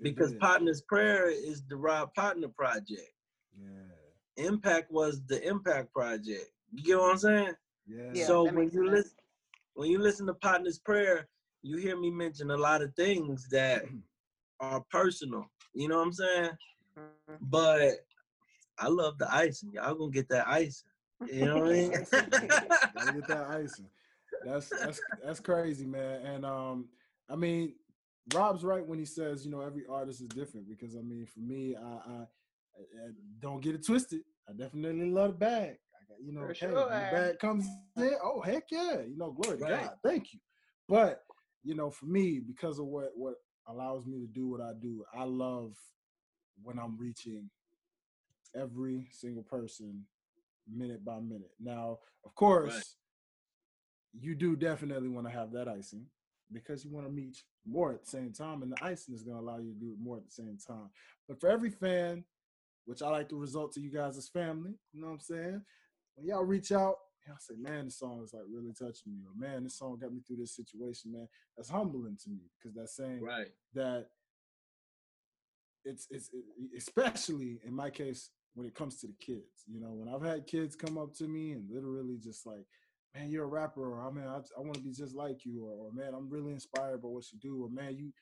[0.00, 0.34] because.
[0.34, 3.12] Partner's Prayer is the Rob Partner project.
[3.58, 4.44] Yeah.
[4.46, 6.50] Impact was the Impact project.
[6.72, 7.54] You get what I'm saying?
[7.86, 8.10] Yeah.
[8.12, 8.90] Yeah, so that when you sense.
[8.90, 9.16] listen
[9.74, 11.28] when you listen to Partner's Prayer,
[11.62, 13.84] you hear me mention a lot of things that
[14.60, 15.50] are personal.
[15.74, 16.50] You know what I'm saying?
[16.98, 17.38] Mhm.
[17.40, 18.06] But
[18.78, 19.72] I love the icing.
[19.72, 20.88] Y'all gonna get that icing.
[21.32, 21.92] You know what I mean?
[22.10, 23.86] Gotta get that icing.
[24.44, 26.26] That's that's that's crazy, man.
[26.26, 26.88] And um,
[27.30, 27.74] I mean,
[28.32, 30.68] Rob's right when he says, you know, every artist is different.
[30.68, 33.10] Because I mean, for me, I, I, I
[33.40, 34.20] don't get it twisted.
[34.48, 35.76] I definitely love the bag.
[35.94, 36.84] I got, you know, For hey, when sure.
[36.84, 40.40] the bag comes in, oh heck yeah, you know, glory to God, thank you.
[40.88, 41.22] But
[41.62, 43.34] you know, for me, because of what what
[43.66, 45.74] allows me to do what I do, I love
[46.62, 47.50] when I'm reaching
[48.54, 50.04] every single person
[50.72, 51.52] minute by minute.
[51.60, 52.96] Now, of course,
[54.18, 56.06] you do definitely want to have that icing
[56.52, 59.36] because you want to meet more at the same time, and the icing is going
[59.36, 60.90] to allow you to do more at the same time.
[61.28, 62.24] But for every fan,
[62.84, 65.62] which I like to result to you guys as family, you know what I'm saying?
[66.14, 69.34] When y'all reach out, y'all say, man, this song is like really touching me, or
[69.36, 71.28] man, this song got me through this situation, man.
[71.56, 73.48] That's humbling to me because that's saying right.
[73.74, 74.06] that
[75.84, 76.44] it's it's it,
[76.76, 79.64] especially in my case when it comes to the kids.
[79.66, 82.66] You know, when I've had kids come up to me and literally just like,
[83.14, 85.64] "Man, you're a rapper," or "I mean, I, I want to be just like you,"
[85.64, 88.12] or, or "Man, I'm really inspired by what you do," or "Man, you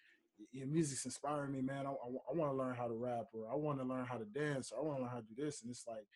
[0.51, 1.87] your music's inspiring me, man.
[1.87, 4.17] I, I, I want to learn how to rap, or I want to learn how
[4.19, 6.07] to dance, or I want to learn how to do this." And it's like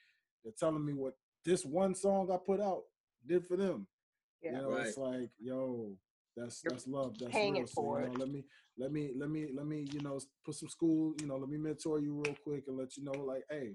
[0.43, 1.15] they're telling me what
[1.45, 2.83] this one song I put out
[3.27, 3.87] did for them.
[4.43, 4.53] Yeah.
[4.53, 4.87] You know, Right.
[4.87, 5.97] it's like, yo,
[6.37, 7.19] that's You're that's love.
[7.19, 7.63] That's paying real.
[7.63, 8.45] it So, you know, let me
[8.79, 11.15] let me let me let me you know put some school.
[11.21, 13.75] You know, let me mentor you real quick and let you know, like, hey,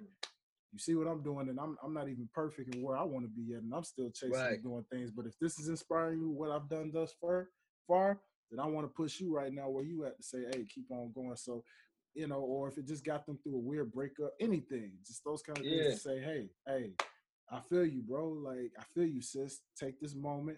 [0.71, 3.25] you see what I'm doing, and I'm I'm not even perfect in where I want
[3.25, 4.53] to be yet, and I'm still chasing Right.
[4.53, 5.11] and doing things.
[5.11, 7.49] But if this is inspiring you, what I've done thus far,
[7.87, 8.19] far,
[8.49, 10.89] then I want to push you right now where you at to say, hey, keep
[10.91, 11.35] on going.
[11.35, 11.63] So.
[12.13, 15.41] You know, or if it just got them through a weird breakup, anything, just those
[15.41, 16.91] kind of things to say, hey, hey,
[17.49, 18.27] I feel you, bro.
[18.27, 19.61] Like, I feel you, sis.
[19.79, 20.57] Take this moment,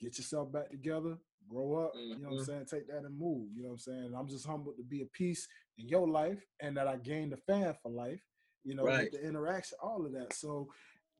[0.00, 1.16] get yourself back together,
[1.48, 1.92] grow up.
[1.94, 2.44] You know what I'm Mhm.
[2.46, 2.66] saying?
[2.66, 3.50] Take that and move.
[3.54, 4.04] You know what I'm saying?
[4.06, 5.46] And I'm just humbled to be a piece
[5.78, 8.26] in your life and that I gained a fan for life,
[8.64, 9.12] you know, Right.
[9.12, 10.32] the interaction, all of that.
[10.32, 10.68] So,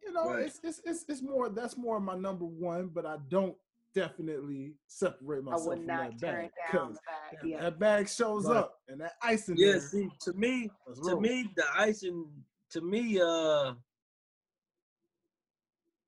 [0.03, 0.47] you know, Right.
[0.47, 3.57] it's, it's it's it's more that's more my number one, but I don't
[3.95, 6.51] definitely separate I myself would from not that turn bag.
[6.73, 7.39] down 'cause that.
[7.41, 7.61] that, Yeah.
[7.61, 8.57] that bag shows Right.
[8.59, 9.81] up and that ice in Yeah, there.
[9.81, 10.71] see, to me,
[11.05, 13.75] to me, the icing, to me, uh,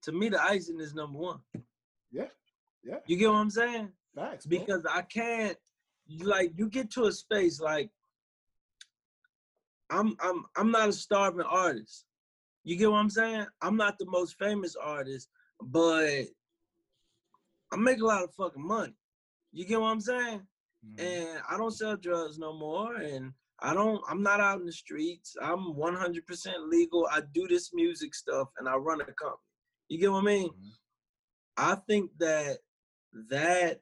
[0.03, 1.41] to me, the icing is number one.
[2.11, 2.29] Yeah.
[2.83, 2.99] Yeah.
[3.07, 3.93] You get what I'm saying?
[4.15, 4.59] Facts, bro.
[4.59, 5.59] Because I can't,
[6.21, 7.91] like, you get to a space like,
[9.91, 12.05] I'm, I'm, I'm not a starving artist.
[12.65, 13.47] You get what I'm saying?
[13.63, 15.29] I'm not the most famous artist,
[15.63, 16.25] but
[17.73, 18.95] I make a lot of fucking money.
[19.53, 20.47] You get what I'm saying?
[20.85, 21.01] Mhm.
[21.01, 24.03] and I don't sell drugs no more, and I don't.
[24.09, 25.35] I'm not out in the streets.
[25.41, 27.09] I'm 100% legal.
[27.11, 29.41] I do this music stuff, and I run a company.
[29.89, 30.51] You get what I mean?
[30.51, 30.71] Mhm.
[31.57, 32.59] I think that
[33.31, 33.81] that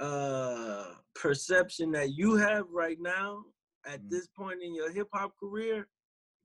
[0.00, 3.44] uh perception that you have right now
[3.86, 4.10] at Mhm.
[4.10, 5.88] this point in your hip hop career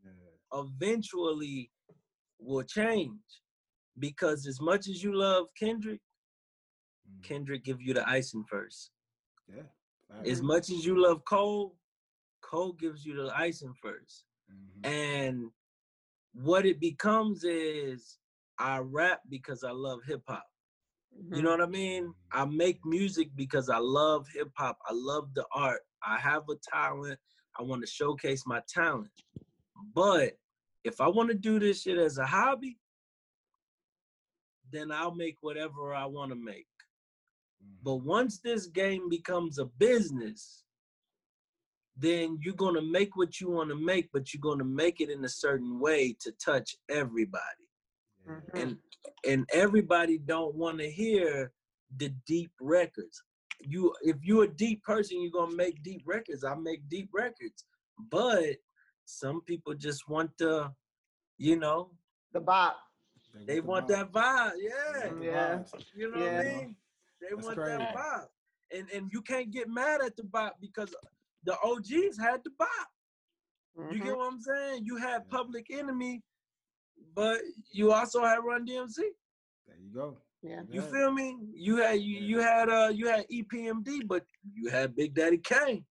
[0.03, 0.11] Yeah.
[0.53, 1.71] eventually
[2.39, 3.43] will change
[3.99, 6.01] because as much as you love Kendrick,
[7.09, 7.23] Mhm.
[7.23, 8.91] Kendrick give you the icing first.
[9.47, 9.69] Yeah.
[10.25, 11.77] As much as you love Cole,
[12.41, 14.25] Cole gives you the icing first.
[14.49, 14.85] Mhm.
[14.85, 15.53] And
[16.33, 18.19] what it becomes is
[18.57, 20.45] I rap because I love hip hop.
[21.11, 22.13] You know what I mean?
[22.31, 24.77] I make music because I love hip hop.
[24.85, 25.86] I love the art.
[26.05, 27.19] I have a talent.
[27.59, 29.11] I want to showcase my talent.
[29.93, 30.37] But
[30.83, 32.79] if I want to do this shit as a hobby,
[34.71, 36.67] then I'll make whatever I want to make.
[37.63, 37.77] Mhm.
[37.83, 40.65] But once this game becomes a business,
[41.95, 45.25] then you're gonna make what you want to make, but you're gonna make it in
[45.25, 47.67] a certain way to touch everybody.
[48.25, 48.41] Yeah.
[48.41, 48.61] Mhm.
[48.61, 48.81] And
[49.23, 51.53] and everybody don't want to hear
[51.95, 53.23] the deep records.
[53.59, 56.43] You if you're a deep person, you're gonna make deep records.
[56.43, 57.65] I make deep records.
[58.11, 58.57] But
[59.05, 60.71] some people just want the,
[61.37, 61.91] you know,
[62.33, 62.77] The bop.
[63.45, 63.89] they the want vibe.
[63.89, 64.51] that vibe.
[64.59, 65.13] Yeah.
[65.21, 65.63] Yeah.
[65.95, 66.37] You know Yeah.
[66.37, 66.75] what I mean?
[67.21, 67.77] They That's want crazy.
[67.77, 68.31] that bop.
[68.71, 70.93] And and you can't get mad at the bop because
[71.43, 72.69] the OGs had the bop.
[73.75, 74.03] You Mhm.
[74.03, 74.85] get what I'm saying?
[74.85, 75.37] You had Yeah.
[75.37, 76.23] Public Enemy,
[77.15, 79.15] but you also had Run DMC.
[79.65, 80.17] There you go.
[80.41, 80.61] Yeah.
[80.69, 80.91] You Yeah.
[80.91, 81.37] feel me?
[81.53, 84.23] You had you, you had uh you had EPMD, but
[84.53, 85.85] you had Big Daddy Kane.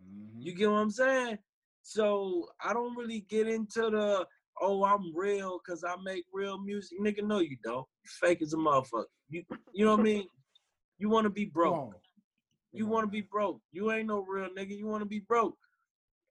[0.00, 0.42] Mhm.
[0.42, 1.38] You get what I'm saying?
[1.82, 4.26] So I don't really get into the
[4.60, 6.98] oh I'm real because I make real music.
[7.00, 7.86] Nigga, no you don't.
[8.04, 9.06] You fake as a motherfucker.
[9.28, 10.28] You you know what I mean?
[10.98, 11.94] You want to be broke.
[12.72, 13.60] You want to be broke.
[13.72, 14.76] You ain't no real nigga.
[14.76, 15.58] You want to be broke.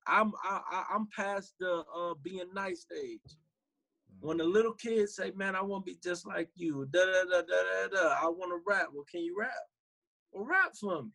[0.08, 3.20] I'm I, I, I'm past the uh, being nice stage.
[4.22, 7.24] When the little kids say, "Man, I want to be just like you," da da
[7.24, 8.18] da da da da.
[8.22, 8.90] I want to rap.
[8.94, 9.52] Well, can you rap?
[10.32, 11.12] Well, rap for me.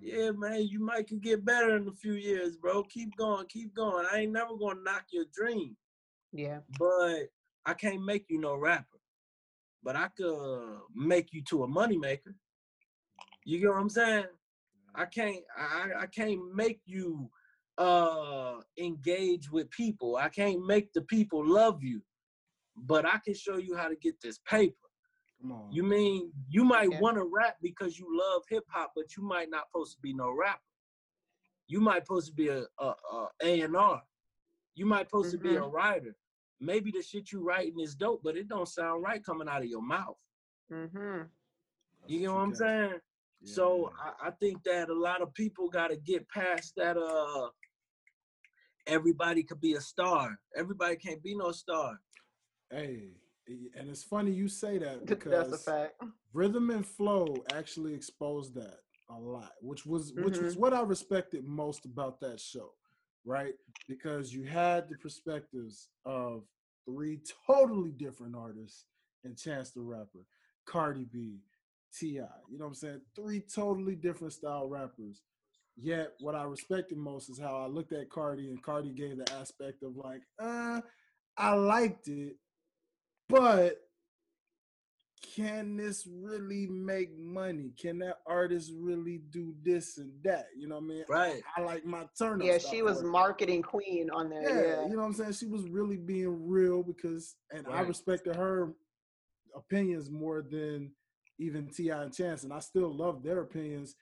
[0.00, 0.38] Yeah, Mhm.
[0.38, 0.66] man.
[0.66, 2.82] You might could get better in a few years, bro.
[2.84, 4.06] Keep going, keep going.
[4.10, 5.76] I ain't never gonna knock your dream,
[6.32, 6.60] Yeah.
[6.78, 7.30] but
[7.66, 9.00] I can't make you no rapper.
[9.82, 12.34] But I could make you to a moneymaker.
[13.44, 14.26] You get what I'm saying?
[14.94, 17.30] I can't I, I can't make you
[17.78, 20.16] uh engage with people.
[20.16, 22.02] I can't make the people love you.
[22.76, 24.74] But I can show you how to get this paper.
[25.40, 25.72] Come on.
[25.72, 27.00] You mean you might Yeah.
[27.00, 30.12] want to rap because you love hip hop, but you might not supposed to be
[30.14, 30.60] no rapper.
[31.66, 34.02] You might supposed to be a a, a A&R.
[34.74, 36.16] You might supposed to be a writer.
[36.60, 39.68] Maybe the shit you writing is dope, but it don't sound right coming out of
[39.68, 40.16] your mouth.
[40.72, 41.22] Mm-hmm.
[42.06, 42.58] You know what you I'm catch.
[42.58, 42.90] saying?
[43.42, 44.12] Yeah, So yeah.
[44.22, 46.96] I, I think that a lot of people got to get past that.
[46.96, 47.48] Uh,
[48.86, 50.38] everybody could be a star.
[50.56, 52.00] Everybody can't be no star.
[52.70, 53.10] hey,
[53.76, 56.02] and it's funny you say that That's a because fact.
[56.32, 58.78] rhythm and flow actually exposed that
[59.10, 60.60] a lot, which was which was Mhm.
[60.60, 62.72] what I respected most about that show.
[63.26, 63.54] right?
[63.88, 66.44] Because you had the perspectives of
[66.84, 68.84] three totally different artists
[69.24, 70.26] and Chance the Rapper,
[70.66, 71.40] Cardi B,
[71.98, 72.26] T.I.
[72.50, 73.00] You know what I'm saying?
[73.16, 75.22] Three totally different style rappers.
[75.76, 79.32] Yet what I respected most is how I looked at Cardi and Cardi gave the
[79.34, 80.80] aspect of like, uh,
[81.36, 82.36] I liked it,
[83.28, 83.78] but
[85.34, 87.72] can this really make money?
[87.80, 90.46] Can that artist really do this and that?
[90.56, 91.04] You know what I mean?
[91.08, 91.42] Right.
[91.56, 92.40] I like my turn.
[92.40, 93.06] Yeah, she was work.
[93.12, 94.42] marketing queen on there.
[94.42, 94.86] Yeah, Yeah.
[94.88, 95.32] you know what I'm saying?
[95.32, 98.74] She was really being real because, and I respected her
[99.56, 100.92] opinions more than
[101.40, 102.02] even T.I.
[102.02, 102.44] and Chance.
[102.44, 103.96] And I still love their opinions,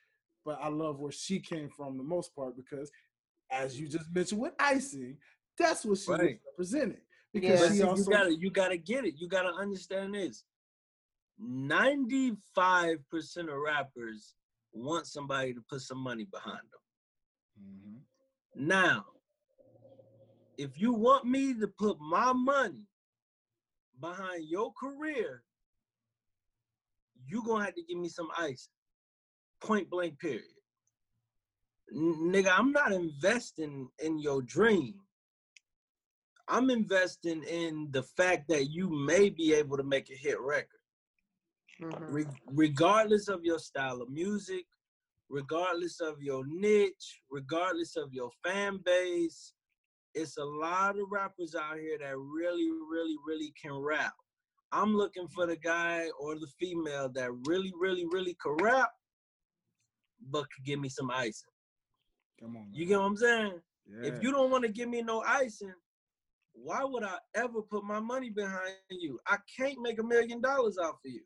[0.45, 2.91] but I love where she came from the most part because,
[3.51, 5.19] as you just mentioned with icing,
[5.59, 6.41] that's what she was Right.
[6.47, 7.01] representing.
[7.33, 9.15] Because But she see, you gotta you gotta get it.
[9.17, 10.45] You gotta understand this.
[11.39, 14.35] Ninety-five percent of rappers
[14.73, 16.81] want somebody to put some money behind them.
[17.65, 18.05] Mhm.
[18.55, 19.07] Now,
[20.59, 22.87] if you want me to put my money
[23.99, 25.45] behind your career,
[27.25, 28.69] you're gonna have to give me some ice.
[29.63, 30.45] Point blank, period.
[31.95, 34.95] N- nigga, I'm not investing in your dream.
[36.49, 40.81] I'm investing in the fact that you may be able to make a hit record.
[41.81, 42.13] Mhm.
[42.13, 44.67] Re- regardless of your style of music,
[45.29, 49.55] regardless of your niche, regardless of your fan base,
[50.15, 54.15] it's a lot of rappers out here that really, really, really can rap.
[54.73, 58.93] I'm looking for the guy or the female that really, really, really can rap,
[60.31, 61.49] but could give me some icing.
[62.41, 62.69] come on.
[62.73, 62.89] You man.
[62.89, 63.53] get what I'm saying?
[63.87, 64.09] Yeah.
[64.09, 65.73] If you don't want to give me no icing,
[66.55, 69.19] why would I ever put my money behind you?
[69.27, 71.23] I can't make a million dollars off of you.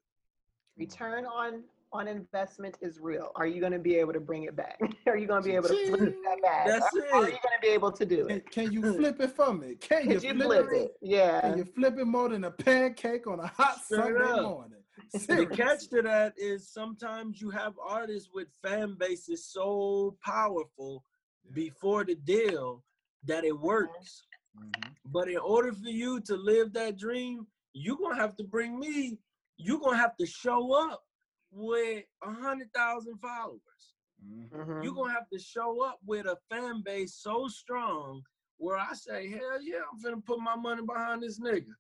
[0.77, 1.63] Return on
[1.93, 3.31] on investment is real.
[3.37, 4.79] Are you going to be able to bring it back?
[5.07, 6.67] Are you going to be able to flip that back?
[6.67, 7.43] That's How are you it.
[7.43, 8.51] going to be able to do Can, it?
[8.51, 9.77] can you flip it for me?
[9.77, 10.77] Can you, you flip, flip it?
[10.77, 10.97] it?
[11.01, 11.41] Yeah.
[11.43, 14.43] Can you flip it more than a pancake on a hot Straight Sunday up.
[14.43, 14.79] morning?
[15.13, 21.05] The catch to that is sometimes you have artists with fan bases so powerful
[21.45, 21.53] Yeah.
[21.55, 22.85] before the deal
[23.25, 24.27] that it works.
[24.59, 24.95] Mhm.
[25.05, 29.19] But in order for you to live that dream, you're gonna have to bring me,
[29.59, 31.07] you're gonna have to show up
[31.51, 33.95] with a hundred thousand followers.
[34.25, 34.49] Mhm.
[34.51, 34.85] Mhm.
[34.85, 38.25] You're gonna have to show up with a fan base so strong
[38.57, 41.75] where I say, hell yeah, I'm gonna put my money behind this nigga.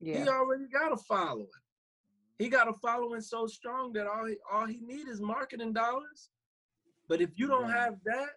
[0.00, 1.48] He already got a following.
[2.38, 6.30] He got a following so strong that all he all he need is marketing dollars.
[7.08, 8.30] But if you don't have that,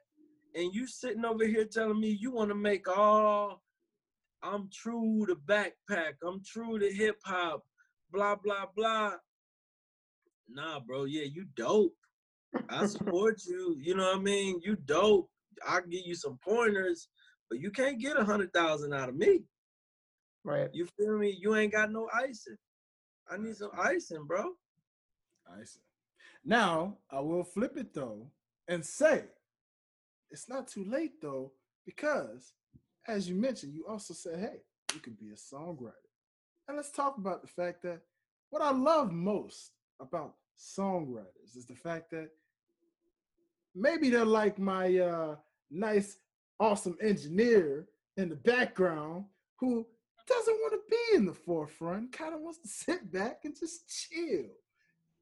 [0.56, 3.64] and you sitting over here telling me you want to make all,
[4.44, 7.64] I'm true to backpack, I'm true to hip hop,
[8.11, 9.14] blah blah blah.
[10.49, 11.95] Nah, bro, yeah, you dope.
[12.69, 13.76] I support you.
[13.80, 14.61] You know what I mean?
[14.64, 15.30] You dope.
[15.68, 17.10] I'll give you some pointers,
[17.49, 19.44] but you can't get a hundred thousand out of me.
[20.44, 20.69] Right.
[20.72, 21.38] You feel me?
[21.40, 22.57] You ain't got no icing.
[23.32, 24.54] I need some icing, bro.
[25.60, 25.82] Icing.
[26.45, 28.28] Now I will flip it though
[28.68, 29.24] and say
[30.30, 31.52] it's not too late though
[31.86, 32.54] because,
[33.08, 34.62] as you mentioned, you also said, "Hey,
[34.94, 35.94] you could be a songwriter."
[36.68, 38.02] And let's talk about the fact that
[38.49, 42.30] what I love most about songwriters is the fact that
[43.76, 45.36] maybe they're like my uh,
[45.70, 46.18] nice,
[46.60, 47.88] awesome engineer
[48.18, 49.26] in the background
[49.60, 49.86] who
[50.28, 53.88] doesn't want to be in the forefront, kind of wants to sit back and just
[53.88, 54.45] chill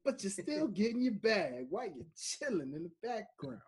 [0.06, 3.60] but you're still getting your bag while you're chilling in the background.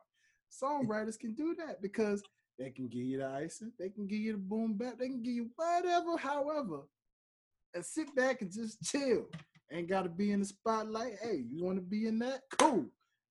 [0.50, 2.22] Songwriters can do that because
[2.58, 5.22] they can give you the icing, they can give you the boom bap, they can
[5.22, 6.80] give you whatever, however,
[7.74, 9.26] and sit back and just chill.
[9.70, 11.18] Ain't got to be in the spotlight.
[11.20, 12.40] Hey, you want to be in that?
[12.58, 12.86] Cool.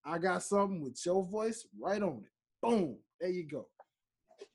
[0.05, 2.31] I got something with your voice right on it.
[2.61, 2.97] Boom.
[3.19, 3.67] There you go.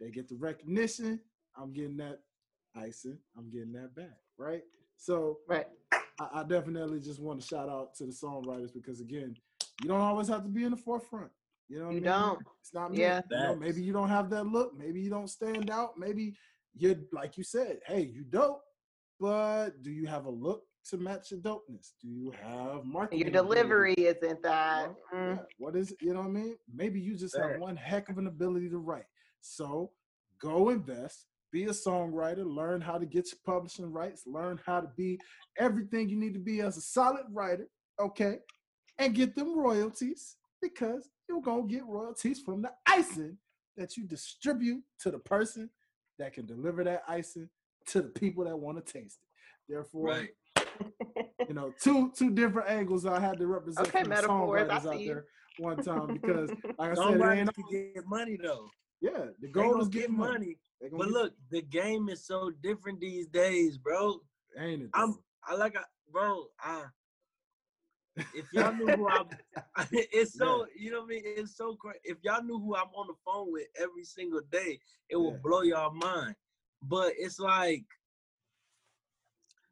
[0.01, 1.19] They get the recognition.
[1.57, 2.21] I'm getting that
[2.75, 3.19] icing.
[3.37, 4.17] I'm getting that back.
[4.39, 4.63] Right.
[4.97, 5.67] So Right.
[5.93, 9.35] I, I definitely just want to shout out to the songwriters because again,
[9.83, 11.31] you don't always have to be in the forefront.
[11.69, 12.11] You know what You I mean?
[12.11, 12.39] don't.
[12.61, 12.99] It's not me.
[13.01, 13.21] Yeah.
[13.31, 14.73] You know, maybe you don't have that look.
[14.77, 15.99] Maybe you don't stand out.
[15.99, 16.35] Maybe
[16.75, 18.63] you're like you said, hey, you dope,
[19.19, 21.93] but do you have a look to match your dopeness?
[22.01, 23.21] Do you have marketing?
[23.21, 23.55] Your ability?
[23.55, 24.89] delivery isn't that.
[24.89, 25.99] Well, mm, yeah, What is it?
[26.01, 26.57] you know what I mean?
[26.75, 29.05] Maybe you just have one heck of an ability to write.
[29.41, 29.93] So
[30.41, 34.89] go invest, be a songwriter, learn how to get your publishing rights, learn how to
[34.97, 35.21] be
[35.59, 37.69] everything you need to be as a solid writer,
[38.01, 38.39] okay?
[38.99, 43.37] And get them royalties because you're gonna get royalties from the icing
[43.77, 45.69] that you distribute to the person
[46.19, 47.49] that can deliver that icing
[47.87, 49.73] to the people that want to taste it.
[49.73, 50.29] Therefore, Right.
[51.49, 55.01] you know, two two different angles I had to represent Okay, the metaphors, songwriters out
[55.05, 55.25] there
[55.59, 58.69] one time because, like I said, it Somebody ain't can get money though.
[59.01, 59.11] Yeah,
[59.41, 60.33] the They goal gonna is get getting money.
[60.33, 60.57] money.
[60.83, 64.21] They gonna But get- look, the game is so different these days, bro.
[64.59, 64.91] ain't it?
[64.95, 65.17] I'm?
[65.47, 66.47] I like I, bro.
[66.61, 66.87] I
[68.35, 69.27] if y'all knew who I'm,
[69.93, 71.23] it's so you know what I mean.
[71.25, 72.01] It's so crazy.
[72.05, 75.39] If y'all knew who I'm on the phone with every single day, it will Yeah.
[75.43, 76.35] blow y'all mind.
[76.83, 77.85] But it's like,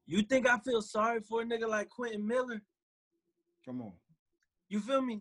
[0.07, 2.62] you think I feel sorry for a nigga like Quentin Miller?
[3.66, 3.93] Come on.
[4.69, 5.20] You feel me?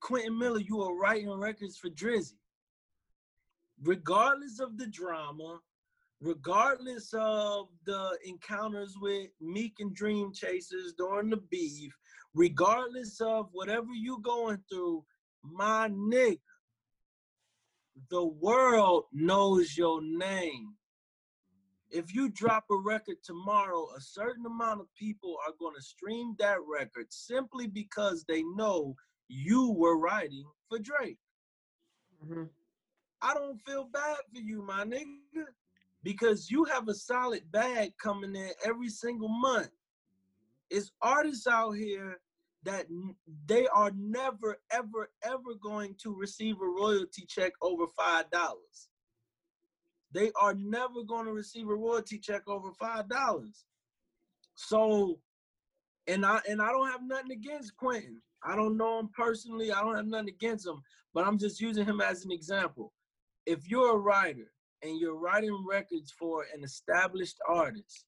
[0.00, 2.34] Quentin Miller, you are writing records for Drizzy.
[3.82, 5.60] Regardless of the drama,
[6.20, 11.96] regardless of the encounters with Meek and Dream Chasers during the beef,
[12.34, 15.04] regardless of whatever you're going through,
[15.42, 16.38] my nigga,
[18.10, 20.74] the world knows your name.
[21.90, 26.36] If you drop a record tomorrow, a certain amount of people are going to stream
[26.38, 28.94] that record simply because they know
[29.28, 31.18] you were writing for Drake.
[32.22, 32.50] Mhm.
[33.22, 35.44] I don't feel bad for you, my nigga,
[36.02, 39.70] because you have a solid bag coming in every single month.
[40.70, 42.18] It's artists out here
[42.64, 42.86] that
[43.46, 48.88] they are never, ever, ever going to receive a royalty check over five dollars.
[50.12, 53.64] They are never going to receive a royalty check over five dollars.
[54.54, 55.18] So,
[56.06, 58.20] and I and I don't have nothing against Quentin.
[58.42, 59.72] I don't know him personally.
[59.72, 60.82] I don't have nothing against him,
[61.12, 62.92] but I'm just using him as an example.
[63.46, 64.52] If you're a writer
[64.82, 68.06] and you're writing records for an established artist,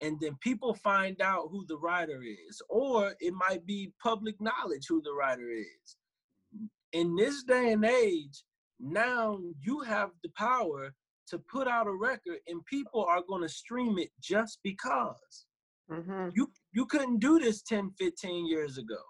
[0.00, 4.86] and then people find out who the writer is, or it might be public knowledge
[4.88, 5.96] who the writer is.
[6.92, 8.42] In this day and age,
[8.80, 10.92] now you have the power
[11.28, 15.46] to put out a record and people are going to stream it just because.
[15.88, 16.32] Mhm.
[16.34, 19.02] You you couldn't do this 10, 15 years ago.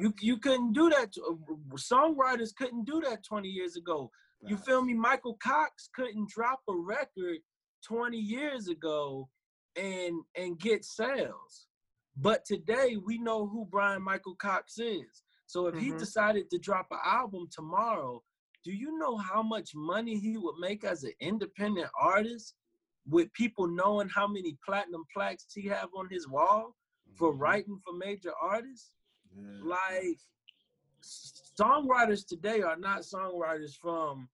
[0.00, 1.12] You you couldn't do that.
[1.12, 1.38] to-
[1.76, 4.10] Songwriters couldn't do that 20 years ago.
[4.46, 4.94] You feel me?
[4.94, 7.38] Michael Cox couldn't drop a record
[7.86, 9.28] 20 years ago
[9.76, 11.66] and and get sales.
[12.16, 15.22] But today we know who Bryan Michael Cox is.
[15.46, 15.98] So if he Mhm.
[15.98, 18.22] decided to drop an album tomorrow,
[18.62, 22.54] do you know how much money he would make as an independent artist
[23.06, 26.74] with people knowing how many platinum plaques he have on his wall
[27.14, 27.40] for Mhm.
[27.40, 28.94] writing for major artists?
[29.34, 30.18] Yeah, like
[31.02, 34.28] songwriters today are not songwriters from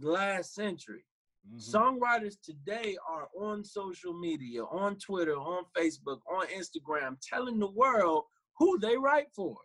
[0.00, 1.04] last century.
[1.48, 1.60] Mhm.
[1.60, 8.24] Songwriters today are on social media, on Twitter, on Facebook, on Instagram, telling the world
[8.58, 9.60] who they write for.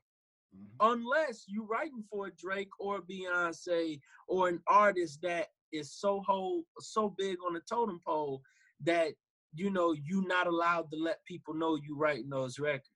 [0.55, 0.75] Mhm.
[0.79, 7.09] Unless you're writing for Drake or Beyonce or an artist that is so whole, so
[7.09, 8.43] big on the totem pole
[8.81, 9.13] that
[9.53, 12.89] you know you're not allowed to let people know you're writing those records.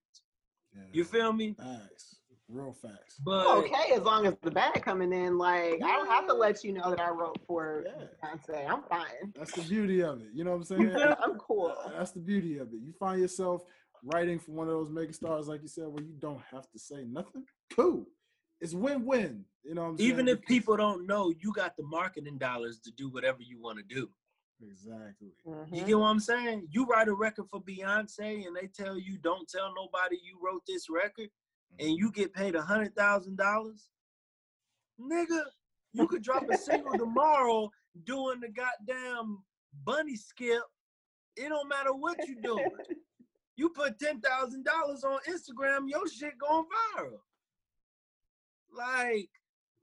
[0.92, 1.10] You Yeah.
[1.10, 1.54] feel me?
[1.54, 2.13] Facts.
[2.50, 3.16] Real facts.
[3.24, 6.64] But okay, as long as the bag coming in, like I don't have to let
[6.64, 8.06] you know that I wrote for Yeah.
[8.24, 8.70] Beyonce.
[8.70, 9.34] I'm fine.
[9.36, 10.28] That's the beauty of it.
[10.34, 10.96] You know what I'm saying?
[11.24, 11.74] I'm cool.
[11.98, 12.80] That's the beauty of it.
[12.84, 13.64] You find yourself
[14.04, 16.78] writing for one of those mega stars, like you said, where you don't have to
[16.80, 17.46] say nothing.
[17.74, 18.06] Cool.
[18.60, 19.46] It's win-win.
[19.64, 20.10] You know what I'm saying?
[20.10, 23.60] even if Because- people don't know, you got the marketing dollars to do whatever you
[23.62, 24.10] want to do.
[24.62, 25.32] Exactly.
[25.46, 25.86] You Mhm.
[25.88, 26.68] get what I'm saying?
[26.70, 30.64] You write a record for Beyonce and they tell you don't tell nobody you wrote
[30.68, 31.30] this record
[31.80, 33.90] and you get paid a hundred thousand dollars.
[35.00, 35.42] Nigga,
[35.94, 37.70] you could drop a single tomorrow
[38.06, 39.40] doing the goddamn
[39.84, 40.64] bunny skip.
[41.36, 42.70] It don't matter what you doing.
[43.56, 46.66] You put ten thousand dollars on Instagram, your shit going
[46.98, 47.20] viral.
[48.76, 49.30] Like,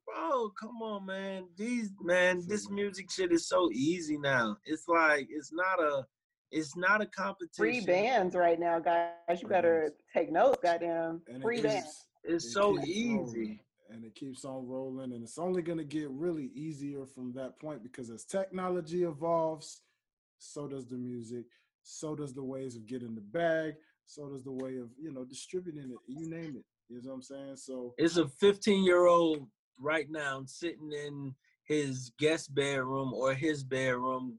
[0.06, 1.44] bro, come on, man.
[1.56, 4.56] These man, this music shit is so easy now.
[4.64, 6.04] It's like it's not a,
[6.50, 7.54] it's not a competition.
[7.56, 9.40] Free bands right now, guys.
[9.40, 11.22] You better take notes, goddamn.
[11.28, 12.06] And it Free is- bands.
[12.24, 13.14] It's it so easy.
[13.16, 13.60] rolling,
[13.90, 17.58] and it keeps on rolling and it's only going to get really easier from that
[17.58, 19.82] point because as technology evolves
[20.38, 21.44] so does the music
[21.82, 23.72] so does the ways of getting the bag
[24.06, 27.14] so does the way of you know distributing it you name it you know what
[27.16, 29.46] i'm saying so It's a 15 year old
[29.78, 34.38] right now sitting in his guest bedroom or his bedroom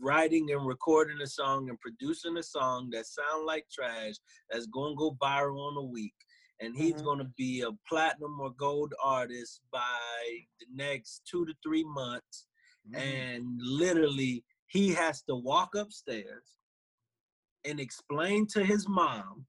[0.00, 4.14] writing and recording a song and producing a song that sound like trash
[4.50, 6.14] that's going to go viral in a week
[6.60, 7.04] and he's Mhm.
[7.04, 12.46] going to be a platinum or gold artist by the next 2 to 3 months
[12.88, 16.58] mhm, and literally he has to walk upstairs
[17.64, 19.46] and explain to his mom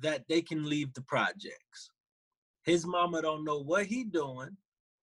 [0.00, 1.90] that they can leave the projects.
[2.64, 4.56] His mama don't know what he doing.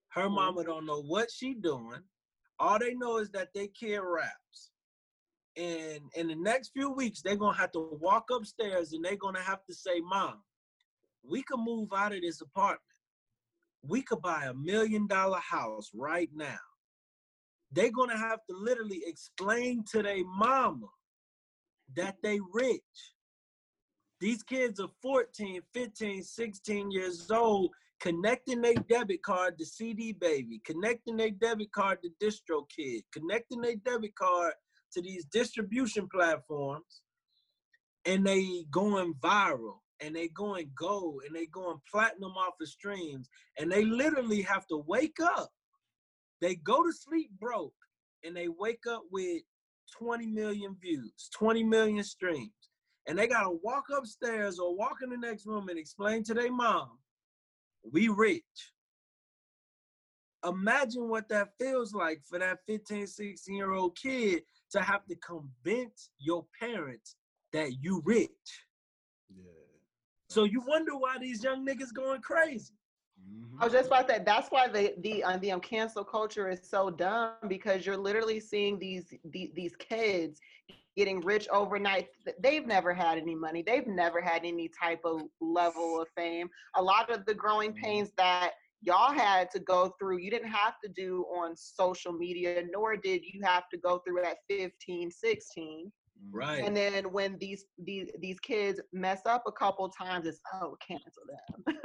[0.09, 0.35] Her Mhm.
[0.35, 2.03] mama don't know what she doing.
[2.59, 4.71] All they know is that they kid raps.
[5.57, 9.41] And in the next few weeks, they're gonna have to walk upstairs and they're gonna
[9.41, 10.41] have to say, Mom,
[11.23, 12.81] we can move out of this apartment.
[13.81, 16.59] we could buy a million dollar house right now.
[17.71, 20.87] They're gonna have to literally explain to their mama
[21.95, 22.81] that they rich.
[24.19, 30.61] These kids are 14, 15, 16 years old, connecting their debit card to CD Baby,
[30.65, 34.53] connecting their debit card to DistroKid, connecting their debit card
[34.93, 37.01] to these distribution platforms,
[38.05, 39.79] and they going viral.
[40.01, 41.23] And they going gold.
[41.27, 43.29] And they going platinum off the streams.
[43.59, 45.51] And they literally have to wake up.
[46.39, 47.73] They go to sleep broke.
[48.23, 49.41] And they wake up with
[49.97, 52.51] 20 million views 20 million streams.
[53.07, 56.51] And they gotta walk upstairs or walk in the next room and explain to their
[56.51, 56.97] mom
[57.83, 58.43] we rich
[60.47, 65.15] imagine what that feels like for that 15 16 year old kid to have to
[65.15, 67.15] convince your parents
[67.51, 68.29] that you rich
[69.35, 69.43] Yeah.
[70.29, 72.73] so you wonder why these young niggas going crazy.
[73.59, 74.25] I was just about that.
[74.25, 78.39] That's why the the uh, the um, cancel culture is so dumb because you're literally
[78.39, 80.39] seeing these the, these kids
[80.99, 82.07] getting rich overnight.
[82.45, 83.61] They've never had any money.
[83.65, 86.47] They've never had any type of level of fame.
[86.75, 88.51] A lot of the growing pains that
[88.81, 93.21] y'all had to go through, you didn't have to do on social media, nor did
[93.31, 95.91] you have to go through at 15, 16.
[96.31, 96.61] Right.
[96.65, 101.23] And then when these these these kids mess up a couple times, it's oh cancel
[101.33, 101.75] them.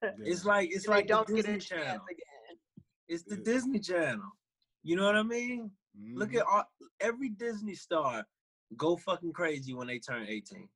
[0.30, 2.06] It's like it's And like don't get Disney a chance Channel.
[2.14, 2.54] again.
[3.12, 3.42] It's the Yeah.
[3.52, 4.30] Disney Channel.
[4.82, 5.70] You know what I mean?
[6.20, 6.40] Look Mhm.
[6.40, 6.64] at all,
[7.08, 8.24] every Disney star
[8.76, 10.68] go fucking crazy when they turn 18.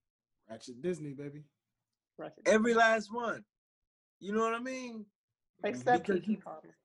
[0.50, 1.44] Ratchet Disney, baby.
[2.46, 3.44] Every last one.
[4.20, 5.04] You know what I mean?
[5.62, 6.76] Except because Keke Palmer.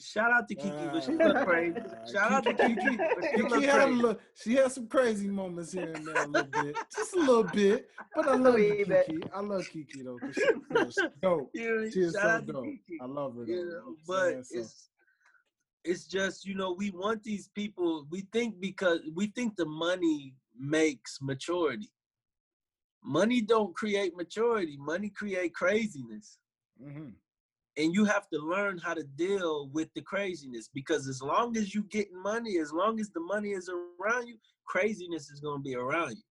[0.00, 1.24] Shout out to Keke, but she Ah.
[1.26, 1.78] look crazy.
[1.86, 4.02] Ah, Shout out to Keke- Keke, she Keke had a crazy.
[4.02, 7.44] little, she had some crazy moments here and there a little bit, just a little
[7.44, 7.88] bit.
[8.14, 8.88] But I love you, Believe.
[8.88, 9.30] Keke.
[9.32, 10.18] I love Keke though.
[10.32, 11.50] she, yo, she's dope.
[11.54, 12.64] You know, She is so dope.
[12.66, 12.80] Keke.
[13.00, 13.52] I love her though.
[13.52, 14.44] you you know, know what I'm but saying?
[14.44, 14.88] So- it's
[15.86, 20.34] it's just you know we want these people we think because we think the money
[20.58, 21.90] makes maturity
[23.02, 26.38] money don't create maturity money create craziness
[26.80, 27.16] Mhm.
[27.76, 31.74] and you have to learn how to deal with the craziness because as long as
[31.74, 35.62] you get money as long as the money is around you craziness is going to
[35.62, 36.22] be around you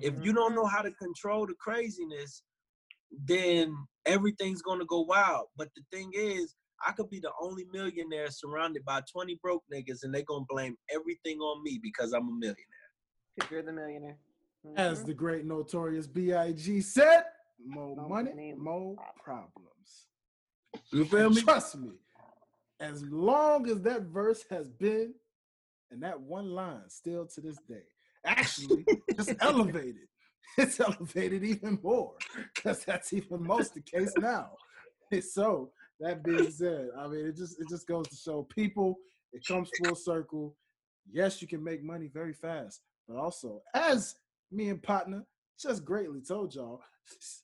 [0.00, 0.24] if Mhm.
[0.24, 2.42] you don't know how to control the craziness,
[3.26, 3.74] then
[4.06, 5.48] everything's gonna go wild.
[5.56, 6.54] But the thing is,
[6.86, 10.76] I could be the only millionaire surrounded by 20 broke niggas, and they gonna blame
[10.92, 12.64] everything on me because I'm a millionaire.
[13.36, 14.18] Because you're the millionaire.
[14.76, 15.06] As Mhm.
[15.06, 16.80] the great notorious B.I.G.
[16.80, 17.24] said,
[17.64, 20.08] more More money, money, more problems." problems.
[20.92, 21.42] You feel me?
[21.42, 21.92] Trust me,
[22.80, 25.14] as long as that verse has been,
[25.90, 27.84] and that one line still to this day,
[28.24, 28.86] actually
[29.16, 30.08] just elevated.
[30.56, 32.14] It's elevated even more
[32.54, 34.56] because that's even most the case now.
[35.20, 38.96] So that being said, I mean, it just it just goes to show people.
[39.32, 40.56] It comes full circle.
[41.10, 44.16] Yes, you can make money very fast, but also as
[44.50, 45.24] me and partner
[45.60, 46.80] just greatly told y'all,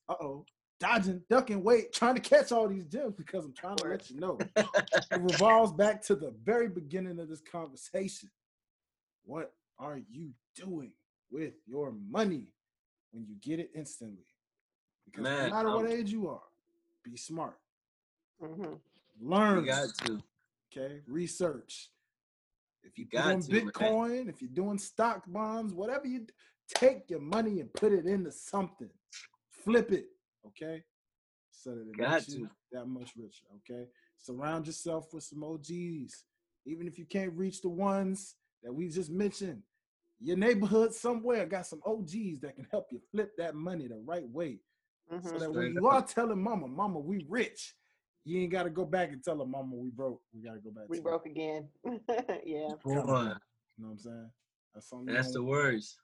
[0.09, 0.45] uh oh,
[0.79, 4.19] dodging, ducking, wait, trying to catch all these gems because I'm trying to let you
[4.19, 4.39] know.
[4.57, 8.31] it revolves back to the very beginning of this conversation.
[9.25, 10.93] What are you doing
[11.31, 12.49] with your money
[13.13, 14.25] when you get it instantly?
[15.07, 16.43] Because Man, no matter what I'm- age you are,
[17.05, 17.59] be smart.
[18.41, 18.81] Mhm.
[19.21, 19.61] Learn.
[19.61, 20.23] You got to.
[20.73, 21.03] Okay.
[21.07, 21.91] Research.
[22.83, 23.67] If You you're got doing to, man.
[23.73, 26.33] Bitcoin, if you're doing stock bonds, whatever you d-
[26.69, 28.91] take your money and put it into something.
[29.51, 30.07] Flip it.
[30.47, 30.83] Okay.
[31.51, 33.45] So that it Got makes you that much richer.
[33.57, 33.89] Okay.
[34.17, 36.25] Surround yourself with some OGs.
[36.67, 39.63] Even if you can't reach the ones that we just mentioned,
[40.21, 44.29] your neighborhood somewhere got some OGs that can help you flip that money the right
[44.29, 44.61] way.
[45.11, 45.39] So Mhm.
[45.41, 47.75] that when you are telling mama, mama, we rich,
[48.25, 50.21] you ain't got to go back and tell her, mama, we broke.
[50.35, 50.85] We got to go back.
[50.89, 51.69] We to broke again.
[52.45, 52.75] yeah.
[52.85, 53.39] Boy, You know
[53.77, 54.31] what I'm saying?
[54.75, 55.15] That's something.
[55.15, 55.51] that's the want.
[55.51, 55.99] words.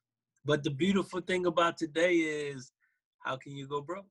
[0.44, 2.72] But the beautiful thing about today is,
[3.18, 4.06] how can you go broke?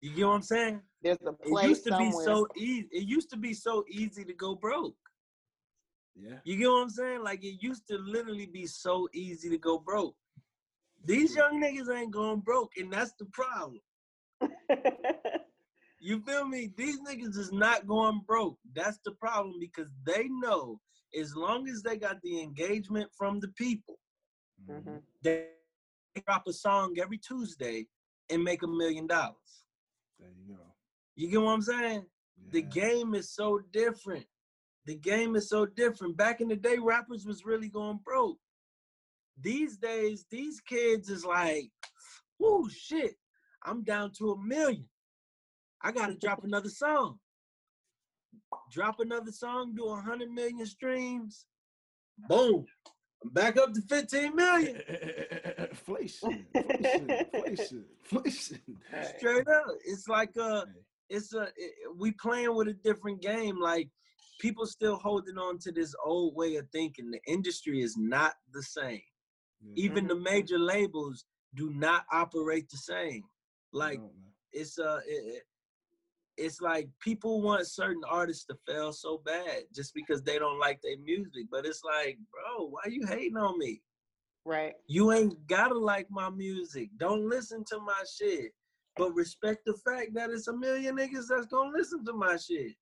[0.00, 0.80] You get what I'm saying?
[1.02, 2.88] There's a place It used to be so easy.
[2.92, 4.94] It used to be so easy to go broke.
[6.14, 6.36] Yeah.
[6.44, 7.22] You get what I'm saying?
[7.22, 10.14] Like it used to literally be so easy to go broke.
[11.04, 13.80] These young niggas ain't going broke, and that's the problem.
[15.98, 16.72] You feel me?
[16.76, 18.58] These niggas is not going broke.
[18.74, 20.80] That's the problem because they know
[21.18, 23.98] as long as they got the engagement from the people,
[24.68, 25.02] Mhm.
[25.22, 25.52] they
[26.26, 27.88] drop a song every Tuesday
[28.30, 29.64] and make a million dollars.
[30.18, 30.74] There you go.
[31.14, 32.10] You get what I'm saying?
[32.50, 34.26] The game is so different.
[34.84, 36.16] The game is so different.
[36.16, 38.38] Back in the day, rappers was really going broke.
[39.38, 41.70] These days, these kids is like,
[42.38, 43.18] whoo, shit,
[43.62, 44.88] I'm down to a million.
[45.82, 47.18] I gotta drop another song.
[48.72, 51.46] Drop another song, do 100 million streams.
[52.28, 52.64] Boom.
[53.22, 54.76] I'm back up to 15 million.
[54.76, 58.60] Eh, eh, eh, inflation, inflation, inflation, inflation.
[59.16, 59.66] Straight up.
[59.84, 60.64] It's like uh
[61.08, 63.58] it's a it, we playing with a different game.
[63.60, 63.88] Like
[64.40, 67.10] people still holding on to this old way of thinking.
[67.10, 69.02] The industry is not the same.
[69.74, 70.22] Even the mm-hmm.
[70.22, 71.24] major labels
[71.54, 73.22] do not operate the same.
[73.72, 74.10] Like No,
[74.52, 75.42] it's uh it, it-
[76.36, 80.80] it's like people want certain artists to fail so bad just because they don't like
[80.82, 81.46] their music.
[81.50, 83.80] But it's like, bro, why you hating on me?
[84.44, 84.74] Right.
[84.86, 86.90] You ain't gotta like my music.
[86.98, 88.52] Don't listen to my shit.
[88.96, 92.72] But respect the fact that it's a million niggas that's gonna listen to my shit.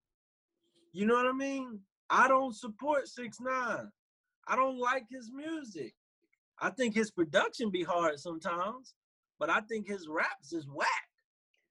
[0.92, 1.80] You know what I mean?
[2.10, 3.88] I don't support six nine.
[4.46, 5.94] I don't like his music.
[6.60, 8.94] I think his production be hard sometimes,
[9.40, 10.88] but I think his raps is whack.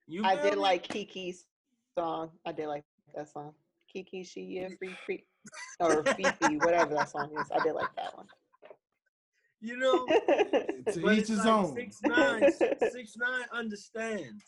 [0.06, 0.60] You I did me?
[0.60, 1.46] like Kiki's
[1.98, 2.30] song.
[2.44, 2.84] I did like
[3.14, 3.52] that song.
[3.92, 5.24] Kiki, she a free free
[5.80, 7.50] or Fifi, whatever that song is.
[7.54, 8.26] I did like that one.
[9.60, 10.06] you know.
[10.92, 11.74] To But each it's his like own.
[11.74, 12.50] six nine,
[12.92, 14.44] six nine understands.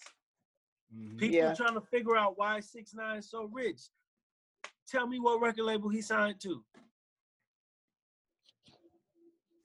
[0.94, 1.18] Mhm.
[1.18, 1.55] People Yeah.
[1.55, 3.81] trying to figure out why six nine is so rich.
[4.86, 6.62] Tell me what record label he signed to.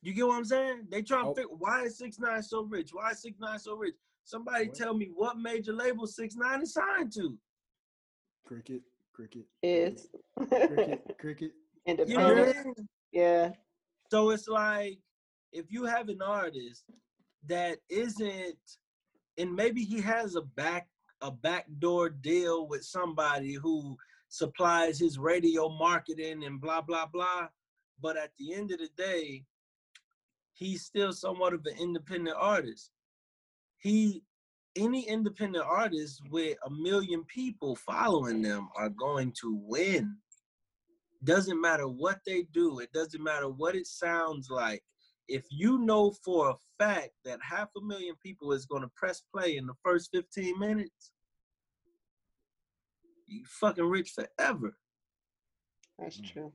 [0.01, 0.87] You get what I'm saying?
[0.89, 1.33] They trying Oh.
[1.33, 2.93] to figure why is six nine so rich?
[2.93, 3.95] Why is six nine so rich?
[4.23, 4.75] Somebody What?
[4.77, 7.37] tell me what major label six nine is signed to.
[8.51, 8.81] Cricket,
[9.13, 11.51] cricket, Is cricket, cricket.
[11.87, 12.49] You know what.
[12.49, 12.73] I mean?
[13.13, 13.51] Yeah.
[14.11, 14.99] So it's like
[15.53, 16.83] if you have an artist
[17.47, 18.57] that isn't,
[19.37, 20.89] and maybe he has a back
[21.21, 23.95] a backdoor deal with somebody who
[24.27, 27.47] supplies his radio marketing and blah blah blah.
[28.01, 29.45] But at the end of the day,
[30.55, 32.91] he's still somewhat of an independent artist.
[33.77, 34.23] He
[34.75, 40.15] any independent artist with a million people following them are going to win
[41.23, 44.81] doesn't matter what they do it doesn't matter what it sounds like
[45.27, 49.21] if you know for a fact that half a million people is going to press
[49.33, 51.11] play in the first 15 minutes
[53.27, 54.75] you fucking rich forever
[55.99, 56.31] That's Mm.
[56.33, 56.53] true.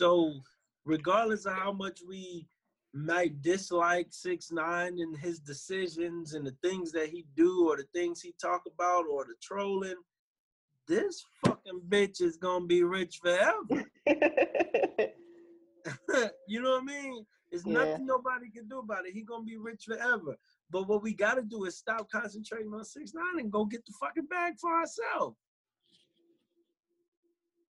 [0.00, 0.40] so
[0.84, 2.48] regardless of how much we
[2.96, 7.86] might dislike six nine and his decisions and the things that he do or the
[7.94, 9.94] things he talk about or the trolling
[10.88, 13.84] this fucking bitch is gonna be rich forever
[16.48, 17.26] you know what I mean?
[17.52, 17.74] It's Yeah.
[17.74, 19.12] nothing nobody can do about it.
[19.12, 20.36] He gonna be rich forever.
[20.70, 23.92] But what we gotta do is stop concentrating on six nine and go get the
[24.00, 25.36] fucking bag for ourselves.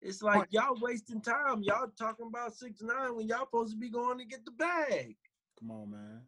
[0.02, 1.62] It's like y'all wasting time.
[1.62, 5.16] Y'all talking about six nine when y'all supposed to be going to get the bag.
[5.60, 6.22] Come on, man.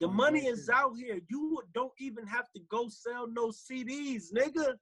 [0.00, 0.80] The Point money blank is period.
[0.80, 1.20] out here.
[1.28, 4.74] You don't even have to go sell no CDs, nigga.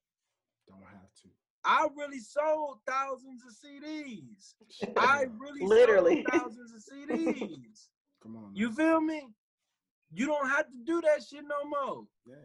[0.68, 1.28] Don't have to.
[1.64, 4.54] I really sold thousands of CDs.
[4.96, 6.24] I really Literally.
[6.24, 7.88] sold thousands of CDs.
[8.22, 8.52] Come on.
[8.54, 9.26] You feel me?
[10.12, 12.04] You don't have to do that shit no more.
[12.24, 12.36] Yeah.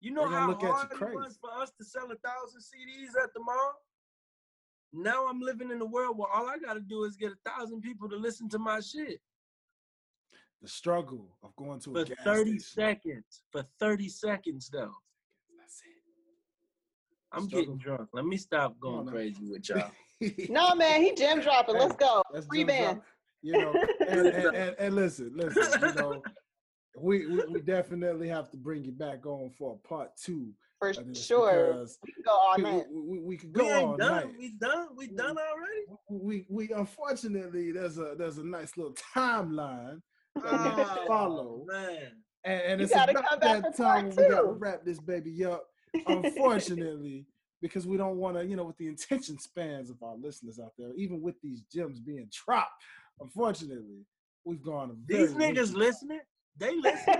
[0.00, 1.16] You know They gonna how look at you hard it crazy.
[1.16, 3.74] was for us to sell a thousand CDs at the mall?
[4.92, 7.80] Now I'm living in a world where all I gotta do is get a thousand
[7.80, 9.20] people to listen to my shit
[10.60, 12.60] The struggle of going to a for gas 30 station.
[12.60, 13.42] seconds.
[13.50, 14.92] For 30 seconds though.
[15.58, 15.82] That's
[17.32, 17.60] I'm Struggle.
[17.60, 18.08] getting drunk.
[18.12, 19.12] Let me stop going now.
[19.12, 19.90] crazy with y'all.
[20.50, 21.76] no man, he gem dropping.
[21.76, 22.22] Let's go.
[22.32, 22.96] That's Free Jim band.
[22.96, 23.06] Drop.
[23.44, 23.72] You know,
[24.08, 26.22] and, and, and, and listen, listen, you know,
[26.98, 30.50] we, we we definitely have to bring you back on for a part two.
[30.78, 31.66] For sure.
[31.68, 32.84] because We can go all We, night.
[32.90, 34.26] we, we, we could We go all done.
[34.26, 34.34] night.
[34.38, 34.88] We done.
[34.96, 35.84] We done already.
[36.10, 40.00] We we unfortunately there's a there's a nice little timeline
[40.34, 41.64] that we Oh, follow.
[41.68, 42.12] man.
[42.44, 44.98] and, and You it's gotta about come back that time we got to wrap this
[44.98, 45.64] baby up.
[46.06, 47.26] Unfortunately,
[47.60, 50.72] because we don't want to, you know, with the attention spans of our listeners out
[50.78, 52.82] there, even with these gems being dropped,
[53.20, 54.04] unfortunately,
[54.44, 56.20] we've gone a very These niggas lengthy- listen.
[56.56, 57.14] They listen.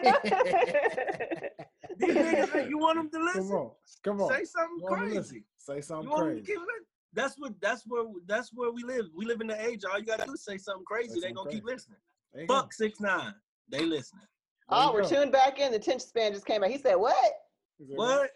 [1.99, 3.43] These niggas, you want them to listen?
[3.43, 3.57] Come listen?
[3.57, 3.71] on,
[4.05, 4.29] come on.
[4.31, 5.45] Say something You crazy.
[5.59, 6.53] Say You something want them crazy.
[6.55, 6.67] to?
[7.15, 7.53] That's what.
[7.61, 8.05] That's where.
[8.27, 9.07] That's where we live.
[9.15, 9.85] We live in the age.
[9.85, 11.09] All you gotta do is say something crazy.
[11.09, 11.99] Say They something gonna keep listening.
[12.33, 12.55] There you go.
[12.55, 13.35] Fuck six nine.
[13.69, 14.23] They listening.
[14.71, 15.09] There oh, we're go.
[15.09, 15.73] tuned back in.
[15.73, 16.71] The tension span just came out.
[16.71, 17.33] He said, What?
[17.79, 18.31] What?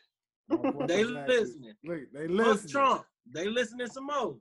[0.86, 1.73] They actually, listening.
[1.85, 2.73] Look, they Fuck listening.
[2.73, 3.05] Trump.
[3.32, 4.36] They listening some more.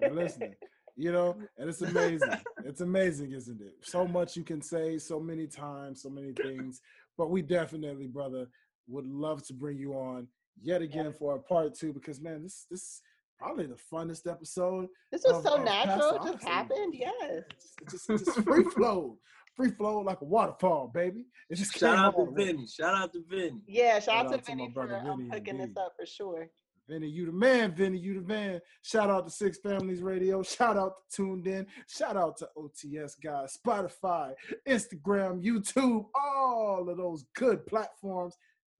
[0.00, 0.54] They're listening.
[0.96, 2.28] You know, and it's amazing.
[2.64, 3.74] It's amazing, isn't it?
[3.82, 6.80] So much you can say, so many times, so many things.
[7.16, 8.46] But we definitely, brother,
[8.88, 10.28] would love to bring you on
[10.60, 13.00] yet again for a part two because man, this this
[13.38, 14.86] probably the funnest episode.
[15.10, 16.14] This was Of- so of natural.
[16.16, 16.94] It just happened.
[16.94, 17.42] Yes.
[17.80, 19.18] It just, it just free flow.
[19.56, 21.26] free flow like a waterfall, baby.
[21.50, 22.46] It just Shout out to all the way.
[22.46, 22.66] Vinny.
[22.66, 23.60] Shout out to Vinny.
[23.66, 25.76] Yeah, shout, Shout out out to to my Vinny for brother um, Vinny, hooking this
[25.76, 26.48] up for sure.
[26.92, 27.74] Vinny, you the man.
[27.74, 28.60] Vinny, you the man.
[28.82, 30.42] Shout out to Six Families Radio.
[30.42, 31.66] Shout out to Tuned In.
[31.88, 34.34] Shout out to OTS guys, Spotify,
[34.68, 38.36] Instagram, YouTube, all of those good platforms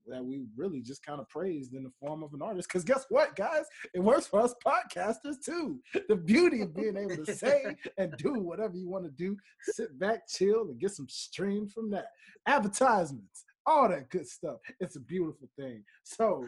[0.06, 2.68] that we really just kind of praised in the form of an artist.
[2.68, 3.64] Because guess what, guys?
[3.94, 5.78] It works for us podcasters too.
[6.10, 9.98] The beauty of being able to say and do whatever you want to do, sit
[9.98, 12.08] back, chill, and get some streams from that.
[12.46, 14.58] Advertisements, all that good stuff.
[14.80, 15.84] It's a beautiful thing.
[16.02, 16.44] So,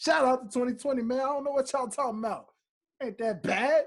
[0.00, 1.20] shout out to 2020, man.
[1.20, 2.46] I don't know what y'all talking about.
[3.02, 3.84] Ain't that bad?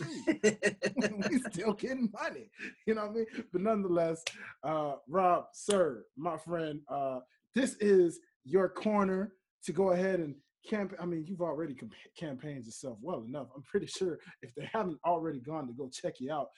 [1.30, 2.50] We still getting money.
[2.86, 3.26] You know what I mean?
[3.52, 4.22] But nonetheless,
[4.62, 7.18] uh, Rob, sir, my friend, uh,
[7.54, 9.32] this is your corner
[9.64, 10.36] to go ahead and
[10.68, 10.98] campaign.
[11.00, 13.48] I mean, you've already camp- campaigned yourself well enough.
[13.54, 16.48] I'm pretty sure if they haven't already gone to go check you out,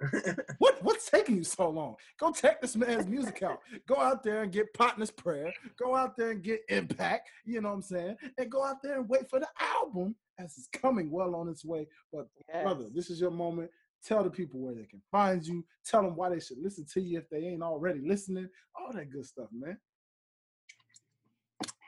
[0.58, 1.96] what what's taking you so long?
[2.18, 3.60] Go check this man's music out.
[3.86, 5.52] Go out there and get Partner's Prayer.
[5.78, 7.28] Go out there and get Impact.
[7.44, 8.16] You know what I'm saying?
[8.38, 11.64] And go out there and wait for the album as it's coming well on its
[11.64, 11.88] way.
[12.12, 12.28] But
[12.62, 13.70] brother, this is your moment.
[14.04, 15.64] Tell the people where they can find you.
[15.84, 18.48] Tell them why they should listen to you if they ain't already listening.
[18.78, 19.78] All that good stuff, man.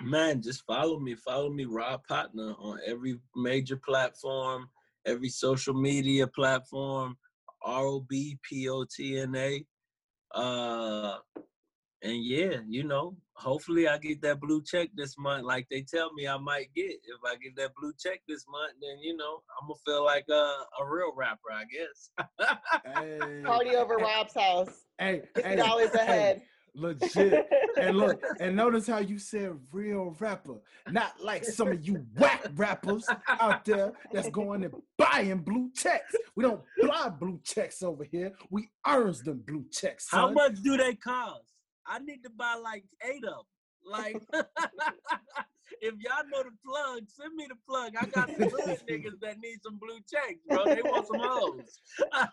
[0.03, 1.15] Man, just follow me.
[1.15, 4.69] Follow me, Rob Potna, on every major platform,
[5.07, 7.16] every social media platform.
[7.62, 9.65] R O B P O T N A.
[10.35, 11.19] Uh,
[12.03, 15.45] and yeah, you know, hopefully I get that blue check this month.
[15.45, 16.87] Like they tell me I might get.
[16.87, 20.24] If I get that blue check this month, then you know I'm gonna feel like
[20.31, 20.32] a,
[20.81, 22.11] a real rapper, I guess.
[22.97, 24.85] Hey, Party over Rob's house.
[24.99, 26.43] Hey, Fifty hey, dollars a hey, head.
[26.74, 27.48] Legit.
[27.76, 30.60] And look, and notice how you said real rapper,
[30.90, 36.14] not like some of you whack rappers out there that's going and buying blue checks.
[36.34, 38.32] We don't buy blue checks over here.
[38.51, 40.09] We earns them blue checks.
[40.10, 41.44] How much do they cost?
[41.86, 43.44] I need to buy like eight of them.
[43.84, 44.22] Like,
[45.80, 47.94] if y'all know the plug, send me the plug.
[48.01, 50.64] I got some hood niggas that need some blue checks, bro.
[50.66, 51.80] They want some hoes.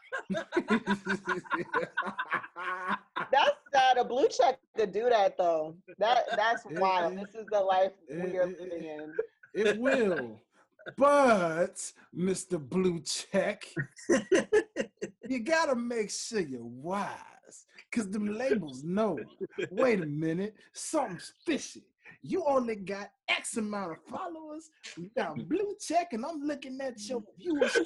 [3.31, 5.75] That's Uh, a blue check to do that though.
[5.97, 7.13] That that's wild.
[7.13, 9.13] it- This is the life we are living in.
[9.53, 10.41] it will.
[10.97, 11.75] But
[12.15, 12.57] Mr.
[12.59, 13.65] Blue Check,
[15.27, 17.65] you gotta make sure you're wise.
[17.91, 19.17] Cause them labels know.
[19.71, 21.83] Wait a minute, something's fishy.
[22.21, 24.69] You only got X amount of followers.
[24.97, 27.85] You got blue check, and I'm looking at your viewership,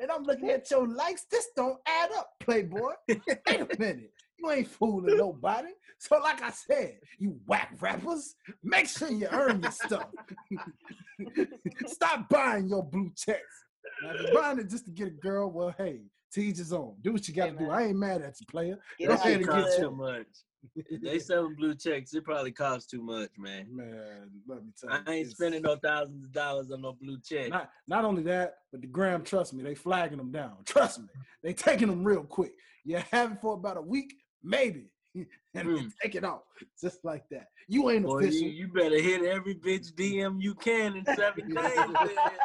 [0.00, 1.24] and I'm looking at your likes.
[1.30, 2.92] This don't add up, Playboy.
[3.08, 4.12] Wait a minute.
[4.38, 5.68] You ain't fooling nobody.
[5.98, 8.34] So, like I said, you whack rappers,
[8.64, 10.08] make sure you earn your stuff.
[11.86, 13.64] Stop buying your blue checks.
[14.02, 16.00] Now, if you're buying it just to get a girl, well, hey,
[16.32, 16.96] to each his own.
[17.02, 17.70] Do what you got to do.
[17.70, 18.78] I ain't mad at you, player.
[18.98, 20.26] Get Go ahead and get too much.
[21.02, 23.66] They selling blue checks, it probably costs too much, man.
[23.70, 25.04] Man, let me tell you.
[25.06, 27.50] I ain't spending no thousands of dollars on no blue check.
[27.50, 30.56] Not, not only that, but the gram, trust me, they flagging them down.
[30.64, 31.08] Trust me,
[31.42, 32.52] they taking them real quick.
[32.84, 35.92] You have it for about a week, maybe, and Mm.
[36.02, 36.42] take it off
[36.80, 37.48] just like that.
[37.68, 38.48] You ain't Boy, official.
[38.48, 41.76] you better hit every bitch DM you can in seven days.
[41.76, 42.36] man.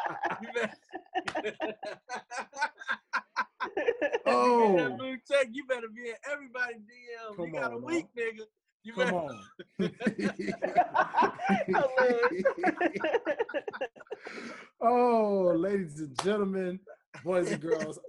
[0.42, 0.50] You
[4.26, 4.72] Oh.
[4.72, 7.36] You that blue check, you better be in every DM.
[7.36, 8.42] Come you got a on, week, nigga.
[8.84, 9.44] You Come better on.
[14.82, 16.80] oh, ladies and gentlemen,
[17.24, 18.00] boys and girls,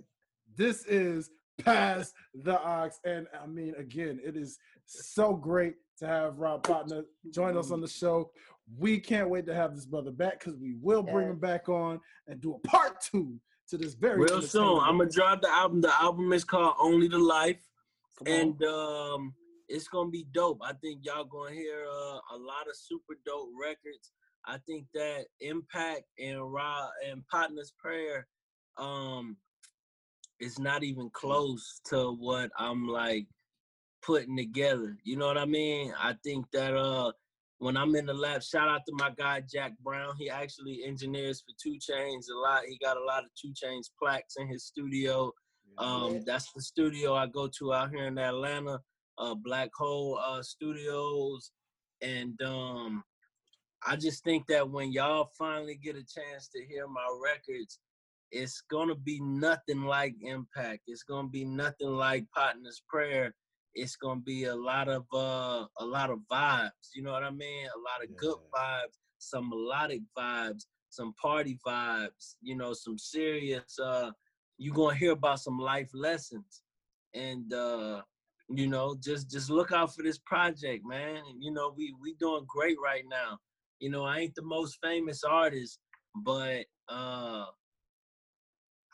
[0.57, 2.99] this is Pass the Ox.
[3.05, 7.03] And I mean, again, it is so great to have Rob Potna
[7.33, 8.31] join us on the show.
[8.79, 11.33] We can't wait to have this brother back because we will bring Yes.
[11.35, 14.63] him back on and do a part two to this very real soon.
[14.63, 15.81] entertaining- I'm gonna drop the album.
[15.81, 17.61] The album is called Only the Life.
[18.19, 18.41] Come on.
[18.41, 19.35] and um
[19.69, 20.59] it's gonna be dope.
[20.63, 24.13] I think y'all gonna hear uh, a lot of super dope records.
[24.47, 28.27] I think that Impact and Rob and Partners Prayer
[28.79, 29.37] um
[30.41, 33.27] is not even close to what I'm like
[34.03, 34.97] putting together.
[35.05, 35.93] You know what I mean?
[35.99, 37.13] I think that uh
[37.59, 40.15] when I'm in the lab, shout out to my guy Jack Brown.
[40.17, 42.65] He actually engineers for 2 Chainz a lot.
[42.65, 45.33] He got a lot of 2 Chainz plaques in his studio.
[45.77, 48.81] Um, that's the studio I go to out here in Atlanta,
[49.19, 51.53] uh, Black Hole uh, Studios,
[52.01, 53.05] and um,
[53.87, 57.79] I just think that when y'all finally get a chance to hear my records,
[58.31, 60.81] it's gonna be nothing like Impact.
[60.87, 63.35] It's gonna be nothing like Partners Prayer.
[63.75, 66.91] It's gonna be a lot of uh, a lot of vibes.
[66.95, 67.67] You know what I mean?
[67.67, 72.35] A lot of good vibes, some melodic vibes, some party vibes.
[72.43, 73.79] You know, some serious.
[73.79, 74.11] Uh,
[74.59, 76.63] you're gonna hear about some life lessons
[77.15, 78.03] and uh
[78.51, 81.23] you know, just just look out for this project, man.
[81.39, 83.39] You know, we we doing great right now.
[83.79, 85.79] You know, I ain't the most famous artist,
[86.15, 87.45] but uh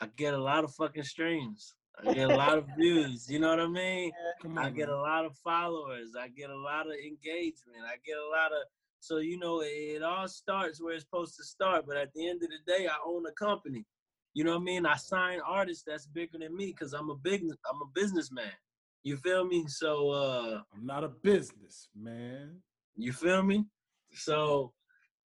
[0.01, 1.73] I get a lot of fucking streams.
[2.03, 3.29] I get a lot of views.
[3.29, 4.11] You know what I mean?
[4.41, 4.97] Come I get man.
[4.97, 6.15] a lot of followers.
[6.19, 7.83] I get a lot of engagement.
[7.85, 8.67] I get a lot of
[8.99, 11.85] so you know it, it all starts where it's supposed to start.
[11.87, 13.85] But at the end of the day, I own a company.
[14.33, 14.85] You know what I mean?
[14.85, 18.51] I sign artists that's bigger than me because I'm a big I'm a businessman.
[19.03, 19.65] You feel me?
[19.67, 22.61] So uh I'm not a business man.
[22.97, 23.65] you feel me?
[24.13, 24.73] So,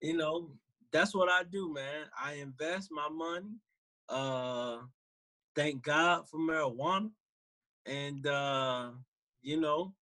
[0.02, 0.52] you know,
[0.92, 2.06] that's what I do, man.
[2.22, 3.56] I invest my money.
[4.10, 4.80] Uh
[5.56, 7.10] thank God for marijuana.
[7.86, 8.92] And uh,
[9.42, 9.94] you know,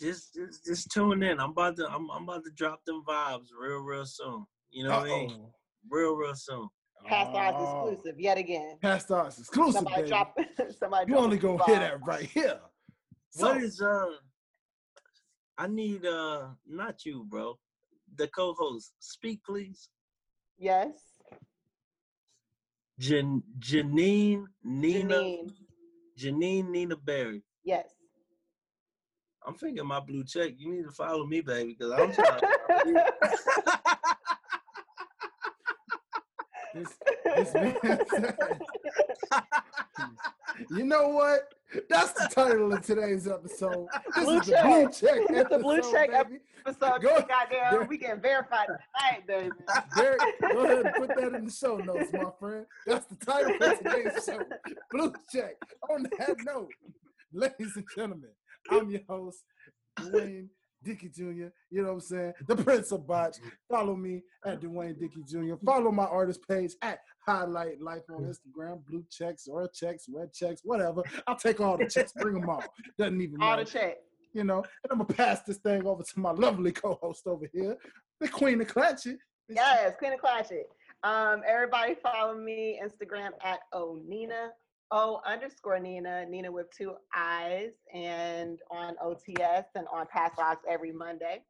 [0.00, 1.40] just just just tune in.
[1.40, 4.44] I'm about to I'm I'm about to drop them vibes real, real soon.
[4.70, 5.46] You know what I mean?
[5.90, 6.68] Real, real soon.
[7.06, 7.88] Past Oz Oh.
[7.88, 8.78] exclusive yet again.
[8.80, 10.08] Past Oz exclusive, Somebody baby.
[10.08, 10.36] drop.
[10.78, 11.10] Somebody.
[11.10, 12.60] you drop only gonna hear that right here.
[13.36, 14.10] What So, is uh
[15.58, 17.58] I need uh not you, bro.
[18.16, 18.92] The co-host.
[19.00, 19.88] Speak please.
[20.58, 21.13] Yes.
[22.98, 25.50] Jan- Janine Nina Janine.
[26.18, 27.42] Janine Nina Berry.
[27.64, 27.86] Yes.
[29.46, 30.52] I'm thinking my blue check.
[30.56, 32.40] You need to follow me, baby, because I'm trying.
[32.40, 33.04] to
[36.74, 36.88] this,
[37.24, 37.76] this man
[40.70, 41.53] you know what?
[41.90, 43.88] That's the title of today's episode.
[44.14, 46.40] This Blue is the blue check It's the blue check baby.
[46.66, 49.50] Episode Go- goddamn, go- we can verify tonight, baby.
[49.96, 52.66] Derek, go ahead and put that in the show notes, my friend.
[52.86, 54.40] That's the title of today's show.
[54.90, 55.56] Blue check.
[55.90, 56.70] On that note,
[57.32, 58.30] ladies and gentlemen,
[58.70, 59.40] I'm your host,
[59.98, 60.48] Dwayne
[60.84, 61.22] Dickey Jr.
[61.22, 62.32] You know what I'm saying?
[62.46, 63.36] The Prince of Botch.
[63.70, 65.54] Follow me at Dwayne Dickey Jr.
[65.64, 68.84] Follow my artist page at Highlight Life on Instagram.
[68.86, 71.02] Blue checks, oil checks, red checks, whatever.
[71.26, 72.12] I'll take all the checks.
[72.12, 72.62] Bring them all.
[72.98, 73.96] Doesn't even All matter the check.
[74.32, 77.76] you know, and I'm gonna pass this thing over to my lovely co-host over here,
[78.20, 79.16] the Queen of Clatchy.
[79.48, 80.64] Yes, Queen of Clatchet.
[81.02, 84.50] Um, everybody follow me Instagram at O Nina
[84.90, 90.92] O underscore Nina Nina with two eyes and on OTS and on Pass Rocks every
[90.92, 91.42] Monday.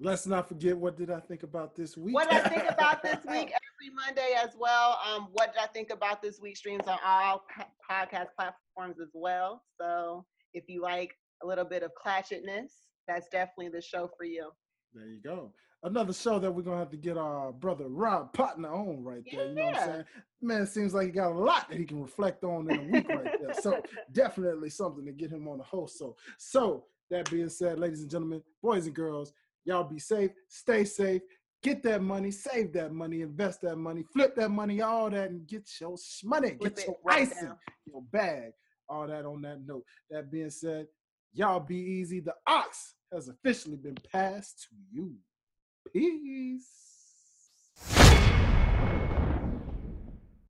[0.00, 2.14] Let's not forget what did I think about this week.
[2.14, 4.98] What did I think about this week every Monday as well?
[5.08, 6.56] Um, what did I think about this week?
[6.56, 7.44] Streams on all
[7.88, 9.62] podcast platforms as well.
[9.80, 10.24] So
[10.54, 12.70] if you like a little bit of clatchetness,
[13.06, 14.50] that's definitely the show for you.
[14.92, 15.52] There you go.
[15.84, 19.48] Another show that we're gonna have to get our brother Rob Potna on right there.
[19.48, 20.04] You know what I'm saying?
[20.40, 23.08] Man, seems like he got a lot that he can reflect on in a week
[23.08, 23.54] right there.
[23.60, 23.82] So
[24.12, 25.98] definitely something to get him on the host.
[25.98, 29.32] So so that being said, ladies and gentlemen, boys and girls,
[29.64, 31.22] y'all be safe, stay safe,
[31.64, 35.46] get that money, save that money, invest that money, flip that money, all that, and
[35.48, 37.58] get your money, Flip get your right icing, down.
[37.86, 38.52] your bag,
[38.88, 39.84] all that on that note.
[40.10, 40.86] That being said,
[41.32, 42.20] y'all be easy.
[42.20, 45.14] The ox has officially been passed to you.
[45.90, 46.82] Peace.